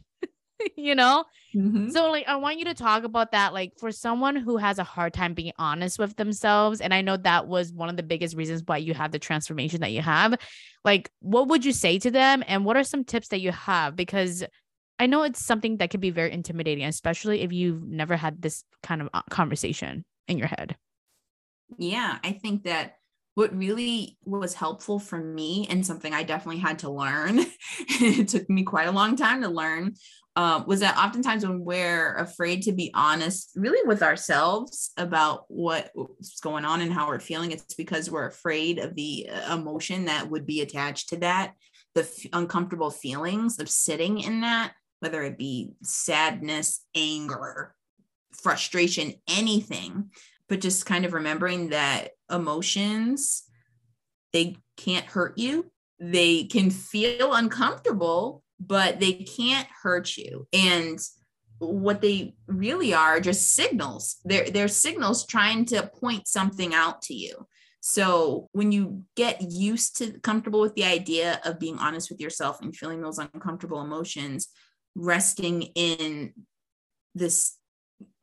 you 0.75 0.95
know? 0.95 1.25
Mm-hmm. 1.55 1.89
So 1.89 2.09
like 2.11 2.27
I 2.27 2.35
want 2.37 2.59
you 2.59 2.65
to 2.65 2.73
talk 2.73 3.03
about 3.03 3.31
that 3.31 3.53
like 3.53 3.73
for 3.79 3.91
someone 3.91 4.35
who 4.35 4.57
has 4.57 4.79
a 4.79 4.83
hard 4.83 5.13
time 5.13 5.33
being 5.33 5.51
honest 5.57 5.99
with 5.99 6.15
themselves 6.15 6.81
and 6.81 6.93
I 6.93 7.01
know 7.01 7.17
that 7.17 7.47
was 7.47 7.73
one 7.73 7.89
of 7.89 7.97
the 7.97 8.03
biggest 8.03 8.35
reasons 8.35 8.63
why 8.65 8.77
you 8.77 8.93
have 8.93 9.11
the 9.11 9.19
transformation 9.19 9.81
that 9.81 9.91
you 9.91 10.01
have. 10.01 10.35
Like 10.85 11.09
what 11.19 11.47
would 11.47 11.65
you 11.65 11.73
say 11.73 11.99
to 11.99 12.11
them 12.11 12.43
and 12.47 12.65
what 12.65 12.77
are 12.77 12.83
some 12.83 13.03
tips 13.03 13.29
that 13.29 13.41
you 13.41 13.51
have 13.51 13.95
because 13.95 14.43
I 14.99 15.07
know 15.07 15.23
it's 15.23 15.43
something 15.43 15.77
that 15.77 15.89
can 15.89 15.99
be 15.99 16.11
very 16.11 16.31
intimidating 16.31 16.85
especially 16.85 17.41
if 17.41 17.51
you've 17.51 17.83
never 17.83 18.15
had 18.15 18.41
this 18.41 18.63
kind 18.83 19.01
of 19.01 19.09
uh, 19.13 19.21
conversation 19.29 20.05
in 20.27 20.37
your 20.37 20.47
head. 20.47 20.75
Yeah, 21.77 22.17
I 22.23 22.33
think 22.33 22.63
that 22.63 22.95
what 23.41 23.57
really 23.57 24.19
was 24.23 24.53
helpful 24.53 24.99
for 24.99 25.17
me 25.17 25.65
and 25.67 25.83
something 25.83 26.13
I 26.13 26.21
definitely 26.21 26.61
had 26.61 26.77
to 26.79 26.91
learn, 26.91 27.39
it 27.79 28.27
took 28.27 28.47
me 28.47 28.61
quite 28.61 28.87
a 28.87 28.91
long 28.91 29.15
time 29.15 29.41
to 29.41 29.49
learn, 29.49 29.95
uh, 30.35 30.63
was 30.67 30.81
that 30.81 30.95
oftentimes 30.95 31.43
when 31.43 31.65
we're 31.65 32.17
afraid 32.17 32.61
to 32.61 32.71
be 32.71 32.91
honest, 32.93 33.49
really 33.55 33.85
with 33.87 34.03
ourselves 34.03 34.91
about 34.95 35.45
what's 35.47 36.39
going 36.41 36.65
on 36.65 36.81
and 36.81 36.93
how 36.93 37.07
we're 37.07 37.19
feeling, 37.19 37.49
it's 37.49 37.73
because 37.73 38.11
we're 38.11 38.27
afraid 38.27 38.77
of 38.77 38.93
the 38.93 39.27
uh, 39.27 39.55
emotion 39.55 40.05
that 40.05 40.29
would 40.29 40.45
be 40.45 40.61
attached 40.61 41.09
to 41.09 41.17
that, 41.17 41.53
the 41.95 42.01
f- 42.01 42.27
uncomfortable 42.33 42.91
feelings 42.91 43.57
of 43.57 43.67
sitting 43.67 44.19
in 44.19 44.41
that, 44.41 44.73
whether 44.99 45.23
it 45.23 45.39
be 45.39 45.71
sadness, 45.81 46.85
anger, 46.95 47.73
frustration, 48.33 49.13
anything 49.27 50.11
but 50.51 50.59
just 50.59 50.85
kind 50.85 51.05
of 51.05 51.13
remembering 51.13 51.69
that 51.69 52.09
emotions 52.31 53.43
they 54.33 54.55
can't 54.77 55.05
hurt 55.05 55.37
you. 55.37 55.69
They 55.99 56.45
can 56.45 56.71
feel 56.71 57.33
uncomfortable 57.33 58.43
but 58.61 58.99
they 58.99 59.13
can't 59.13 59.67
hurt 59.81 60.15
you. 60.17 60.47
And 60.53 60.99
what 61.57 62.01
they 62.01 62.35
really 62.47 62.93
are 62.93 63.19
just 63.19 63.55
signals. 63.55 64.17
They're, 64.23 64.49
they're 64.49 64.67
signals 64.67 65.25
trying 65.25 65.65
to 65.65 65.87
point 65.87 66.27
something 66.27 66.73
out 66.73 67.01
to 67.03 67.13
you. 67.13 67.47
So 67.81 68.49
when 68.51 68.71
you 68.71 69.03
get 69.15 69.41
used 69.41 69.97
to 69.97 70.19
comfortable 70.19 70.61
with 70.61 70.75
the 70.75 70.85
idea 70.85 71.41
of 71.43 71.59
being 71.59 71.79
honest 71.79 72.11
with 72.11 72.19
yourself 72.19 72.61
and 72.61 72.75
feeling 72.75 73.01
those 73.01 73.17
uncomfortable 73.17 73.81
emotions 73.81 74.49
resting 74.95 75.63
in 75.73 76.33
this 77.15 77.57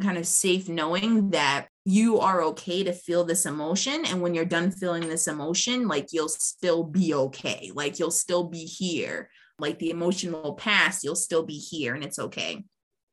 kind 0.02 0.18
of 0.18 0.26
safe 0.26 0.68
knowing 0.68 1.30
that 1.30 1.68
you 1.84 2.20
are 2.20 2.42
okay 2.42 2.84
to 2.84 2.92
feel 2.92 3.24
this 3.24 3.46
emotion. 3.46 4.04
And 4.04 4.20
when 4.20 4.34
you're 4.34 4.44
done 4.44 4.70
feeling 4.70 5.08
this 5.08 5.26
emotion 5.26 5.88
like 5.88 6.08
you'll 6.12 6.28
still 6.28 6.84
be 6.84 7.14
okay. 7.14 7.70
Like 7.74 7.98
you'll 7.98 8.10
still 8.10 8.44
be 8.44 8.64
here. 8.64 9.30
Like 9.58 9.78
the 9.78 9.90
emotion 9.90 10.32
will 10.32 10.54
pass 10.54 11.02
you'll 11.02 11.16
still 11.16 11.44
be 11.44 11.58
here 11.58 11.94
and 11.94 12.04
it's 12.04 12.18
okay. 12.18 12.64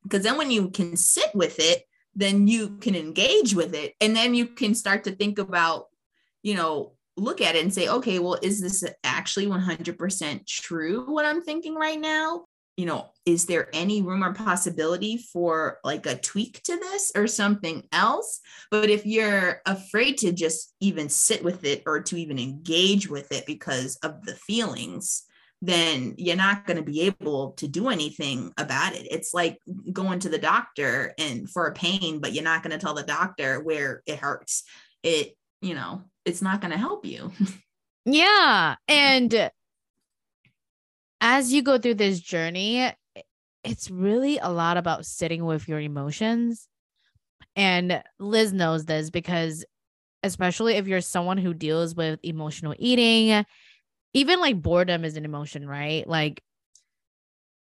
Because 0.03 0.23
then 0.23 0.37
when 0.37 0.51
you 0.51 0.69
can 0.69 0.97
sit 0.97 1.33
with 1.33 1.59
it 1.59 1.83
then 2.17 2.47
you 2.47 2.77
can 2.77 2.95
engage 2.95 3.53
with 3.53 3.73
it. 3.73 3.93
And 3.99 4.15
then 4.15 4.35
you 4.35 4.47
can 4.47 4.73
start 4.73 5.03
to 5.03 5.11
think 5.11 5.37
about 5.39 5.87
you 6.45 6.53
know 6.53 6.93
look 7.17 7.41
at 7.41 7.55
it 7.55 7.63
and 7.63 7.73
say 7.73 7.89
okay 7.89 8.19
well 8.19 8.37
is 8.41 8.61
this 8.61 8.83
actually 9.03 9.47
100% 9.47 10.45
true 10.45 11.05
what 11.05 11.25
i'm 11.25 11.41
thinking 11.41 11.75
right 11.75 11.99
now 11.99 12.45
you 12.77 12.85
know, 12.85 13.11
is 13.25 13.45
there 13.45 13.69
any 13.73 14.01
room 14.01 14.23
or 14.23 14.33
possibility 14.33 15.17
for 15.17 15.79
like 15.83 16.05
a 16.05 16.17
tweak 16.17 16.61
to 16.63 16.75
this 16.75 17.11
or 17.15 17.27
something 17.27 17.83
else? 17.91 18.41
But 18.69 18.89
if 18.89 19.05
you're 19.05 19.61
afraid 19.65 20.17
to 20.19 20.31
just 20.31 20.73
even 20.81 21.09
sit 21.09 21.43
with 21.43 21.63
it 21.63 21.83
or 21.85 22.01
to 22.01 22.17
even 22.17 22.37
engage 22.37 23.09
with 23.09 23.31
it 23.31 23.45
because 23.45 23.95
of 24.03 24.23
the 24.25 24.35
feelings, 24.35 25.23
then 25.61 26.15
you're 26.17 26.35
not 26.35 26.67
going 26.67 26.77
to 26.77 26.83
be 26.83 27.01
able 27.01 27.51
to 27.53 27.67
do 27.67 27.87
anything 27.87 28.51
about 28.57 28.93
it. 28.93 29.07
It's 29.09 29.33
like 29.33 29.57
going 29.91 30.19
to 30.19 30.29
the 30.29 30.37
doctor 30.37 31.13
and 31.17 31.49
for 31.49 31.67
a 31.67 31.73
pain, 31.73 32.19
but 32.19 32.33
you're 32.33 32.43
not 32.43 32.61
going 32.61 32.77
to 32.77 32.83
tell 32.83 32.93
the 32.93 33.03
doctor 33.03 33.63
where 33.63 34.03
it 34.05 34.19
hurts. 34.19 34.63
It, 35.01 35.33
you 35.61 35.73
know, 35.73 36.03
it's 36.25 36.41
not 36.41 36.59
going 36.59 36.71
to 36.71 36.77
help 36.77 37.05
you. 37.05 37.31
Yeah. 38.05 38.75
And 38.87 39.51
as 41.21 41.53
you 41.53 41.61
go 41.61 41.77
through 41.77 41.95
this 41.95 42.19
journey, 42.19 42.91
it's 43.63 43.89
really 43.89 44.37
a 44.37 44.49
lot 44.49 44.77
about 44.77 45.05
sitting 45.05 45.45
with 45.45 45.67
your 45.67 45.79
emotions. 45.79 46.67
And 47.55 48.03
Liz 48.19 48.53
knows 48.53 48.85
this 48.85 49.09
because, 49.09 49.65
especially 50.23 50.75
if 50.75 50.87
you're 50.87 51.01
someone 51.01 51.37
who 51.37 51.53
deals 51.53 51.95
with 51.95 52.19
emotional 52.23 52.75
eating, 52.77 53.45
even 54.13 54.39
like 54.39 54.61
boredom 54.61 55.03
is 55.03 55.17
an 55.17 55.25
emotion, 55.25 55.67
right? 55.67 56.07
Like 56.07 56.41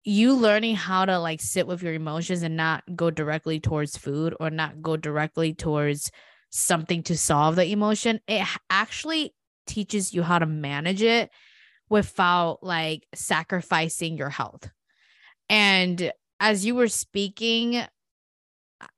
you 0.03 0.33
learning 0.33 0.75
how 0.75 1.05
to 1.05 1.19
like 1.19 1.41
sit 1.41 1.67
with 1.67 1.83
your 1.83 1.93
emotions 1.93 2.41
and 2.41 2.57
not 2.57 2.83
go 2.95 3.11
directly 3.11 3.59
towards 3.59 3.97
food 3.97 4.35
or 4.39 4.49
not 4.49 4.81
go 4.81 4.97
directly 4.97 5.53
towards 5.53 6.11
something 6.49 7.03
to 7.03 7.17
solve 7.17 7.55
the 7.55 7.71
emotion, 7.71 8.19
it 8.27 8.47
actually 8.69 9.33
teaches 9.67 10.13
you 10.13 10.23
how 10.23 10.39
to 10.39 10.45
manage 10.45 11.03
it 11.03 11.29
without 11.91 12.63
like 12.63 13.05
sacrificing 13.13 14.17
your 14.17 14.29
health. 14.29 14.71
And 15.49 16.13
as 16.39 16.65
you 16.65 16.73
were 16.73 16.87
speaking, 16.87 17.83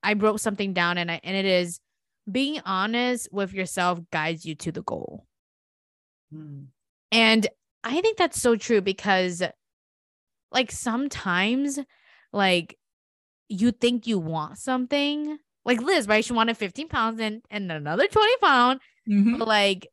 I 0.04 0.14
wrote 0.14 0.40
something 0.40 0.74
down 0.74 1.00
and 1.00 1.12
I 1.12 1.20
and 1.24 1.36
it 1.36 1.46
is 1.46 1.80
being 2.32 2.62
honest 2.66 3.28
with 3.32 3.52
yourself 3.52 4.00
guides 4.12 4.46
you 4.46 4.54
to 4.56 4.72
the 4.72 4.84
goal. 4.84 5.26
Mm. 6.34 6.68
And 7.12 7.48
I 7.84 8.00
think 8.00 8.18
that's 8.18 8.40
so 8.40 8.56
true 8.56 8.80
because 8.80 9.42
like 10.52 10.72
sometimes 10.72 11.80
like 12.32 12.78
you 13.50 13.72
think 13.72 14.06
you 14.06 14.20
want 14.20 14.60
something 14.60 15.40
like 15.66 15.82
Liz, 15.82 16.08
right? 16.08 16.24
She 16.24 16.34
wanted 16.34 16.58
15 16.58 16.90
pounds 16.90 17.20
and, 17.20 17.42
and 17.50 17.72
another 17.72 18.08
20 18.08 18.38
pound. 18.38 18.82
Mm-hmm. 19.10 19.38
But 19.40 19.48
like 19.48 19.88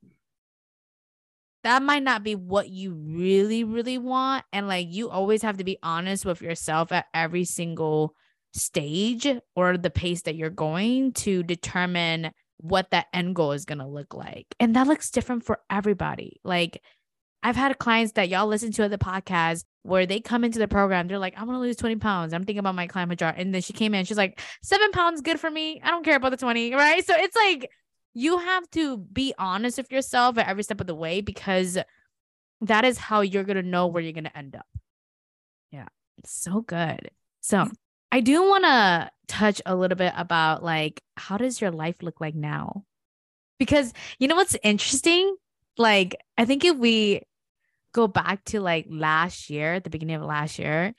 that 1.63 1.83
might 1.83 2.03
not 2.03 2.23
be 2.23 2.35
what 2.35 2.69
you 2.71 2.95
really, 2.95 3.65
really 3.65 3.99
want. 3.99 4.45
And 4.53 4.69
like 4.69 4.87
you 4.91 5.11
always 5.11 5.43
have 5.43 5.59
to 5.59 5.65
be 5.65 5.79
honest 5.83 6.25
with 6.25 6.41
yourself 6.41 6.93
at 6.93 7.07
every 7.13 7.45
single 7.45 8.15
stage 8.53 9.27
or 9.55 9.77
the 9.77 9.91
pace 9.91 10.23
that 10.23 10.37
you're 10.37 10.51
going 10.51 11.13
to 11.13 11.43
determine 11.43 12.33
what 12.59 12.91
that 12.91 13.07
end 13.13 13.35
goal 13.35 13.53
is 13.53 13.65
going 13.65 13.79
to 13.79 13.87
look 13.87 14.15
like. 14.15 14.47
And 14.59 14.77
that 14.77 14.87
looks 14.87 15.11
different 15.11 15.45
for 15.45 15.61
everybody. 15.71 16.41
Like 16.45 16.83
I've 17.43 17.57
had 17.57 17.79
clients 17.79 18.13
that 18.13 18.29
y'all 18.29 18.47
listen 18.47 18.73
to 18.73 18.85
at 18.85 18.91
the 18.91 18.99
podcast 18.99 19.65
where 19.83 20.05
they 20.05 20.21
come 20.21 20.45
into 20.45 20.59
the 20.59 20.69
program, 20.69 21.09
they're 21.09 21.19
like, 21.19 21.39
I 21.39 21.45
want 21.45 21.57
to 21.57 21.61
lose 21.61 21.77
20 21.77 21.97
pounds. 21.97 22.35
I'm 22.35 22.45
thinking 22.45 22.59
about 22.59 22.75
my 22.75 22.87
client 22.87 23.11
Hajar. 23.13 23.35
And 23.37 23.55
then 23.55 23.63
she 23.63 23.73
came 23.73 23.95
in, 23.95 24.05
she's 24.05 24.19
like, 24.19 24.41
seven 24.63 24.91
pounds 24.93 25.23
good 25.23 25.41
for 25.41 25.51
me. 25.51 25.81
I 25.83 25.91
don't 25.91 26.05
care 26.05 26.17
about 26.17 26.33
the 26.33 26.37
20. 26.37 26.75
Right. 26.75 27.05
So 27.07 27.15
it's 27.17 27.37
like 27.37 27.71
you 28.15 28.39
have 28.39 28.69
to 28.71 28.99
be 28.99 29.35
honest 29.39 29.79
with 29.79 29.93
yourself 29.93 30.39
at 30.39 30.49
every 30.49 30.63
step 30.63 30.81
of 30.81 30.87
the 30.87 30.95
way 30.95 31.21
because 31.21 31.79
that 32.61 32.85
is 32.85 32.99
how 32.99 33.21
you're 33.21 33.45
going 33.45 33.57
to 33.57 33.63
know 33.63 33.87
where 33.87 34.03
you're 34.03 34.13
going 34.13 34.25
to 34.25 34.37
end 34.37 34.57
up. 34.57 34.67
Yeah, 35.71 35.89
so 36.25 36.61
good. 36.61 37.11
So, 37.41 37.69
I 38.13 38.21
do 38.21 38.43
want 38.43 38.65
to 38.65 39.11
touch 39.29 39.63
a 39.65 39.77
little 39.77 39.97
bit 39.97 40.13
about 40.17 40.65
like 40.65 41.01
how 41.17 41.37
does 41.37 41.61
your 41.61 41.71
life 41.71 42.03
look 42.03 42.21
like 42.21 42.35
now? 42.35 42.85
Because 43.59 43.93
you 44.19 44.27
know 44.27 44.35
what's 44.35 44.57
interesting? 44.65 45.37
Like 45.79 46.17
I 46.37 46.45
think 46.45 46.65
if 46.65 46.77
we 46.77 47.23
go 47.93 48.09
back 48.09 48.45
to 48.47 48.61
like 48.61 48.87
last 48.91 49.49
year, 49.49 49.79
the 49.79 49.91
beginning 49.91 50.17
of 50.17 50.23
last 50.23 50.59
year, 50.59 50.93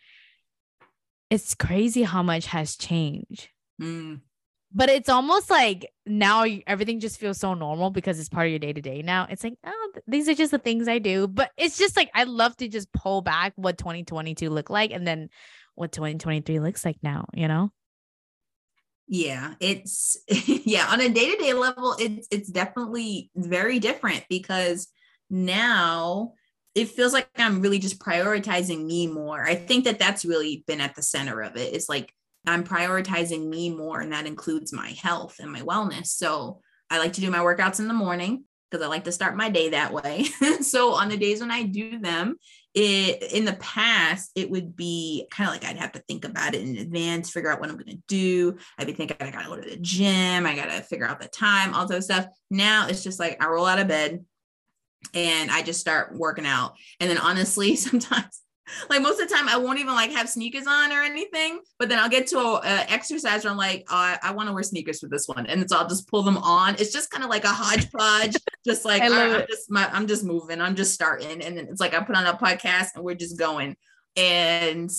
it's 1.29 1.53
crazy 1.53 2.03
how 2.03 2.23
much 2.23 2.45
has 2.47 2.77
changed. 2.77 3.49
Mm 3.81 4.21
but 4.73 4.89
it's 4.89 5.09
almost 5.09 5.49
like 5.49 5.89
now 6.05 6.45
everything 6.65 6.99
just 6.99 7.19
feels 7.19 7.37
so 7.37 7.53
normal 7.53 7.89
because 7.89 8.19
it's 8.19 8.29
part 8.29 8.47
of 8.47 8.51
your 8.51 8.59
day 8.59 8.71
to 8.71 8.81
day 8.81 9.01
now. 9.01 9.27
It's 9.29 9.43
like, 9.43 9.55
oh, 9.65 9.91
these 10.07 10.29
are 10.29 10.33
just 10.33 10.51
the 10.51 10.59
things 10.59 10.87
I 10.87 10.99
do. 10.99 11.27
But 11.27 11.51
it's 11.57 11.77
just 11.77 11.97
like, 11.97 12.09
I 12.13 12.23
love 12.23 12.55
to 12.57 12.67
just 12.67 12.91
pull 12.93 13.21
back 13.21 13.53
what 13.55 13.77
2022 13.77 14.49
looked 14.49 14.69
like 14.69 14.91
and 14.91 15.05
then 15.05 15.29
what 15.75 15.91
2023 15.91 16.59
looks 16.59 16.85
like 16.85 16.97
now, 17.03 17.25
you 17.33 17.47
know? 17.47 17.71
Yeah, 19.07 19.55
it's, 19.59 20.17
yeah, 20.47 20.87
on 20.87 21.01
a 21.01 21.09
day 21.09 21.35
to 21.35 21.37
day 21.37 21.53
level, 21.53 21.95
it's, 21.99 22.27
it's 22.31 22.49
definitely 22.49 23.29
very 23.35 23.79
different 23.79 24.23
because 24.29 24.87
now 25.29 26.33
it 26.75 26.87
feels 26.87 27.11
like 27.11 27.27
I'm 27.35 27.61
really 27.61 27.79
just 27.79 27.99
prioritizing 27.99 28.85
me 28.85 29.07
more. 29.07 29.43
I 29.43 29.55
think 29.55 29.83
that 29.83 29.99
that's 29.99 30.23
really 30.23 30.63
been 30.65 30.79
at 30.79 30.95
the 30.95 31.01
center 31.01 31.41
of 31.41 31.57
it. 31.57 31.73
It's 31.73 31.89
like, 31.89 32.13
I'm 32.45 32.63
prioritizing 32.63 33.47
me 33.47 33.69
more, 33.69 34.01
and 34.01 34.11
that 34.13 34.25
includes 34.25 34.73
my 34.73 34.89
health 35.01 35.35
and 35.39 35.51
my 35.51 35.61
wellness. 35.61 36.07
So 36.07 36.61
I 36.89 36.97
like 36.97 37.13
to 37.13 37.21
do 37.21 37.31
my 37.31 37.39
workouts 37.39 37.79
in 37.79 37.87
the 37.87 37.93
morning 37.93 38.45
because 38.69 38.83
I 38.83 38.89
like 38.89 39.03
to 39.03 39.11
start 39.11 39.35
my 39.35 39.49
day 39.49 39.69
that 39.69 39.93
way. 39.93 40.23
so 40.61 40.93
on 40.93 41.09
the 41.09 41.17
days 41.17 41.41
when 41.41 41.51
I 41.51 41.63
do 41.63 41.99
them, 41.99 42.37
it 42.73 43.33
in 43.33 43.43
the 43.43 43.53
past 43.53 44.31
it 44.33 44.49
would 44.49 44.77
be 44.77 45.27
kind 45.29 45.49
of 45.49 45.53
like 45.53 45.65
I'd 45.65 45.77
have 45.77 45.91
to 45.91 46.03
think 46.07 46.23
about 46.23 46.55
it 46.55 46.61
in 46.61 46.77
advance, 46.77 47.29
figure 47.29 47.51
out 47.51 47.59
what 47.59 47.69
I'm 47.69 47.75
going 47.75 47.97
to 47.97 48.03
do. 48.07 48.57
I'd 48.77 48.87
be 48.87 48.93
thinking 48.93 49.17
I 49.19 49.29
got 49.29 49.43
to 49.43 49.49
go 49.49 49.55
to 49.57 49.69
the 49.69 49.77
gym, 49.77 50.45
I 50.45 50.55
got 50.55 50.69
to 50.71 50.81
figure 50.81 51.05
out 51.05 51.19
the 51.19 51.27
time, 51.27 51.73
all 51.73 51.85
those 51.85 52.05
stuff. 52.05 52.27
Now 52.49 52.87
it's 52.87 53.03
just 53.03 53.19
like 53.19 53.43
I 53.43 53.47
roll 53.47 53.65
out 53.65 53.79
of 53.79 53.87
bed, 53.87 54.23
and 55.13 55.51
I 55.51 55.61
just 55.63 55.81
start 55.81 56.15
working 56.15 56.45
out. 56.45 56.75
And 56.99 57.09
then 57.09 57.17
honestly, 57.17 57.75
sometimes 57.75 58.41
like 58.89 59.01
most 59.01 59.19
of 59.19 59.27
the 59.27 59.33
time 59.33 59.47
I 59.47 59.57
won't 59.57 59.79
even 59.79 59.93
like 59.93 60.11
have 60.11 60.29
sneakers 60.29 60.67
on 60.67 60.91
or 60.91 61.01
anything, 61.01 61.59
but 61.79 61.89
then 61.89 61.99
I'll 61.99 62.09
get 62.09 62.27
to 62.27 62.39
a, 62.39 62.59
a 62.63 62.91
exercise 62.91 63.43
where 63.43 63.51
I'm 63.51 63.57
like, 63.57 63.85
oh, 63.89 63.95
I, 63.95 64.17
I 64.23 64.31
want 64.33 64.49
to 64.49 64.53
wear 64.53 64.63
sneakers 64.63 64.99
for 64.99 65.07
this 65.07 65.27
one. 65.27 65.45
And 65.45 65.69
so 65.69 65.77
I'll 65.77 65.87
just 65.87 66.07
pull 66.07 66.23
them 66.23 66.37
on. 66.37 66.75
It's 66.75 66.91
just 66.91 67.11
kind 67.11 67.23
of 67.23 67.29
like 67.29 67.43
a 67.43 67.49
hodgepodge, 67.49 68.35
just 68.65 68.85
like, 68.85 69.01
I'm 69.01 69.45
just, 69.47 69.71
my, 69.71 69.89
I'm 69.91 70.07
just 70.07 70.23
moving, 70.23 70.61
I'm 70.61 70.75
just 70.75 70.93
starting. 70.93 71.41
And 71.41 71.57
then 71.57 71.67
it's 71.69 71.81
like, 71.81 71.93
I 71.93 72.01
put 72.01 72.15
on 72.15 72.25
a 72.25 72.33
podcast 72.33 72.95
and 72.95 73.03
we're 73.03 73.15
just 73.15 73.37
going. 73.37 73.75
And 74.15 74.91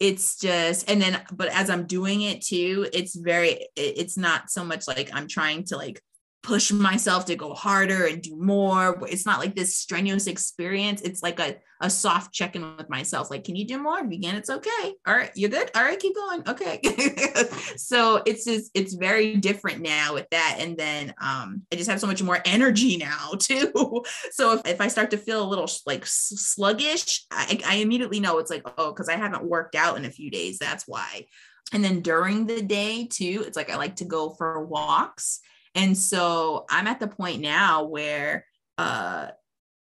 it's 0.00 0.38
just, 0.38 0.88
and 0.88 1.02
then, 1.02 1.20
but 1.32 1.48
as 1.48 1.70
I'm 1.70 1.86
doing 1.86 2.22
it 2.22 2.42
too, 2.42 2.86
it's 2.92 3.16
very, 3.16 3.66
it's 3.76 4.16
not 4.16 4.50
so 4.50 4.64
much 4.64 4.86
like 4.86 5.10
I'm 5.12 5.28
trying 5.28 5.64
to 5.64 5.76
like 5.76 6.00
push 6.42 6.70
myself 6.70 7.24
to 7.26 7.36
go 7.36 7.52
harder 7.52 8.06
and 8.06 8.22
do 8.22 8.36
more. 8.36 8.98
It's 9.08 9.26
not 9.26 9.40
like 9.40 9.54
this 9.54 9.76
strenuous 9.76 10.26
experience. 10.26 11.02
It's 11.02 11.22
like 11.22 11.40
a, 11.40 11.56
a 11.80 11.90
soft 11.90 12.32
check-in 12.32 12.76
with 12.76 12.88
myself. 12.88 13.30
Like, 13.30 13.44
can 13.44 13.56
you 13.56 13.66
do 13.66 13.78
more? 13.78 14.04
Begin, 14.04 14.36
it's 14.36 14.50
okay. 14.50 14.94
All 15.06 15.14
right, 15.14 15.30
you're 15.34 15.50
good. 15.50 15.70
All 15.74 15.82
right, 15.82 15.98
keep 15.98 16.14
going. 16.14 16.48
Okay. 16.48 16.80
so 17.76 18.22
it's 18.24 18.44
just 18.44 18.70
it's 18.74 18.94
very 18.94 19.36
different 19.36 19.80
now 19.80 20.14
with 20.14 20.28
that. 20.30 20.58
And 20.60 20.76
then 20.76 21.12
um 21.20 21.62
I 21.72 21.76
just 21.76 21.90
have 21.90 22.00
so 22.00 22.06
much 22.06 22.22
more 22.22 22.40
energy 22.44 22.96
now 22.98 23.32
too. 23.38 24.02
so 24.30 24.54
if, 24.54 24.66
if 24.66 24.80
I 24.80 24.88
start 24.88 25.10
to 25.10 25.18
feel 25.18 25.42
a 25.42 25.48
little 25.48 25.68
like 25.86 26.06
sluggish, 26.06 27.26
I, 27.30 27.60
I 27.66 27.74
immediately 27.76 28.20
know 28.20 28.38
it's 28.38 28.50
like, 28.50 28.62
oh, 28.78 28.92
because 28.92 29.08
I 29.08 29.16
haven't 29.16 29.44
worked 29.44 29.74
out 29.74 29.96
in 29.96 30.04
a 30.04 30.10
few 30.10 30.30
days. 30.30 30.58
That's 30.58 30.84
why. 30.86 31.26
And 31.72 31.84
then 31.84 32.00
during 32.00 32.46
the 32.46 32.62
day 32.62 33.06
too, 33.10 33.44
it's 33.46 33.56
like 33.56 33.70
I 33.70 33.76
like 33.76 33.96
to 33.96 34.04
go 34.04 34.30
for 34.30 34.64
walks 34.64 35.40
and 35.78 35.96
so 35.96 36.66
I'm 36.68 36.86
at 36.88 36.98
the 36.98 37.08
point 37.08 37.40
now 37.40 37.84
where 37.84 38.44
uh 38.76 39.28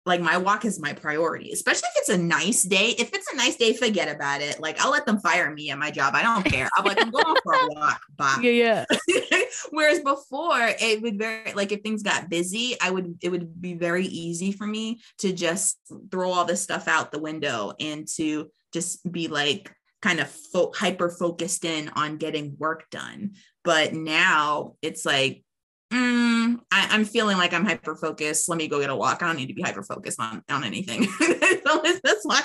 like 0.06 0.22
my 0.22 0.38
walk 0.38 0.66
is 0.66 0.80
my 0.80 0.94
priority, 0.94 1.52
especially 1.52 1.88
if 1.96 2.02
it's 2.02 2.10
a 2.10 2.18
nice 2.18 2.64
day. 2.64 2.96
If 2.98 3.14
it's 3.14 3.32
a 3.32 3.36
nice 3.36 3.56
day, 3.56 3.74
forget 3.74 4.14
about 4.14 4.42
it. 4.42 4.60
Like 4.60 4.84
I'll 4.84 4.90
let 4.92 5.06
them 5.06 5.20
fire 5.20 5.54
me 5.54 5.70
at 5.70 5.78
my 5.78 5.92
job. 5.92 6.16
I 6.16 6.24
don't 6.24 6.44
care. 6.44 6.68
I'm 6.76 6.86
like, 6.86 7.00
I'm 7.00 7.12
going 7.12 7.36
for 7.44 7.54
a 7.54 7.68
walk. 7.76 8.02
Bye. 8.18 8.40
Yeah, 8.42 8.86
yeah. 9.08 9.26
Whereas 9.70 10.00
before 10.00 10.74
it 10.80 11.02
would 11.04 11.20
very 11.20 11.54
like 11.54 11.72
if 11.72 11.82
things 11.82 12.02
got 12.02 12.30
busy, 12.30 12.76
I 12.82 12.90
would 12.90 13.18
it 13.22 13.30
would 13.30 13.62
be 13.62 13.76
very 13.76 14.06
easy 14.06 14.52
for 14.52 14.66
me 14.66 15.02
to 15.20 15.34
just 15.34 15.78
throw 16.10 16.32
all 16.32 16.46
this 16.46 16.64
stuff 16.64 16.88
out 16.88 17.12
the 17.12 17.22
window 17.22 17.74
and 17.80 18.08
to 18.16 18.50
just 18.74 19.10
be 19.12 19.28
like 19.28 19.72
kind 20.02 20.20
of 20.20 20.30
fo- 20.30 20.72
hyper 20.74 21.10
focused 21.10 21.64
in 21.64 21.90
on 21.90 22.18
getting 22.18 22.56
work 22.58 22.90
done. 22.90 23.34
But 23.64 23.94
now 23.94 24.78
it's 24.82 25.06
like 25.06 25.44
mm, 25.92 26.60
I, 26.72 26.96
am 26.96 27.06
feeling 27.06 27.38
like 27.38 27.54
I'm 27.54 27.66
hyper 27.66 27.96
focused. 27.96 28.50
Let 28.50 28.58
me 28.58 28.68
go 28.68 28.80
get 28.80 28.90
a 28.90 28.96
walk. 28.96 29.22
I 29.22 29.28
don't 29.28 29.38
need 29.38 29.48
to 29.48 29.54
be 29.54 29.62
hyper 29.62 29.84
focused 29.84 30.20
on, 30.20 30.44
on 30.50 30.64
anything. 30.64 31.04
so 31.66 31.82
that's 32.04 32.24
why. 32.24 32.42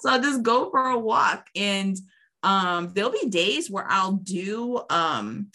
So 0.00 0.10
I'll 0.10 0.20
just 0.20 0.42
go 0.42 0.70
for 0.70 0.86
a 0.86 0.98
walk. 0.98 1.46
And 1.54 1.96
um, 2.42 2.92
there'll 2.94 3.12
be 3.12 3.28
days 3.28 3.70
where 3.70 3.86
I'll 3.88 4.12
do 4.12 4.80
um 4.88 5.48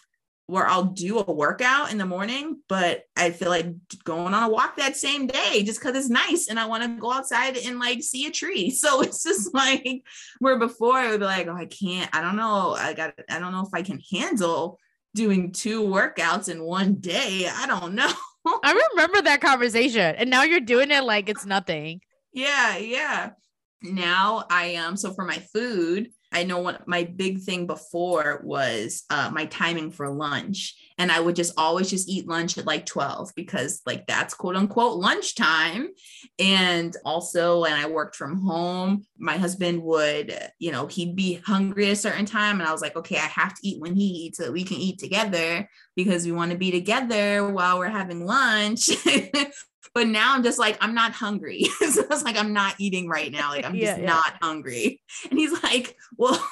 where 0.48 0.68
I'll 0.68 0.84
do 0.84 1.18
a 1.18 1.32
workout 1.32 1.92
in 1.92 1.98
the 1.98 2.06
morning, 2.06 2.62
but 2.70 3.06
I 3.18 3.32
feel 3.32 3.50
like 3.50 3.66
going 4.04 4.36
on 4.36 4.44
a 4.44 4.50
walk 4.50 4.78
that 4.78 4.96
same 4.96 5.26
day 5.26 5.64
just 5.64 5.80
because 5.80 5.96
it's 5.96 6.10
nice 6.10 6.50
and 6.50 6.60
I 6.60 6.68
want 6.68 6.84
to 6.84 7.02
go 7.02 7.12
outside 7.12 7.58
and 7.58 7.80
like 7.80 8.04
see 8.04 8.28
a 8.28 8.32
tree. 8.32 8.70
So 8.86 9.02
it's 9.02 9.24
just 9.24 9.52
like 9.56 10.04
where 10.38 10.60
before 10.60 11.02
it 11.02 11.10
would 11.10 11.20
be 11.20 11.26
like, 11.26 11.48
oh, 11.48 11.56
I 11.56 11.66
can't, 11.66 12.16
I 12.16 12.22
don't 12.22 12.36
know. 12.36 12.76
I 12.78 12.94
got 12.94 13.16
I 13.28 13.40
don't 13.40 13.52
know 13.52 13.66
if 13.66 13.74
I 13.74 13.82
can 13.82 14.00
handle 14.12 14.80
doing 15.16 15.52
two 15.52 15.82
workouts 15.82 16.50
in 16.50 16.62
one 16.62 16.96
day. 16.96 17.50
I 17.52 17.66
don't 17.66 17.96
know. 17.96 18.12
I 18.64 18.90
remember 18.94 19.24
that 19.24 19.42
conversation. 19.42 20.16
And 20.16 20.30
now 20.30 20.44
you're 20.44 20.60
doing 20.60 20.92
it 20.92 21.04
like 21.04 21.30
it's 21.30 21.46
nothing. 21.46 22.02
Yeah, 22.38 22.76
yeah. 22.76 23.30
Now 23.82 24.44
I 24.50 24.66
am 24.72 24.90
um, 24.90 24.98
so 24.98 25.14
for 25.14 25.24
my 25.24 25.38
food, 25.54 26.10
I 26.36 26.44
know 26.44 26.60
what 26.60 26.86
my 26.86 27.04
big 27.04 27.40
thing 27.40 27.66
before 27.66 28.42
was 28.44 29.04
uh, 29.10 29.32
my 29.34 29.46
timing 29.46 29.90
for 29.90 30.10
lunch. 30.10 30.76
And 30.98 31.10
I 31.10 31.22
would 31.22 31.36
just 31.36 31.54
always 31.58 31.90
just 31.90 32.10
eat 32.10 32.28
lunch 32.28 32.58
at 32.58 32.66
like 32.66 32.86
12 32.86 33.32
because 33.36 33.82
like 33.86 34.06
that's 34.06 34.34
quote 34.34 34.58
unquote 34.58 34.98
lunchtime. 34.98 35.88
And 36.38 36.96
also 37.06 37.62
when 37.62 37.72
I 37.72 37.88
worked 37.88 38.18
from 38.18 38.42
home, 38.42 39.06
my 39.18 39.38
husband 39.38 39.82
would, 39.84 40.38
you 40.60 40.74
know, 40.74 40.88
he'd 40.88 41.16
be 41.16 41.36
hungry 41.36 41.86
at 41.86 41.94
a 41.94 41.96
certain 41.96 42.26
time. 42.26 42.60
And 42.60 42.68
I 42.68 42.74
was 42.74 42.82
like, 42.82 42.98
okay, 42.98 43.16
I 43.16 43.28
have 43.28 43.54
to 43.54 43.68
eat 43.68 43.80
when 43.80 43.96
he 43.96 44.06
eats 44.06 44.38
so 44.38 44.44
that 44.44 44.54
we 44.54 44.66
can 44.66 44.78
eat 44.78 45.00
together 45.00 45.70
because 45.96 46.26
we 46.26 46.34
want 46.34 46.52
to 46.52 46.58
be 46.58 46.70
together 46.70 47.50
while 47.50 47.80
we're 47.80 47.88
having 47.88 48.26
lunch. 48.26 48.90
but 49.96 50.08
now 50.08 50.36
I'm 50.36 50.44
just 50.44 50.60
like, 50.60 50.78
I'm 50.82 50.94
not 50.94 51.14
hungry. 51.14 51.64
so 51.80 52.04
it's 52.12 52.24
like, 52.24 52.38
I'm 52.38 52.52
not 52.52 52.76
eating 52.78 53.08
right 53.08 53.32
now. 53.32 53.50
Like, 53.50 53.66
I'm 53.66 53.74
just 53.80 54.00
yeah. 54.00 54.06
not 54.06 54.36
hungry. 54.42 55.02
And 55.30 55.40
he's 55.40 55.64
like, 55.64 55.96
well, 56.18 56.46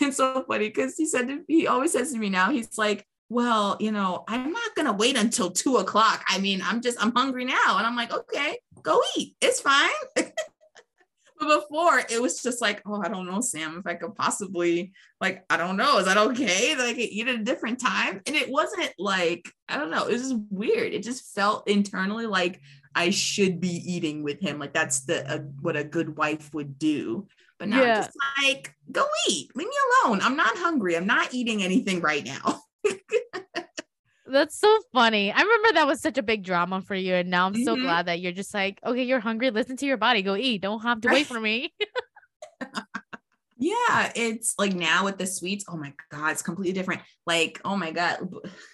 it's 0.00 0.16
so 0.16 0.44
funny 0.46 0.68
because 0.68 0.96
he 0.96 1.04
said, 1.04 1.26
to, 1.26 1.40
he 1.48 1.66
always 1.66 1.92
says 1.92 2.12
to 2.12 2.18
me 2.18 2.30
now, 2.30 2.50
he's 2.50 2.78
like, 2.78 3.04
well, 3.28 3.76
you 3.80 3.90
know, 3.90 4.24
I'm 4.28 4.52
not 4.52 4.74
going 4.76 4.86
to 4.86 4.92
wait 4.92 5.18
until 5.18 5.50
two 5.50 5.76
o'clock. 5.78 6.24
I 6.28 6.38
mean, 6.38 6.62
I'm 6.62 6.80
just, 6.80 7.02
I'm 7.04 7.12
hungry 7.12 7.44
now. 7.44 7.76
And 7.76 7.86
I'm 7.86 7.96
like, 7.96 8.12
okay, 8.12 8.58
go 8.82 9.02
eat. 9.16 9.34
It's 9.40 9.60
fine. 9.60 9.90
But 11.38 11.60
before 11.60 12.00
it 12.10 12.20
was 12.20 12.42
just 12.42 12.60
like, 12.60 12.82
oh, 12.86 13.02
I 13.02 13.08
don't 13.08 13.26
know, 13.26 13.40
Sam, 13.40 13.78
if 13.78 13.86
I 13.86 13.94
could 13.94 14.14
possibly, 14.14 14.92
like, 15.20 15.44
I 15.50 15.56
don't 15.56 15.76
know, 15.76 15.98
is 15.98 16.06
that 16.06 16.16
okay? 16.16 16.74
that 16.74 16.84
I 16.84 16.88
Like, 16.88 16.98
eat 16.98 17.28
at 17.28 17.34
a 17.36 17.44
different 17.44 17.80
time. 17.80 18.20
And 18.26 18.36
it 18.36 18.50
wasn't 18.50 18.92
like, 18.98 19.50
I 19.68 19.76
don't 19.76 19.90
know, 19.90 20.06
it 20.06 20.12
was 20.12 20.22
just 20.22 20.36
weird. 20.50 20.92
It 20.92 21.02
just 21.02 21.34
felt 21.34 21.68
internally 21.68 22.26
like 22.26 22.60
I 22.94 23.10
should 23.10 23.60
be 23.60 23.70
eating 23.92 24.22
with 24.22 24.40
him. 24.40 24.58
Like, 24.58 24.72
that's 24.72 25.00
the 25.00 25.30
uh, 25.30 25.38
what 25.60 25.76
a 25.76 25.84
good 25.84 26.16
wife 26.16 26.52
would 26.54 26.78
do. 26.78 27.26
But 27.58 27.68
now 27.68 27.82
yeah. 27.82 27.96
I'm 27.96 28.02
just 28.04 28.16
like, 28.42 28.74
go 28.90 29.04
eat, 29.28 29.50
leave 29.56 29.68
me 29.68 29.74
alone. 30.04 30.20
I'm 30.22 30.36
not 30.36 30.56
hungry. 30.56 30.96
I'm 30.96 31.06
not 31.06 31.34
eating 31.34 31.62
anything 31.62 32.00
right 32.00 32.24
now. 32.24 32.62
That's 34.30 34.58
so 34.58 34.78
funny. 34.92 35.32
I 35.32 35.40
remember 35.40 35.72
that 35.74 35.86
was 35.86 36.00
such 36.00 36.18
a 36.18 36.22
big 36.22 36.44
drama 36.44 36.82
for 36.82 36.94
you. 36.94 37.14
And 37.14 37.30
now 37.30 37.46
I'm 37.46 37.64
so 37.64 37.74
mm-hmm. 37.74 37.84
glad 37.84 38.06
that 38.06 38.20
you're 38.20 38.32
just 38.32 38.52
like, 38.52 38.78
okay, 38.84 39.02
you're 39.02 39.20
hungry. 39.20 39.50
Listen 39.50 39.76
to 39.78 39.86
your 39.86 39.96
body. 39.96 40.22
Go 40.22 40.36
eat. 40.36 40.62
Don't 40.62 40.82
have 40.82 41.00
to 41.02 41.08
wait 41.08 41.26
for 41.26 41.40
me. 41.40 41.72
yeah. 43.58 44.12
It's 44.14 44.54
like 44.58 44.74
now 44.74 45.04
with 45.04 45.18
the 45.18 45.26
sweets. 45.26 45.64
Oh 45.68 45.76
my 45.76 45.94
God. 46.10 46.32
It's 46.32 46.42
completely 46.42 46.74
different. 46.74 47.02
Like, 47.26 47.60
oh 47.64 47.76
my 47.76 47.90
God. 47.90 48.28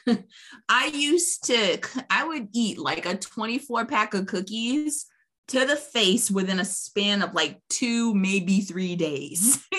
I 0.69 0.87
used 0.87 1.45
to, 1.45 1.79
I 2.11 2.27
would 2.27 2.49
eat 2.53 2.79
like 2.79 3.07
a 3.07 3.17
24 3.17 3.87
pack 3.87 4.15
of 4.15 4.27
cookies 4.27 5.07
to 5.49 5.67
the 5.67 5.77
face 5.77 6.31
within 6.31 6.59
a 6.59 6.65
span 6.65 7.23
of 7.23 7.35
like 7.35 7.61
two, 7.69 8.15
maybe 8.15 8.61
three 8.63 8.97
days. 8.97 9.65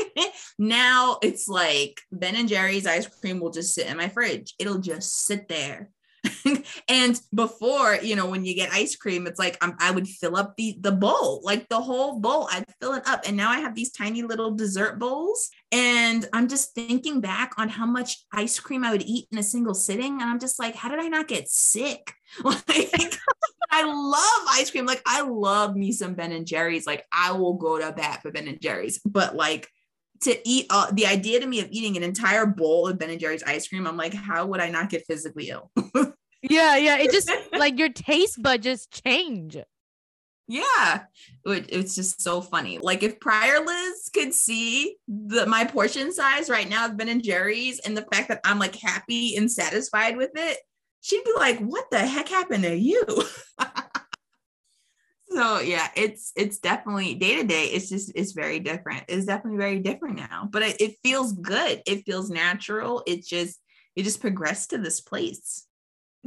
now 0.57 1.17
it's 1.21 1.47
like 1.47 2.01
Ben 2.11 2.35
and 2.35 2.49
Jerry's 2.49 2.87
ice 2.87 3.07
cream 3.07 3.39
will 3.39 3.51
just 3.51 3.73
sit 3.73 3.87
in 3.87 3.97
my 3.97 4.09
fridge. 4.09 4.53
It'll 4.59 4.79
just 4.79 5.25
sit 5.25 5.47
there. 5.47 5.89
and 6.89 7.19
before, 7.33 7.95
you 7.95 8.15
know, 8.15 8.25
when 8.25 8.45
you 8.45 8.55
get 8.55 8.71
ice 8.71 8.95
cream, 8.95 9.27
it's 9.27 9.39
like 9.39 9.63
um, 9.63 9.75
I 9.79 9.91
would 9.91 10.07
fill 10.07 10.35
up 10.35 10.55
the 10.57 10.77
the 10.79 10.91
bowl, 10.91 11.41
like 11.43 11.67
the 11.69 11.79
whole 11.79 12.19
bowl. 12.19 12.47
I'd 12.51 12.65
fill 12.79 12.93
it 12.93 13.07
up, 13.07 13.23
and 13.27 13.37
now 13.37 13.49
I 13.49 13.59
have 13.59 13.75
these 13.75 13.91
tiny 13.91 14.23
little 14.23 14.51
dessert 14.51 14.99
bowls. 14.99 15.49
And 15.71 16.27
I'm 16.33 16.47
just 16.47 16.73
thinking 16.73 17.19
back 17.21 17.53
on 17.57 17.69
how 17.69 17.85
much 17.85 18.23
ice 18.31 18.59
cream 18.59 18.83
I 18.83 18.91
would 18.91 19.03
eat 19.03 19.27
in 19.31 19.37
a 19.37 19.43
single 19.43 19.73
sitting, 19.73 20.13
and 20.21 20.23
I'm 20.23 20.39
just 20.39 20.59
like, 20.59 20.75
how 20.75 20.89
did 20.89 20.99
I 20.99 21.07
not 21.07 21.27
get 21.27 21.49
sick? 21.49 22.13
Like 22.43 22.65
I 23.71 23.83
love 23.83 24.47
ice 24.57 24.71
cream. 24.71 24.85
Like 24.85 25.01
I 25.05 25.21
love 25.21 25.75
me 25.75 25.91
some 25.91 26.15
Ben 26.15 26.31
and 26.31 26.47
Jerry's. 26.47 26.87
Like 26.87 27.05
I 27.11 27.33
will 27.33 27.53
go 27.53 27.77
to 27.77 27.91
bat 27.91 28.21
for 28.21 28.31
Ben 28.31 28.47
and 28.47 28.59
Jerry's. 28.59 28.99
But 29.05 29.35
like 29.35 29.69
to 30.21 30.47
eat 30.47 30.67
uh, 30.69 30.91
the 30.91 31.05
idea 31.05 31.39
to 31.39 31.47
me 31.47 31.59
of 31.59 31.67
eating 31.71 31.97
an 31.97 32.03
entire 32.03 32.45
bowl 32.45 32.87
of 32.87 32.97
Ben 32.97 33.09
and 33.09 33.19
Jerry's 33.19 33.43
ice 33.43 33.67
cream, 33.67 33.87
I'm 33.87 33.97
like, 33.97 34.13
how 34.13 34.45
would 34.45 34.59
I 34.59 34.69
not 34.69 34.89
get 34.89 35.05
physically 35.05 35.49
ill? 35.49 35.71
yeah, 36.41 36.77
yeah. 36.77 36.97
It 36.97 37.11
just 37.11 37.31
like 37.53 37.77
your 37.77 37.89
taste 37.89 38.41
bud 38.41 38.61
just 38.61 39.03
change. 39.03 39.57
Yeah, 40.47 41.03
it, 41.45 41.65
it's 41.69 41.95
just 41.95 42.21
so 42.21 42.39
funny. 42.39 42.77
Like 42.77 43.01
if 43.01 43.19
prior 43.19 43.65
Liz 43.65 44.09
could 44.13 44.33
see 44.33 44.97
the 45.07 45.45
my 45.47 45.65
portion 45.65 46.13
size 46.13 46.49
right 46.49 46.69
now 46.69 46.85
of 46.85 46.97
Ben 46.97 47.09
and 47.09 47.23
Jerry's 47.23 47.79
and 47.79 47.97
the 47.97 48.05
fact 48.11 48.29
that 48.29 48.41
I'm 48.43 48.59
like 48.59 48.75
happy 48.75 49.35
and 49.35 49.51
satisfied 49.51 50.17
with 50.17 50.31
it, 50.35 50.57
she'd 51.01 51.23
be 51.23 51.33
like, 51.35 51.59
"What 51.59 51.85
the 51.89 51.99
heck 51.99 52.29
happened 52.29 52.63
to 52.63 52.75
you?" 52.75 53.03
so 55.35 55.59
yeah, 55.59 55.89
it's 55.95 56.31
it's 56.35 56.59
definitely 56.59 57.15
day 57.15 57.35
to 57.41 57.43
day. 57.43 57.65
It's 57.65 57.89
just 57.89 58.11
it's 58.15 58.31
very 58.31 58.59
different. 58.59 59.03
It's 59.09 59.25
definitely 59.25 59.57
very 59.57 59.79
different 59.79 60.15
now, 60.15 60.47
but 60.49 60.63
it, 60.63 60.81
it 60.81 60.95
feels 61.03 61.33
good. 61.33 61.81
It 61.85 62.05
feels 62.05 62.29
natural. 62.29 63.03
It 63.05 63.25
just 63.25 63.59
it 63.95 64.03
just 64.03 64.21
progressed 64.21 64.69
to 64.69 64.77
this 64.77 65.01
place. 65.01 65.67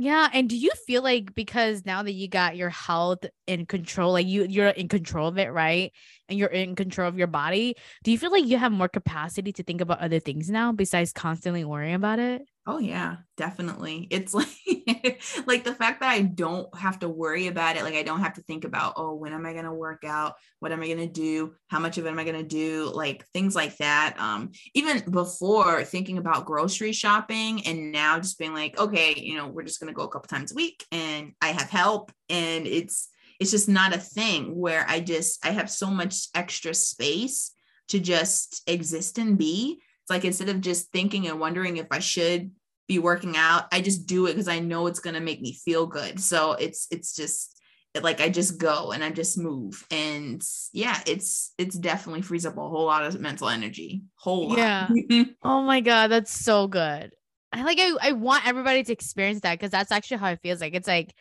Yeah, 0.01 0.29
and 0.33 0.49
do 0.49 0.57
you 0.57 0.71
feel 0.87 1.03
like 1.03 1.35
because 1.35 1.85
now 1.85 2.05
that 2.05 2.13
you 2.13 2.29
got 2.29 2.57
your 2.57 2.71
health 2.71 3.25
in 3.49 3.67
control, 3.67 4.13
like 4.13 4.29
you 4.29 4.45
you're 4.45 4.69
in 4.69 4.89
control 4.89 5.27
of 5.27 5.39
it, 5.39 5.53
right? 5.53 5.91
And 6.29 6.39
you're 6.39 6.49
in 6.49 6.77
control 6.77 7.09
of 7.09 7.19
your 7.19 7.27
body, 7.27 7.75
do 8.05 8.13
you 8.13 8.19
feel 8.19 8.31
like 8.31 8.47
you 8.47 8.59
have 8.59 8.71
more 8.71 8.89
capacity 8.89 9.53
to 9.55 9.63
think 9.63 9.81
about 9.81 9.99
other 10.01 10.21
things 10.21 10.51
now 10.51 10.71
besides 10.71 11.13
constantly 11.13 11.65
worrying 11.65 11.95
about 11.95 12.19
it? 12.21 12.43
Oh 12.71 12.77
yeah, 12.77 13.17
definitely. 13.39 14.07
It's 14.11 14.35
like 14.35 15.23
like 15.47 15.65
the 15.65 15.75
fact 15.75 16.01
that 16.01 16.11
I 16.11 16.21
don't 16.21 16.73
have 16.77 16.99
to 16.99 17.09
worry 17.09 17.47
about 17.47 17.79
it. 17.79 17.83
Like 17.83 17.95
I 17.95 18.03
don't 18.03 18.21
have 18.21 18.35
to 18.35 18.43
think 18.43 18.67
about, 18.67 18.93
oh, 18.99 19.15
when 19.15 19.33
am 19.33 19.47
I 19.47 19.55
going 19.55 19.65
to 19.65 19.73
work 19.73 20.05
out? 20.05 20.35
What 20.61 20.71
am 20.71 20.83
I 20.83 20.87
going 20.87 20.99
to 20.99 21.07
do? 21.07 21.55
How 21.69 21.79
much 21.79 21.97
of 21.97 22.05
it 22.05 22.11
am 22.11 22.19
I 22.19 22.25
going 22.25 22.37
to 22.37 22.43
do? 22.43 22.93
Like 22.95 23.25
things 23.29 23.57
like 23.57 23.75
that. 23.79 24.17
Um 24.19 24.51
even 24.75 25.03
before 25.11 25.83
thinking 25.85 26.19
about 26.19 26.45
grocery 26.45 26.93
shopping 26.93 27.67
and 27.67 27.91
now 27.91 28.19
just 28.19 28.39
being 28.39 28.53
like, 28.53 28.79
okay, 28.79 29.15
you 29.17 29.39
know, 29.39 29.49
we're 29.49 29.63
just 29.63 29.81
going 29.81 29.93
to 29.93 29.97
go 29.97 30.05
a 30.05 30.09
couple 30.11 30.29
times 30.29 30.53
a 30.53 30.55
week 30.55 30.85
and 30.93 31.33
I 31.41 31.49
have 31.49 31.71
help 31.71 32.13
and 32.29 32.67
it's 32.67 33.09
it's 33.41 33.51
just 33.51 33.71
not 33.71 33.95
a 33.95 33.99
thing 33.99 34.55
where 34.55 34.85
I 34.87 35.01
just 35.01 35.43
I 35.43 35.53
have 35.53 35.71
so 35.71 35.87
much 35.87 36.29
extra 36.35 36.75
space 36.75 37.51
to 37.89 37.99
just 37.99 38.63
exist 38.67 39.17
and 39.17 39.39
be. 39.39 39.81
It's 40.03 40.11
like 40.11 40.27
instead 40.27 40.51
of 40.51 40.61
just 40.61 40.93
thinking 40.93 41.29
and 41.29 41.41
wondering 41.41 41.79
if 41.79 41.87
I 41.91 42.01
should 42.01 42.51
be 42.89 42.99
working 42.99 43.37
out 43.37 43.67
i 43.71 43.81
just 43.81 44.07
do 44.07 44.27
it 44.27 44.33
because 44.33 44.49
i 44.49 44.59
know 44.59 44.87
it's 44.87 44.99
going 44.99 45.15
to 45.15 45.21
make 45.21 45.41
me 45.41 45.53
feel 45.53 45.87
good. 45.87 46.19
So 46.19 46.53
it's 46.53 46.89
it's 46.91 47.15
just 47.15 47.55
like 48.03 48.21
i 48.21 48.29
just 48.29 48.59
go 48.59 48.93
and 48.93 49.03
i 49.03 49.11
just 49.11 49.39
move 49.39 49.85
and 49.91 50.41
yeah 50.73 51.01
it's 51.07 51.53
it's 51.59 51.77
definitely 51.77 52.23
frees 52.23 52.47
up 52.47 52.57
a 52.57 52.61
whole 52.61 52.87
lot 52.87 53.05
of 53.05 53.21
mental 53.21 53.49
energy. 53.49 54.03
Whole 54.17 54.51
lot. 54.51 54.59
yeah. 54.59 54.89
Oh 55.43 55.63
my 55.63 55.81
god 55.81 56.09
that's 56.09 56.33
so 56.33 56.67
good. 56.67 57.13
I 57.53 57.63
like 57.63 57.79
i, 57.81 57.93
I 58.01 58.13
want 58.13 58.47
everybody 58.47 58.83
to 58.85 58.93
experience 58.93 59.41
that 59.41 59.59
because 59.59 59.71
that's 59.71 59.93
actually 59.93 60.19
how 60.19 60.31
it 60.31 60.41
feels 60.43 60.61
like. 60.61 60.75
It's 60.75 60.89
like 60.89 61.15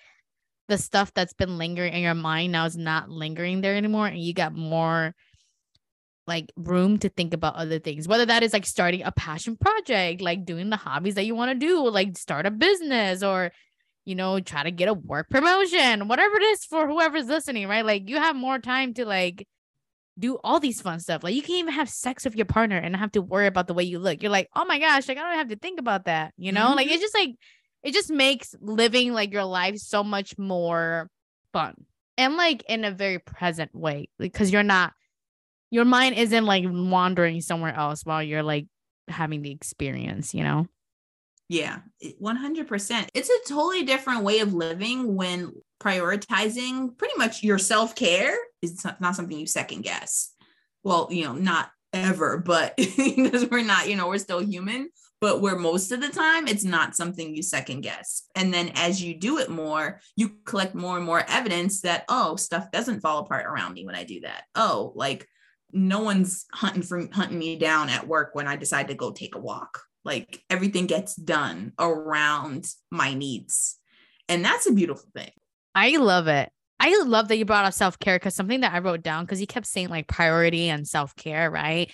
the 0.67 0.77
stuff 0.77 1.13
that's 1.13 1.33
been 1.33 1.57
lingering 1.57 1.93
in 1.93 2.01
your 2.01 2.13
mind 2.13 2.51
now 2.51 2.65
is 2.65 2.77
not 2.77 3.09
lingering 3.09 3.61
there 3.61 3.75
anymore 3.75 4.07
and 4.07 4.19
you 4.19 4.33
got 4.33 4.53
more 4.53 5.15
like 6.27 6.51
room 6.55 6.97
to 6.97 7.09
think 7.09 7.33
about 7.33 7.55
other 7.55 7.79
things 7.79 8.07
whether 8.07 8.25
that 8.25 8.43
is 8.43 8.53
like 8.53 8.65
starting 8.65 9.01
a 9.03 9.11
passion 9.11 9.55
project 9.55 10.21
like 10.21 10.45
doing 10.45 10.69
the 10.69 10.75
hobbies 10.75 11.15
that 11.15 11.25
you 11.25 11.35
want 11.35 11.51
to 11.51 11.55
do 11.55 11.87
like 11.89 12.17
start 12.17 12.45
a 12.45 12.51
business 12.51 13.23
or 13.23 13.51
you 14.05 14.15
know 14.15 14.39
try 14.39 14.63
to 14.63 14.71
get 14.71 14.87
a 14.89 14.93
work 14.93 15.29
promotion 15.29 16.07
whatever 16.07 16.35
it 16.35 16.43
is 16.43 16.65
for 16.65 16.87
whoever's 16.87 17.27
listening 17.27 17.67
right? 17.67 17.85
Like 17.85 18.09
you 18.09 18.17
have 18.17 18.35
more 18.35 18.59
time 18.59 18.93
to 18.95 19.05
like 19.05 19.47
do 20.19 20.39
all 20.43 20.59
these 20.59 20.81
fun 20.81 20.99
stuff. 20.99 21.23
Like 21.23 21.35
you 21.35 21.43
can 21.43 21.55
even 21.55 21.73
have 21.73 21.89
sex 21.89 22.25
with 22.25 22.35
your 22.35 22.47
partner 22.47 22.77
and 22.77 22.93
not 22.93 22.99
have 23.01 23.11
to 23.11 23.21
worry 23.21 23.45
about 23.45 23.67
the 23.67 23.75
way 23.75 23.83
you 23.83 23.99
look. 23.99 24.23
You're 24.23 24.31
like 24.31 24.49
oh 24.55 24.65
my 24.65 24.79
gosh 24.79 25.07
like 25.07 25.17
i 25.17 25.21
don't 25.21 25.37
have 25.37 25.49
to 25.49 25.55
think 25.55 25.79
about 25.79 26.05
that 26.05 26.33
you 26.37 26.51
know? 26.51 26.67
Mm-hmm. 26.67 26.75
like 26.75 26.87
it's 26.87 27.01
just 27.01 27.13
like 27.13 27.35
it 27.83 27.93
just 27.93 28.09
makes 28.09 28.55
living 28.59 29.13
like 29.13 29.31
your 29.31 29.45
life 29.45 29.77
so 29.77 30.03
much 30.03 30.37
more 30.37 31.09
fun 31.53 31.75
and 32.17 32.35
like 32.35 32.63
in 32.67 32.83
a 32.83 32.91
very 32.91 33.19
present 33.19 33.73
way 33.73 34.09
because 34.17 34.51
you're 34.51 34.63
not 34.63 34.93
your 35.69 35.85
mind 35.85 36.15
isn't 36.15 36.45
like 36.45 36.63
wandering 36.67 37.41
somewhere 37.41 37.73
else 37.73 38.05
while 38.05 38.23
you're 38.23 38.43
like 38.43 38.67
having 39.07 39.41
the 39.41 39.51
experience, 39.51 40.33
you 40.33 40.43
know? 40.43 40.67
Yeah, 41.49 41.79
100%. 42.21 43.07
It's 43.13 43.29
a 43.29 43.49
totally 43.53 43.83
different 43.83 44.23
way 44.23 44.39
of 44.39 44.53
living 44.53 45.15
when 45.15 45.53
prioritizing 45.81 46.97
pretty 46.97 47.17
much 47.17 47.43
your 47.43 47.57
self 47.57 47.95
care 47.95 48.35
is 48.61 48.85
not 48.99 49.15
something 49.15 49.37
you 49.37 49.47
second 49.47 49.83
guess. 49.83 50.33
Well, 50.83 51.07
you 51.09 51.23
know, 51.23 51.33
not 51.33 51.69
ever, 51.93 52.37
but 52.37 52.75
because 52.77 53.49
we're 53.49 53.63
not, 53.63 53.89
you 53.89 53.95
know, 53.95 54.09
we're 54.09 54.17
still 54.17 54.43
human, 54.43 54.89
but 55.21 55.41
where 55.41 55.57
most 55.57 55.93
of 55.93 56.01
the 56.01 56.09
time 56.09 56.47
it's 56.47 56.65
not 56.65 56.95
something 56.95 57.33
you 57.33 57.41
second 57.41 57.81
guess. 57.81 58.23
And 58.35 58.53
then 58.53 58.71
as 58.75 59.01
you 59.01 59.17
do 59.17 59.37
it 59.37 59.49
more, 59.49 60.01
you 60.17 60.37
collect 60.45 60.75
more 60.75 60.97
and 60.97 61.05
more 61.05 61.23
evidence 61.29 61.81
that, 61.81 62.03
oh, 62.09 62.35
stuff 62.35 62.71
doesn't 62.71 63.01
fall 63.01 63.19
apart 63.19 63.45
around 63.45 63.73
me 63.73 63.85
when 63.85 63.95
I 63.95 64.03
do 64.03 64.21
that. 64.21 64.43
Oh, 64.53 64.91
like 64.95 65.27
no 65.71 66.01
one's 66.01 66.45
hunting 66.53 66.81
for 66.81 67.07
hunting 67.11 67.39
me 67.39 67.57
down 67.57 67.89
at 67.89 68.07
work 68.07 68.31
when 68.33 68.47
I 68.47 68.55
decide 68.55 68.87
to 68.87 68.95
go 68.95 69.11
take 69.11 69.35
a 69.35 69.39
walk. 69.39 69.81
Like 70.03 70.41
everything 70.49 70.87
gets 70.87 71.15
done 71.15 71.73
around 71.79 72.71
my 72.89 73.13
needs. 73.13 73.77
And 74.29 74.43
that's 74.43 74.67
a 74.67 74.73
beautiful 74.73 75.09
thing. 75.13 75.31
I 75.75 75.97
love 75.97 76.27
it. 76.27 76.49
I 76.79 77.01
love 77.03 77.27
that 77.27 77.37
you 77.37 77.45
brought 77.45 77.65
up 77.65 77.73
self 77.73 77.99
care 77.99 78.17
because 78.17 78.35
something 78.35 78.61
that 78.61 78.73
I 78.73 78.79
wrote 78.79 79.01
down 79.01 79.25
because 79.25 79.41
you 79.41 79.47
kept 79.47 79.65
saying 79.65 79.89
like 79.89 80.07
priority 80.07 80.69
and 80.69 80.87
self 80.87 81.15
care, 81.15 81.49
right? 81.49 81.91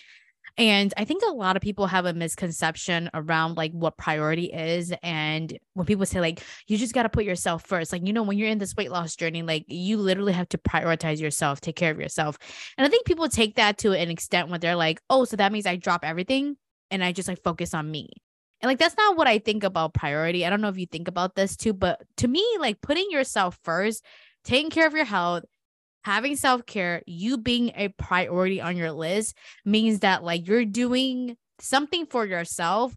And 0.55 0.93
I 0.97 1.05
think 1.05 1.23
a 1.23 1.31
lot 1.31 1.55
of 1.55 1.63
people 1.63 1.87
have 1.87 2.05
a 2.05 2.13
misconception 2.13 3.09
around 3.15 3.57
like 3.57 3.71
what 3.71 3.97
priority 3.97 4.53
is. 4.53 4.93
And 5.01 5.57
when 5.73 5.87
people 5.87 6.05
say, 6.05 6.19
like, 6.19 6.43
you 6.67 6.77
just 6.77 6.93
got 6.93 7.03
to 7.03 7.09
put 7.09 7.25
yourself 7.25 7.65
first, 7.65 7.91
like, 7.91 8.05
you 8.05 8.13
know, 8.13 8.21
when 8.21 8.37
you're 8.37 8.49
in 8.49 8.59
this 8.59 8.75
weight 8.75 8.91
loss 8.91 9.15
journey, 9.15 9.41
like, 9.41 9.65
you 9.67 9.97
literally 9.97 10.33
have 10.33 10.49
to 10.49 10.59
prioritize 10.59 11.19
yourself, 11.19 11.59
take 11.59 11.75
care 11.75 11.89
of 11.89 11.99
yourself. 11.99 12.37
And 12.77 12.85
I 12.85 12.89
think 12.89 13.07
people 13.07 13.29
take 13.29 13.55
that 13.55 13.79
to 13.79 13.93
an 13.93 14.11
extent 14.11 14.49
when 14.49 14.59
they're 14.59 14.75
like, 14.75 15.01
oh, 15.09 15.25
so 15.25 15.37
that 15.37 15.51
means 15.51 15.65
I 15.65 15.75
drop 15.75 16.05
everything 16.05 16.55
and 16.91 17.03
I 17.03 17.13
just 17.13 17.27
like 17.27 17.41
focus 17.43 17.73
on 17.73 17.89
me. 17.89 18.09
And 18.61 18.69
like, 18.69 18.77
that's 18.77 18.95
not 18.95 19.17
what 19.17 19.27
I 19.27 19.39
think 19.39 19.63
about 19.63 19.95
priority. 19.95 20.45
I 20.45 20.51
don't 20.51 20.61
know 20.61 20.69
if 20.69 20.77
you 20.77 20.85
think 20.85 21.07
about 21.07 21.33
this 21.33 21.57
too, 21.57 21.73
but 21.73 21.99
to 22.17 22.27
me, 22.27 22.45
like, 22.59 22.79
putting 22.79 23.09
yourself 23.09 23.57
first, 23.63 24.05
taking 24.43 24.69
care 24.69 24.85
of 24.85 24.93
your 24.93 25.05
health, 25.05 25.45
having 26.03 26.35
self 26.35 26.65
care, 26.65 27.01
you 27.05 27.37
being 27.37 27.71
a 27.75 27.89
priority 27.89 28.61
on 28.61 28.77
your 28.77 28.91
list 28.91 29.37
means 29.65 29.99
that 29.99 30.23
like 30.23 30.47
you're 30.47 30.65
doing 30.65 31.37
something 31.59 32.05
for 32.05 32.25
yourself 32.25 32.93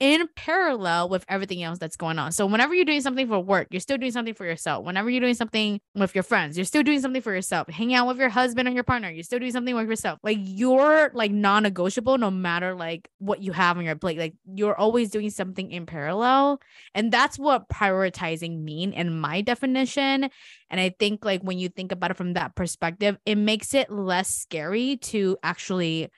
in 0.00 0.26
parallel 0.34 1.10
with 1.10 1.26
everything 1.28 1.62
else 1.62 1.78
that's 1.78 1.96
going 1.96 2.18
on. 2.18 2.32
So 2.32 2.46
whenever 2.46 2.74
you're 2.74 2.86
doing 2.86 3.02
something 3.02 3.28
for 3.28 3.38
work, 3.38 3.68
you're 3.70 3.80
still 3.80 3.98
doing 3.98 4.12
something 4.12 4.32
for 4.32 4.46
yourself. 4.46 4.84
Whenever 4.84 5.10
you're 5.10 5.20
doing 5.20 5.34
something 5.34 5.78
with 5.94 6.14
your 6.14 6.24
friends, 6.24 6.56
you're 6.56 6.64
still 6.64 6.82
doing 6.82 7.00
something 7.02 7.20
for 7.20 7.34
yourself. 7.34 7.68
Hanging 7.68 7.94
out 7.94 8.08
with 8.08 8.16
your 8.16 8.30
husband 8.30 8.66
or 8.66 8.72
your 8.72 8.82
partner, 8.82 9.10
you're 9.10 9.22
still 9.22 9.38
doing 9.38 9.52
something 9.52 9.74
with 9.74 9.88
yourself. 9.88 10.18
Like 10.22 10.38
you're 10.40 11.10
like 11.12 11.30
non-negotiable 11.30 12.16
no 12.16 12.30
matter 12.30 12.74
like 12.74 13.08
what 13.18 13.42
you 13.42 13.52
have 13.52 13.76
on 13.76 13.84
your 13.84 13.94
plate. 13.94 14.18
Like 14.18 14.34
you're 14.52 14.74
always 14.76 15.10
doing 15.10 15.28
something 15.28 15.70
in 15.70 15.84
parallel. 15.84 16.62
And 16.94 17.12
that's 17.12 17.38
what 17.38 17.68
prioritizing 17.68 18.62
mean 18.62 18.94
in 18.94 19.20
my 19.20 19.42
definition. 19.42 20.30
And 20.70 20.80
I 20.80 20.94
think 20.98 21.26
like 21.26 21.42
when 21.42 21.58
you 21.58 21.68
think 21.68 21.92
about 21.92 22.10
it 22.10 22.16
from 22.16 22.32
that 22.34 22.54
perspective, 22.54 23.18
it 23.26 23.36
makes 23.36 23.74
it 23.74 23.90
less 23.90 24.30
scary 24.30 24.96
to 24.96 25.36
actually 25.42 26.08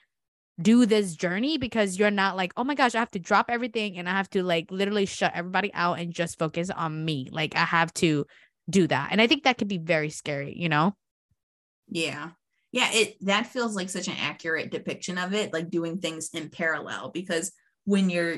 do 0.61 0.85
this 0.85 1.15
journey 1.15 1.57
because 1.57 1.97
you're 1.97 2.11
not 2.11 2.35
like, 2.35 2.53
oh 2.57 2.63
my 2.63 2.75
gosh, 2.75 2.95
I 2.95 2.99
have 2.99 3.11
to 3.11 3.19
drop 3.19 3.47
everything 3.49 3.97
and 3.97 4.07
I 4.07 4.11
have 4.11 4.29
to 4.31 4.43
like 4.43 4.69
literally 4.69 5.05
shut 5.05 5.31
everybody 5.33 5.73
out 5.73 5.99
and 5.99 6.13
just 6.13 6.37
focus 6.37 6.69
on 6.69 7.03
me. 7.03 7.29
Like 7.31 7.55
I 7.55 7.65
have 7.65 7.93
to 7.95 8.25
do 8.69 8.87
that. 8.87 9.09
And 9.11 9.19
I 9.19 9.27
think 9.27 9.43
that 9.43 9.57
could 9.57 9.67
be 9.67 9.79
very 9.79 10.09
scary, 10.09 10.53
you 10.55 10.69
know? 10.69 10.95
Yeah. 11.89 12.31
Yeah, 12.71 12.89
it 12.91 13.17
that 13.25 13.47
feels 13.47 13.75
like 13.75 13.89
such 13.89 14.07
an 14.07 14.15
accurate 14.19 14.71
depiction 14.71 15.19
of 15.19 15.33
it, 15.33 15.53
like 15.53 15.69
doing 15.69 15.99
things 15.99 16.29
in 16.33 16.49
parallel 16.49 17.11
because 17.11 17.51
when 17.85 18.09
you're 18.09 18.37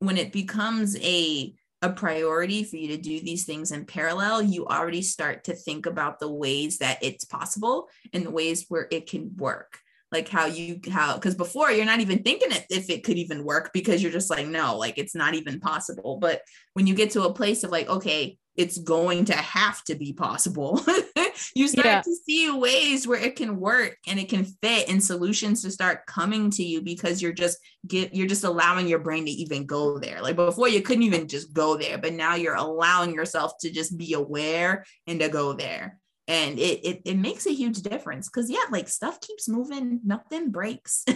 when 0.00 0.18
it 0.18 0.32
becomes 0.32 0.98
a 0.98 1.54
a 1.82 1.90
priority 1.90 2.62
for 2.62 2.76
you 2.76 2.88
to 2.88 2.98
do 2.98 3.20
these 3.20 3.44
things 3.44 3.72
in 3.72 3.86
parallel, 3.86 4.42
you 4.42 4.66
already 4.66 5.00
start 5.00 5.44
to 5.44 5.54
think 5.54 5.86
about 5.86 6.20
the 6.20 6.30
ways 6.30 6.78
that 6.78 6.98
it's 7.02 7.24
possible 7.24 7.88
and 8.12 8.26
the 8.26 8.30
ways 8.30 8.66
where 8.68 8.86
it 8.90 9.08
can 9.08 9.34
work 9.36 9.78
like 10.12 10.28
how 10.28 10.46
you 10.46 10.80
how 10.90 11.14
because 11.14 11.34
before 11.34 11.70
you're 11.70 11.84
not 11.84 12.00
even 12.00 12.22
thinking 12.22 12.50
it 12.50 12.66
if 12.70 12.90
it 12.90 13.04
could 13.04 13.16
even 13.16 13.44
work 13.44 13.70
because 13.72 14.02
you're 14.02 14.12
just 14.12 14.30
like 14.30 14.46
no 14.46 14.76
like 14.76 14.98
it's 14.98 15.14
not 15.14 15.34
even 15.34 15.60
possible. 15.60 16.18
But 16.18 16.42
when 16.74 16.86
you 16.86 16.94
get 16.94 17.12
to 17.12 17.24
a 17.24 17.34
place 17.34 17.64
of 17.64 17.70
like 17.70 17.88
okay 17.88 18.38
it's 18.56 18.78
going 18.78 19.24
to 19.24 19.36
have 19.36 19.82
to 19.84 19.94
be 19.94 20.12
possible 20.12 20.84
you 21.54 21.68
start 21.68 21.86
yeah. 21.86 22.00
to 22.02 22.14
see 22.26 22.50
ways 22.50 23.06
where 23.06 23.20
it 23.20 23.36
can 23.36 23.58
work 23.58 23.96
and 24.06 24.18
it 24.18 24.28
can 24.28 24.44
fit 24.44 24.88
and 24.88 25.02
solutions 25.02 25.62
to 25.62 25.70
start 25.70 26.04
coming 26.06 26.50
to 26.50 26.62
you 26.62 26.82
because 26.82 27.22
you're 27.22 27.32
just 27.32 27.58
get 27.86 28.14
you're 28.14 28.26
just 28.26 28.44
allowing 28.44 28.88
your 28.88 28.98
brain 28.98 29.24
to 29.24 29.30
even 29.30 29.64
go 29.66 29.98
there. 29.98 30.20
Like 30.20 30.36
before 30.36 30.68
you 30.68 30.82
couldn't 30.82 31.04
even 31.04 31.28
just 31.28 31.52
go 31.52 31.76
there 31.76 31.98
but 31.98 32.12
now 32.12 32.34
you're 32.34 32.56
allowing 32.56 33.14
yourself 33.14 33.52
to 33.60 33.70
just 33.70 33.96
be 33.96 34.14
aware 34.14 34.84
and 35.06 35.20
to 35.20 35.28
go 35.28 35.52
there 35.52 35.98
and 36.28 36.58
it 36.58 36.84
it, 36.84 37.02
it 37.04 37.16
makes 37.16 37.46
a 37.46 37.52
huge 37.52 37.78
difference 37.82 38.28
because 38.28 38.50
yeah 38.50 38.64
like 38.70 38.88
stuff 38.88 39.20
keeps 39.20 39.48
moving 39.48 40.00
nothing 40.04 40.50
breaks. 40.50 41.04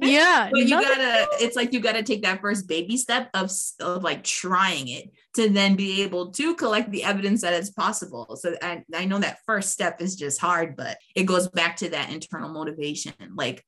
Yeah 0.00 0.48
but 0.50 0.60
you 0.60 0.70
gotta 0.70 1.26
it's 1.40 1.56
like 1.56 1.72
you 1.72 1.80
gotta 1.80 2.02
take 2.02 2.22
that 2.22 2.40
first 2.40 2.68
baby 2.68 2.96
step 2.96 3.30
of, 3.32 3.50
of 3.80 4.02
like 4.02 4.24
trying 4.24 4.88
it 4.88 5.10
to 5.34 5.48
then 5.48 5.76
be 5.76 6.02
able 6.02 6.30
to 6.32 6.54
collect 6.56 6.90
the 6.90 7.04
evidence 7.04 7.42
that 7.42 7.54
it's 7.54 7.70
possible. 7.70 8.36
So 8.36 8.54
I, 8.60 8.82
I 8.94 9.04
know 9.04 9.18
that 9.18 9.38
first 9.46 9.70
step 9.70 10.02
is 10.02 10.16
just 10.16 10.40
hard 10.40 10.76
but 10.76 10.98
it 11.14 11.24
goes 11.24 11.48
back 11.48 11.76
to 11.76 11.90
that 11.90 12.12
internal 12.12 12.50
motivation 12.50 13.14
like 13.34 13.64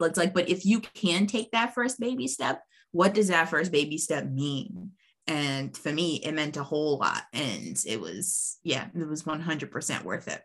it's 0.00 0.18
like 0.18 0.32
but 0.32 0.48
if 0.48 0.64
you 0.64 0.80
can 0.80 1.26
take 1.26 1.50
that 1.50 1.74
first 1.74 1.98
baby 1.98 2.28
step 2.28 2.62
what 2.92 3.12
does 3.12 3.28
that 3.28 3.48
first 3.48 3.72
baby 3.72 3.98
step 3.98 4.24
mean 4.24 4.92
and 5.26 5.76
for 5.76 5.92
me 5.92 6.16
it 6.16 6.32
meant 6.32 6.56
a 6.56 6.62
whole 6.62 6.98
lot 6.98 7.22
and 7.32 7.82
it 7.86 8.00
was 8.00 8.58
yeah 8.62 8.86
it 8.94 9.08
was 9.08 9.22
100% 9.24 10.02
worth 10.02 10.28
it. 10.28 10.42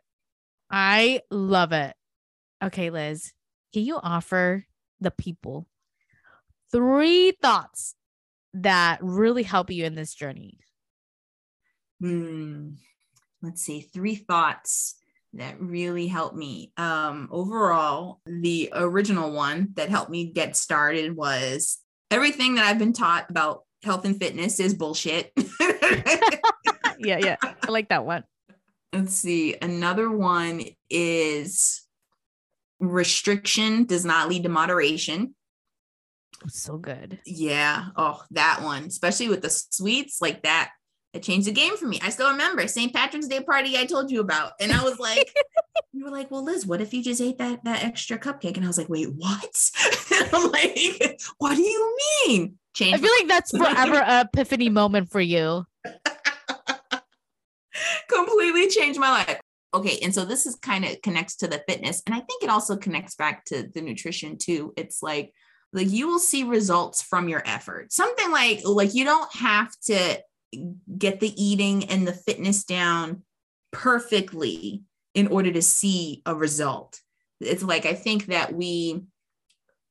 I 0.71 1.21
love 1.29 1.71
it. 1.71 1.95
Okay 2.63 2.89
liz 2.89 3.33
can 3.73 3.83
you 3.83 3.99
offer 4.01 4.65
the 4.99 5.11
people 5.11 5.67
three 6.71 7.31
thoughts 7.31 7.95
that 8.53 8.99
really 9.01 9.43
help 9.43 9.69
you 9.69 9.85
in 9.85 9.95
this 9.95 10.13
journey? 10.13 10.59
Hmm 11.99 12.71
let's 13.41 13.61
see 13.61 13.81
three 13.81 14.15
thoughts 14.15 14.95
that 15.33 15.61
really 15.61 16.07
helped 16.07 16.35
me. 16.35 16.71
Um 16.77 17.27
overall 17.31 18.21
the 18.25 18.69
original 18.73 19.31
one 19.31 19.69
that 19.75 19.89
helped 19.89 20.11
me 20.11 20.31
get 20.31 20.55
started 20.55 21.15
was 21.15 21.79
everything 22.11 22.55
that 22.55 22.65
i've 22.65 22.79
been 22.79 22.93
taught 22.93 23.29
about 23.29 23.63
health 23.83 24.05
and 24.05 24.19
fitness 24.19 24.59
is 24.59 24.73
bullshit. 24.73 25.31
yeah, 26.99 27.17
yeah. 27.17 27.37
I 27.41 27.69
like 27.69 27.89
that 27.89 28.05
one. 28.05 28.23
Let's 28.93 29.13
see. 29.13 29.55
Another 29.61 30.09
one 30.09 30.63
is 30.89 31.81
restriction 32.79 33.85
does 33.85 34.05
not 34.05 34.29
lead 34.29 34.43
to 34.43 34.49
moderation. 34.49 35.35
So 36.47 36.77
good. 36.77 37.19
Yeah. 37.25 37.87
Oh, 37.95 38.21
that 38.31 38.61
one, 38.63 38.83
especially 38.85 39.29
with 39.29 39.41
the 39.41 39.49
sweets 39.49 40.21
like 40.21 40.43
that. 40.43 40.71
It 41.13 41.23
changed 41.23 41.47
the 41.47 41.51
game 41.51 41.75
for 41.75 41.87
me. 41.87 41.99
I 42.03 42.09
still 42.09 42.29
remember 42.31 42.67
St. 42.67 42.93
Patrick's 42.93 43.27
Day 43.27 43.39
party 43.39 43.77
I 43.77 43.85
told 43.85 44.11
you 44.11 44.19
about. 44.19 44.51
And 44.59 44.71
I 44.71 44.83
was 44.83 44.99
like, 44.99 45.35
you 45.93 46.05
were 46.05 46.11
like, 46.11 46.29
well, 46.29 46.43
Liz, 46.43 46.67
what 46.67 46.81
if 46.81 46.93
you 46.93 47.03
just 47.03 47.19
ate 47.19 47.39
that 47.39 47.63
that 47.63 47.83
extra 47.83 48.19
cupcake? 48.19 48.57
And 48.57 48.63
I 48.63 48.67
was 48.67 48.77
like, 48.77 48.89
wait, 48.89 49.09
what? 49.15 49.71
I'm 50.33 50.51
like, 50.51 51.19
what 51.39 51.55
do 51.55 51.63
you 51.63 51.97
mean? 52.27 52.59
Change. 52.75 52.93
I 52.93 52.97
feel 52.99 53.11
like 53.19 53.27
that's 53.27 53.51
forever 53.51 53.95
an 53.95 54.27
epiphany 54.27 54.69
moment 54.69 55.09
for 55.09 55.21
you. 55.21 55.65
Completely 58.07 58.67
changed 58.67 58.99
my 58.99 59.09
life. 59.09 59.39
Okay, 59.73 59.99
and 60.01 60.13
so 60.13 60.25
this 60.25 60.45
is 60.45 60.55
kind 60.55 60.85
of 60.85 61.01
connects 61.01 61.37
to 61.37 61.47
the 61.47 61.63
fitness, 61.67 62.01
and 62.05 62.15
I 62.15 62.19
think 62.19 62.43
it 62.43 62.49
also 62.49 62.75
connects 62.75 63.15
back 63.15 63.45
to 63.45 63.67
the 63.71 63.81
nutrition 63.81 64.37
too. 64.37 64.73
It's 64.75 65.03
like 65.03 65.33
like 65.73 65.91
you 65.91 66.07
will 66.07 66.19
see 66.19 66.43
results 66.43 67.01
from 67.01 67.29
your 67.29 67.43
effort. 67.45 67.91
Something 67.91 68.31
like 68.31 68.61
like 68.65 68.95
you 68.95 69.05
don't 69.05 69.31
have 69.35 69.71
to 69.85 70.19
get 70.97 71.19
the 71.19 71.41
eating 71.41 71.85
and 71.85 72.07
the 72.07 72.13
fitness 72.13 72.63
down 72.63 73.23
perfectly 73.71 74.83
in 75.13 75.27
order 75.27 75.51
to 75.51 75.61
see 75.61 76.21
a 76.25 76.35
result. 76.35 76.99
It's 77.39 77.63
like 77.63 77.85
I 77.85 77.93
think 77.93 78.27
that 78.27 78.53
we 78.53 79.03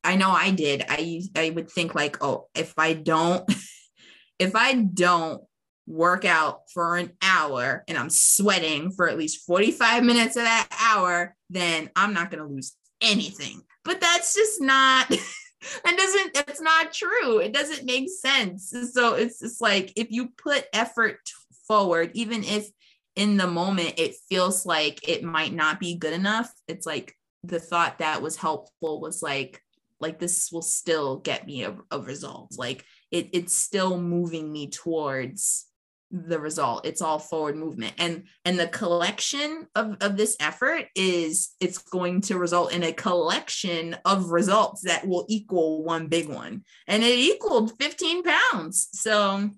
I 0.04 0.16
know 0.16 0.30
I 0.30 0.50
did. 0.50 0.84
I 0.88 1.22
I 1.36 1.50
would 1.50 1.70
think 1.70 1.94
like, 1.94 2.22
oh, 2.22 2.48
if 2.54 2.74
I 2.78 2.92
don't 2.92 3.48
if 4.38 4.54
I 4.54 4.74
don't 4.74 5.42
work 5.86 6.24
out 6.24 6.60
for 6.72 6.96
an 6.96 7.12
hour 7.22 7.82
and 7.88 7.96
I'm 7.96 8.10
sweating 8.10 8.90
for 8.92 9.08
at 9.08 9.16
least 9.16 9.46
45 9.46 10.04
minutes 10.04 10.36
of 10.36 10.42
that 10.42 10.68
hour, 10.80 11.34
then 11.48 11.90
I'm 11.96 12.12
not 12.12 12.30
going 12.30 12.42
to 12.42 12.48
lose 12.48 12.76
anything. 13.00 13.62
But 13.84 14.00
that's 14.00 14.34
just 14.34 14.60
not 14.60 15.10
that 15.84 15.96
doesn't 15.96 16.34
that's 16.34 16.60
not 16.60 16.92
true. 16.92 17.38
It 17.38 17.52
doesn't 17.52 17.86
make 17.86 18.08
sense. 18.08 18.74
So 18.92 19.14
it's 19.14 19.40
just 19.40 19.60
like 19.60 19.92
if 19.96 20.10
you 20.10 20.28
put 20.28 20.66
effort 20.72 21.18
forward 21.66 22.10
even 22.14 22.44
if 22.44 22.68
in 23.16 23.36
the 23.36 23.46
moment 23.46 23.94
it 23.98 24.14
feels 24.28 24.64
like 24.64 25.06
it 25.08 25.22
might 25.22 25.52
not 25.52 25.78
be 25.78 25.96
good 25.96 26.14
enough 26.14 26.50
it's 26.66 26.86
like 26.86 27.14
the 27.44 27.60
thought 27.60 27.98
that 27.98 28.22
was 28.22 28.36
helpful 28.36 29.00
was 29.00 29.22
like 29.22 29.60
like 30.00 30.18
this 30.18 30.50
will 30.52 30.62
still 30.62 31.18
get 31.18 31.46
me 31.46 31.64
a, 31.64 31.76
a 31.90 31.98
result. 31.98 32.54
Like 32.56 32.84
it, 33.10 33.30
it's 33.32 33.56
still 33.56 34.00
moving 34.00 34.50
me 34.52 34.70
towards 34.70 35.66
the 36.10 36.38
result. 36.38 36.86
It's 36.86 37.02
all 37.02 37.18
forward 37.18 37.56
movement. 37.56 37.94
And 37.98 38.24
and 38.44 38.58
the 38.58 38.68
collection 38.68 39.66
of 39.74 39.96
of 40.00 40.16
this 40.16 40.36
effort 40.40 40.86
is 40.94 41.54
it's 41.60 41.78
going 41.78 42.22
to 42.22 42.38
result 42.38 42.72
in 42.72 42.82
a 42.82 42.92
collection 42.92 43.96
of 44.04 44.30
results 44.30 44.82
that 44.82 45.06
will 45.06 45.26
equal 45.28 45.84
one 45.84 46.08
big 46.08 46.28
one. 46.28 46.64
And 46.86 47.02
it 47.02 47.18
equaled 47.18 47.78
15 47.78 48.22
pounds. 48.22 48.88
So 48.92 49.50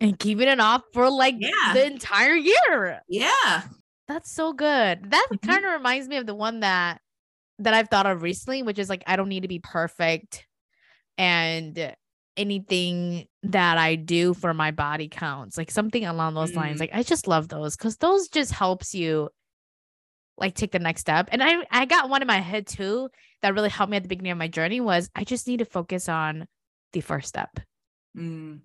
and 0.00 0.18
keeping 0.18 0.48
it 0.48 0.60
off 0.60 0.82
for 0.92 1.10
like 1.10 1.36
yeah. 1.38 1.72
the 1.72 1.86
entire 1.86 2.34
year. 2.34 3.00
Yeah. 3.08 3.62
That's 4.08 4.30
so 4.30 4.52
good. 4.52 5.10
That 5.10 5.26
mm-hmm. 5.32 5.48
kind 5.48 5.64
of 5.64 5.72
reminds 5.72 6.08
me 6.08 6.16
of 6.16 6.26
the 6.26 6.34
one 6.34 6.60
that 6.60 7.00
that 7.58 7.74
i've 7.74 7.88
thought 7.88 8.06
of 8.06 8.22
recently 8.22 8.62
which 8.62 8.78
is 8.78 8.88
like 8.88 9.02
i 9.06 9.16
don't 9.16 9.28
need 9.28 9.42
to 9.42 9.48
be 9.48 9.58
perfect 9.60 10.46
and 11.18 11.94
anything 12.36 13.26
that 13.44 13.78
I 13.78 13.94
do 13.94 14.34
for 14.34 14.54
my 14.54 14.70
body 14.70 15.08
counts, 15.08 15.58
like 15.58 15.70
something 15.70 16.04
along 16.04 16.34
those 16.34 16.52
mm. 16.52 16.56
lines. 16.56 16.80
Like 16.80 16.90
I 16.92 17.02
just 17.02 17.26
love 17.26 17.48
those 17.48 17.76
because 17.76 17.96
those 17.96 18.28
just 18.28 18.52
helps 18.52 18.94
you 18.94 19.28
like 20.36 20.54
take 20.54 20.72
the 20.72 20.78
next 20.78 21.02
step. 21.02 21.28
And 21.30 21.42
I 21.42 21.66
I 21.70 21.84
got 21.84 22.08
one 22.08 22.22
in 22.22 22.28
my 22.28 22.40
head 22.40 22.66
too 22.66 23.08
that 23.42 23.54
really 23.54 23.68
helped 23.68 23.90
me 23.90 23.96
at 23.96 24.02
the 24.02 24.08
beginning 24.08 24.32
of 24.32 24.38
my 24.38 24.48
journey 24.48 24.80
was 24.80 25.10
I 25.14 25.24
just 25.24 25.46
need 25.46 25.58
to 25.58 25.64
focus 25.64 26.08
on 26.08 26.46
the 26.92 27.00
first 27.00 27.28
step. 27.28 27.60
Mm. 28.16 28.60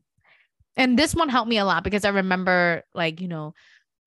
And 0.78 0.98
this 0.98 1.14
one 1.14 1.30
helped 1.30 1.50
me 1.50 1.58
a 1.58 1.66
lot 1.66 1.84
because 1.84 2.06
I 2.06 2.10
remember 2.10 2.84
like, 2.94 3.20
you 3.20 3.28
know, 3.28 3.54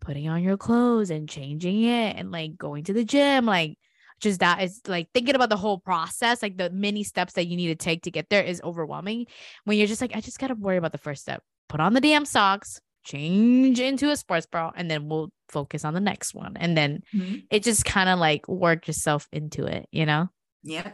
putting 0.01 0.29
on 0.29 0.43
your 0.43 0.57
clothes 0.57 1.11
and 1.11 1.29
changing 1.29 1.85
it 1.85 2.17
and 2.17 2.33
like 2.33 2.57
going 2.57 2.85
to 2.85 2.93
the 2.93 3.05
gym, 3.05 3.45
like 3.45 3.77
just 4.23 4.41
that 4.41 4.63
is 4.63 4.81
like 4.87 5.09
thinking 5.13 5.35
about 5.35 5.51
the 5.51 5.57
whole 5.57 5.79
process, 5.79 6.43
like 6.43 6.57
the 6.57 6.71
many 6.71 7.03
steps 7.03 7.35
that 7.35 7.47
you 7.47 7.57
need 7.57 7.67
to 7.67 7.75
take 7.75 8.05
to 8.05 8.11
get 8.11 8.31
there 8.31 8.43
is 8.43 8.63
overwhelming. 8.63 9.27
When 9.65 9.77
you're 9.77 9.89
just 9.89 10.01
like, 10.01 10.17
I 10.17 10.21
just 10.21 10.39
got 10.39 10.49
to 10.49 10.55
worry 10.55 10.77
about 10.79 10.93
the 10.93 10.99
first 10.99 11.23
step, 11.23 11.43
put 11.69 11.81
on 11.81 11.93
the 11.93 12.01
damn 12.01 12.25
socks, 12.25 12.81
change 13.05 13.81
into 13.81 14.11
a 14.11 14.17
sports 14.17 14.47
bra, 14.47 14.71
and 14.75 14.91
then 14.91 15.09
we'll 15.09 15.31
focus 15.49 15.85
on 15.85 15.93
the 15.93 16.01
next 16.01 16.35
one. 16.35 16.57
And 16.57 16.77
then 16.77 17.03
mm-hmm. 17.13 17.41
it 17.51 17.65
just 17.65 17.85
kind 17.85 18.09
of 18.09 18.19
like 18.19 18.49
work 18.49 18.87
yourself 18.87 19.29
into 19.33 19.67
it, 19.67 19.89
you 19.91 20.07
know? 20.07 20.29
Yeah. 20.63 20.93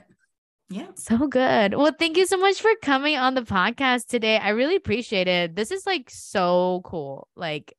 Yeah. 0.70 0.88
So 0.96 1.26
good. 1.28 1.74
Well, 1.74 1.92
thank 1.98 2.16
you 2.16 2.26
so 2.26 2.38
much 2.38 2.60
for 2.60 2.70
coming 2.82 3.16
on 3.16 3.34
the 3.34 3.42
podcast 3.42 4.06
today. 4.06 4.38
I 4.38 4.50
really 4.50 4.76
appreciate 4.76 5.28
it. 5.28 5.54
This 5.54 5.70
is 5.70 5.86
like 5.86 6.10
so 6.10 6.80
cool. 6.84 7.28
Like, 7.36 7.74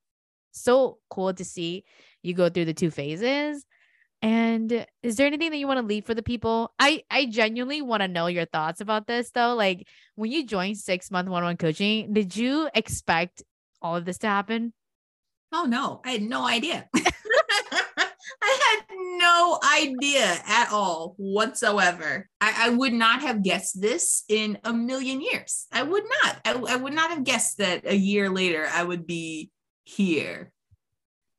so 0.51 0.97
cool 1.09 1.33
to 1.33 1.45
see 1.45 1.85
you 2.21 2.33
go 2.33 2.49
through 2.49 2.65
the 2.65 2.73
two 2.73 2.91
phases 2.91 3.65
and 4.21 4.85
is 5.01 5.15
there 5.15 5.27
anything 5.27 5.51
that 5.51 5.57
you 5.57 5.67
want 5.67 5.79
to 5.79 5.85
leave 5.85 6.05
for 6.05 6.13
the 6.13 6.23
people? 6.23 6.73
I 6.77 7.03
I 7.09 7.25
genuinely 7.25 7.81
want 7.81 8.01
to 8.01 8.07
know 8.07 8.27
your 8.27 8.45
thoughts 8.45 8.81
about 8.81 9.07
this 9.07 9.31
though. 9.31 9.55
Like 9.55 9.87
when 10.15 10.31
you 10.31 10.45
joined 10.45 10.77
six 10.77 11.09
month 11.09 11.29
one 11.29 11.43
on 11.43 11.47
one 11.47 11.57
coaching, 11.57 12.13
did 12.13 12.35
you 12.35 12.69
expect 12.75 13.43
all 13.81 13.95
of 13.95 14.05
this 14.05 14.17
to 14.19 14.27
happen? 14.27 14.73
Oh 15.53 15.65
no, 15.65 16.01
I 16.05 16.11
had 16.11 16.21
no 16.21 16.45
idea. 16.45 16.89
I 18.41 18.77
had 18.87 18.95
no 19.17 19.59
idea 19.77 20.37
at 20.45 20.69
all 20.71 21.15
whatsoever. 21.17 22.29
I, 22.39 22.67
I, 22.67 22.69
would 22.69 22.93
not 22.93 23.21
have 23.21 23.43
guessed 23.43 23.81
this 23.81 24.23
in 24.29 24.59
a 24.63 24.71
million 24.71 25.19
years. 25.19 25.67
I 25.71 25.83
would 25.83 26.03
not. 26.23 26.37
I, 26.45 26.53
I 26.73 26.75
would 26.75 26.93
not 26.93 27.09
have 27.09 27.23
guessed 27.23 27.57
that 27.57 27.85
a 27.85 27.95
year 27.95 28.29
later 28.29 28.67
I 28.71 28.83
would 28.83 29.07
be 29.07 29.51
here 29.83 30.51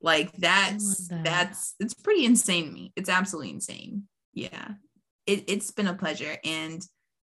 like 0.03 0.33
that's 0.33 1.09
that. 1.09 1.25
that's 1.25 1.75
it's 1.79 1.95
pretty 1.95 2.25
insane 2.25 2.67
to 2.67 2.71
me. 2.73 2.93
It's 2.97 3.09
absolutely 3.09 3.51
insane. 3.51 4.05
Yeah. 4.33 4.69
It, 5.27 5.45
it's 5.49 5.71
been 5.71 5.87
a 5.87 5.95
pleasure. 5.95 6.37
And 6.45 6.83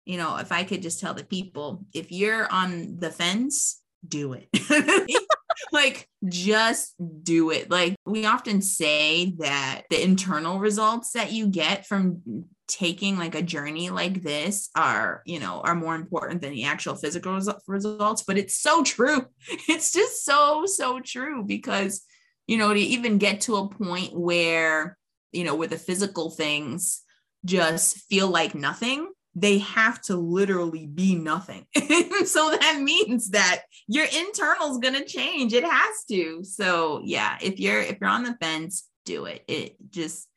you 0.04 0.18
know, 0.18 0.36
if 0.38 0.50
I 0.50 0.64
could 0.64 0.82
just 0.82 1.00
tell 1.00 1.14
the 1.14 1.24
people, 1.24 1.84
if 1.94 2.10
you're 2.10 2.50
on 2.52 2.98
the 2.98 3.10
fence, 3.10 3.80
do 4.06 4.32
it. 4.32 4.48
like 5.72 6.08
just 6.28 6.94
do 7.22 7.50
it. 7.50 7.70
Like 7.70 7.94
we 8.04 8.26
often 8.26 8.62
say 8.62 9.34
that 9.38 9.82
the 9.90 10.02
internal 10.02 10.58
results 10.58 11.12
that 11.12 11.32
you 11.32 11.46
get 11.46 11.86
from 11.86 12.46
taking 12.68 13.18
like 13.18 13.34
a 13.34 13.42
journey 13.42 13.90
like 13.90 14.22
this 14.22 14.70
are, 14.74 15.22
you 15.26 15.38
know, 15.38 15.60
are 15.60 15.74
more 15.74 15.94
important 15.94 16.40
than 16.40 16.52
the 16.52 16.64
actual 16.64 16.94
physical 16.94 17.38
results, 17.66 18.22
but 18.22 18.38
it's 18.38 18.58
so 18.58 18.82
true. 18.82 19.26
It's 19.68 19.92
just 19.92 20.24
so 20.24 20.64
so 20.66 21.00
true 21.00 21.44
because 21.44 22.02
you 22.46 22.58
know, 22.58 22.72
to 22.72 22.80
even 22.80 23.18
get 23.18 23.42
to 23.42 23.56
a 23.56 23.68
point 23.68 24.12
where, 24.12 24.96
you 25.32 25.44
know, 25.44 25.54
where 25.54 25.68
the 25.68 25.78
physical 25.78 26.30
things 26.30 27.02
just 27.44 27.98
feel 28.08 28.28
like 28.28 28.54
nothing, 28.54 29.10
they 29.34 29.58
have 29.58 30.00
to 30.02 30.16
literally 30.16 30.86
be 30.86 31.14
nothing. 31.14 31.66
so 32.24 32.50
that 32.50 32.80
means 32.82 33.30
that 33.30 33.62
your 33.88 34.04
internal 34.04 34.70
is 34.72 34.78
going 34.78 34.94
to 34.94 35.04
change. 35.04 35.52
It 35.52 35.64
has 35.64 36.04
to. 36.10 36.44
So, 36.44 37.00
yeah, 37.04 37.38
if 37.40 37.58
you're 37.58 37.80
if 37.80 37.98
you're 38.00 38.10
on 38.10 38.24
the 38.24 38.36
fence, 38.40 38.88
do 39.04 39.24
it. 39.24 39.42
It 39.48 39.76
just 39.90 40.28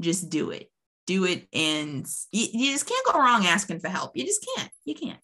just 0.00 0.30
do 0.30 0.50
it 0.50 0.70
do 1.06 1.24
it 1.24 1.46
and 1.52 2.06
you, 2.32 2.46
you, 2.52 2.72
just 2.72 2.86
can't 2.86 3.06
go 3.06 3.18
wrong 3.18 3.46
asking 3.46 3.80
for 3.80 3.88
help 3.88 4.16
you 4.16 4.24
just 4.24 4.46
can't 4.56 4.70
you 4.84 4.94
can't. 4.94 5.18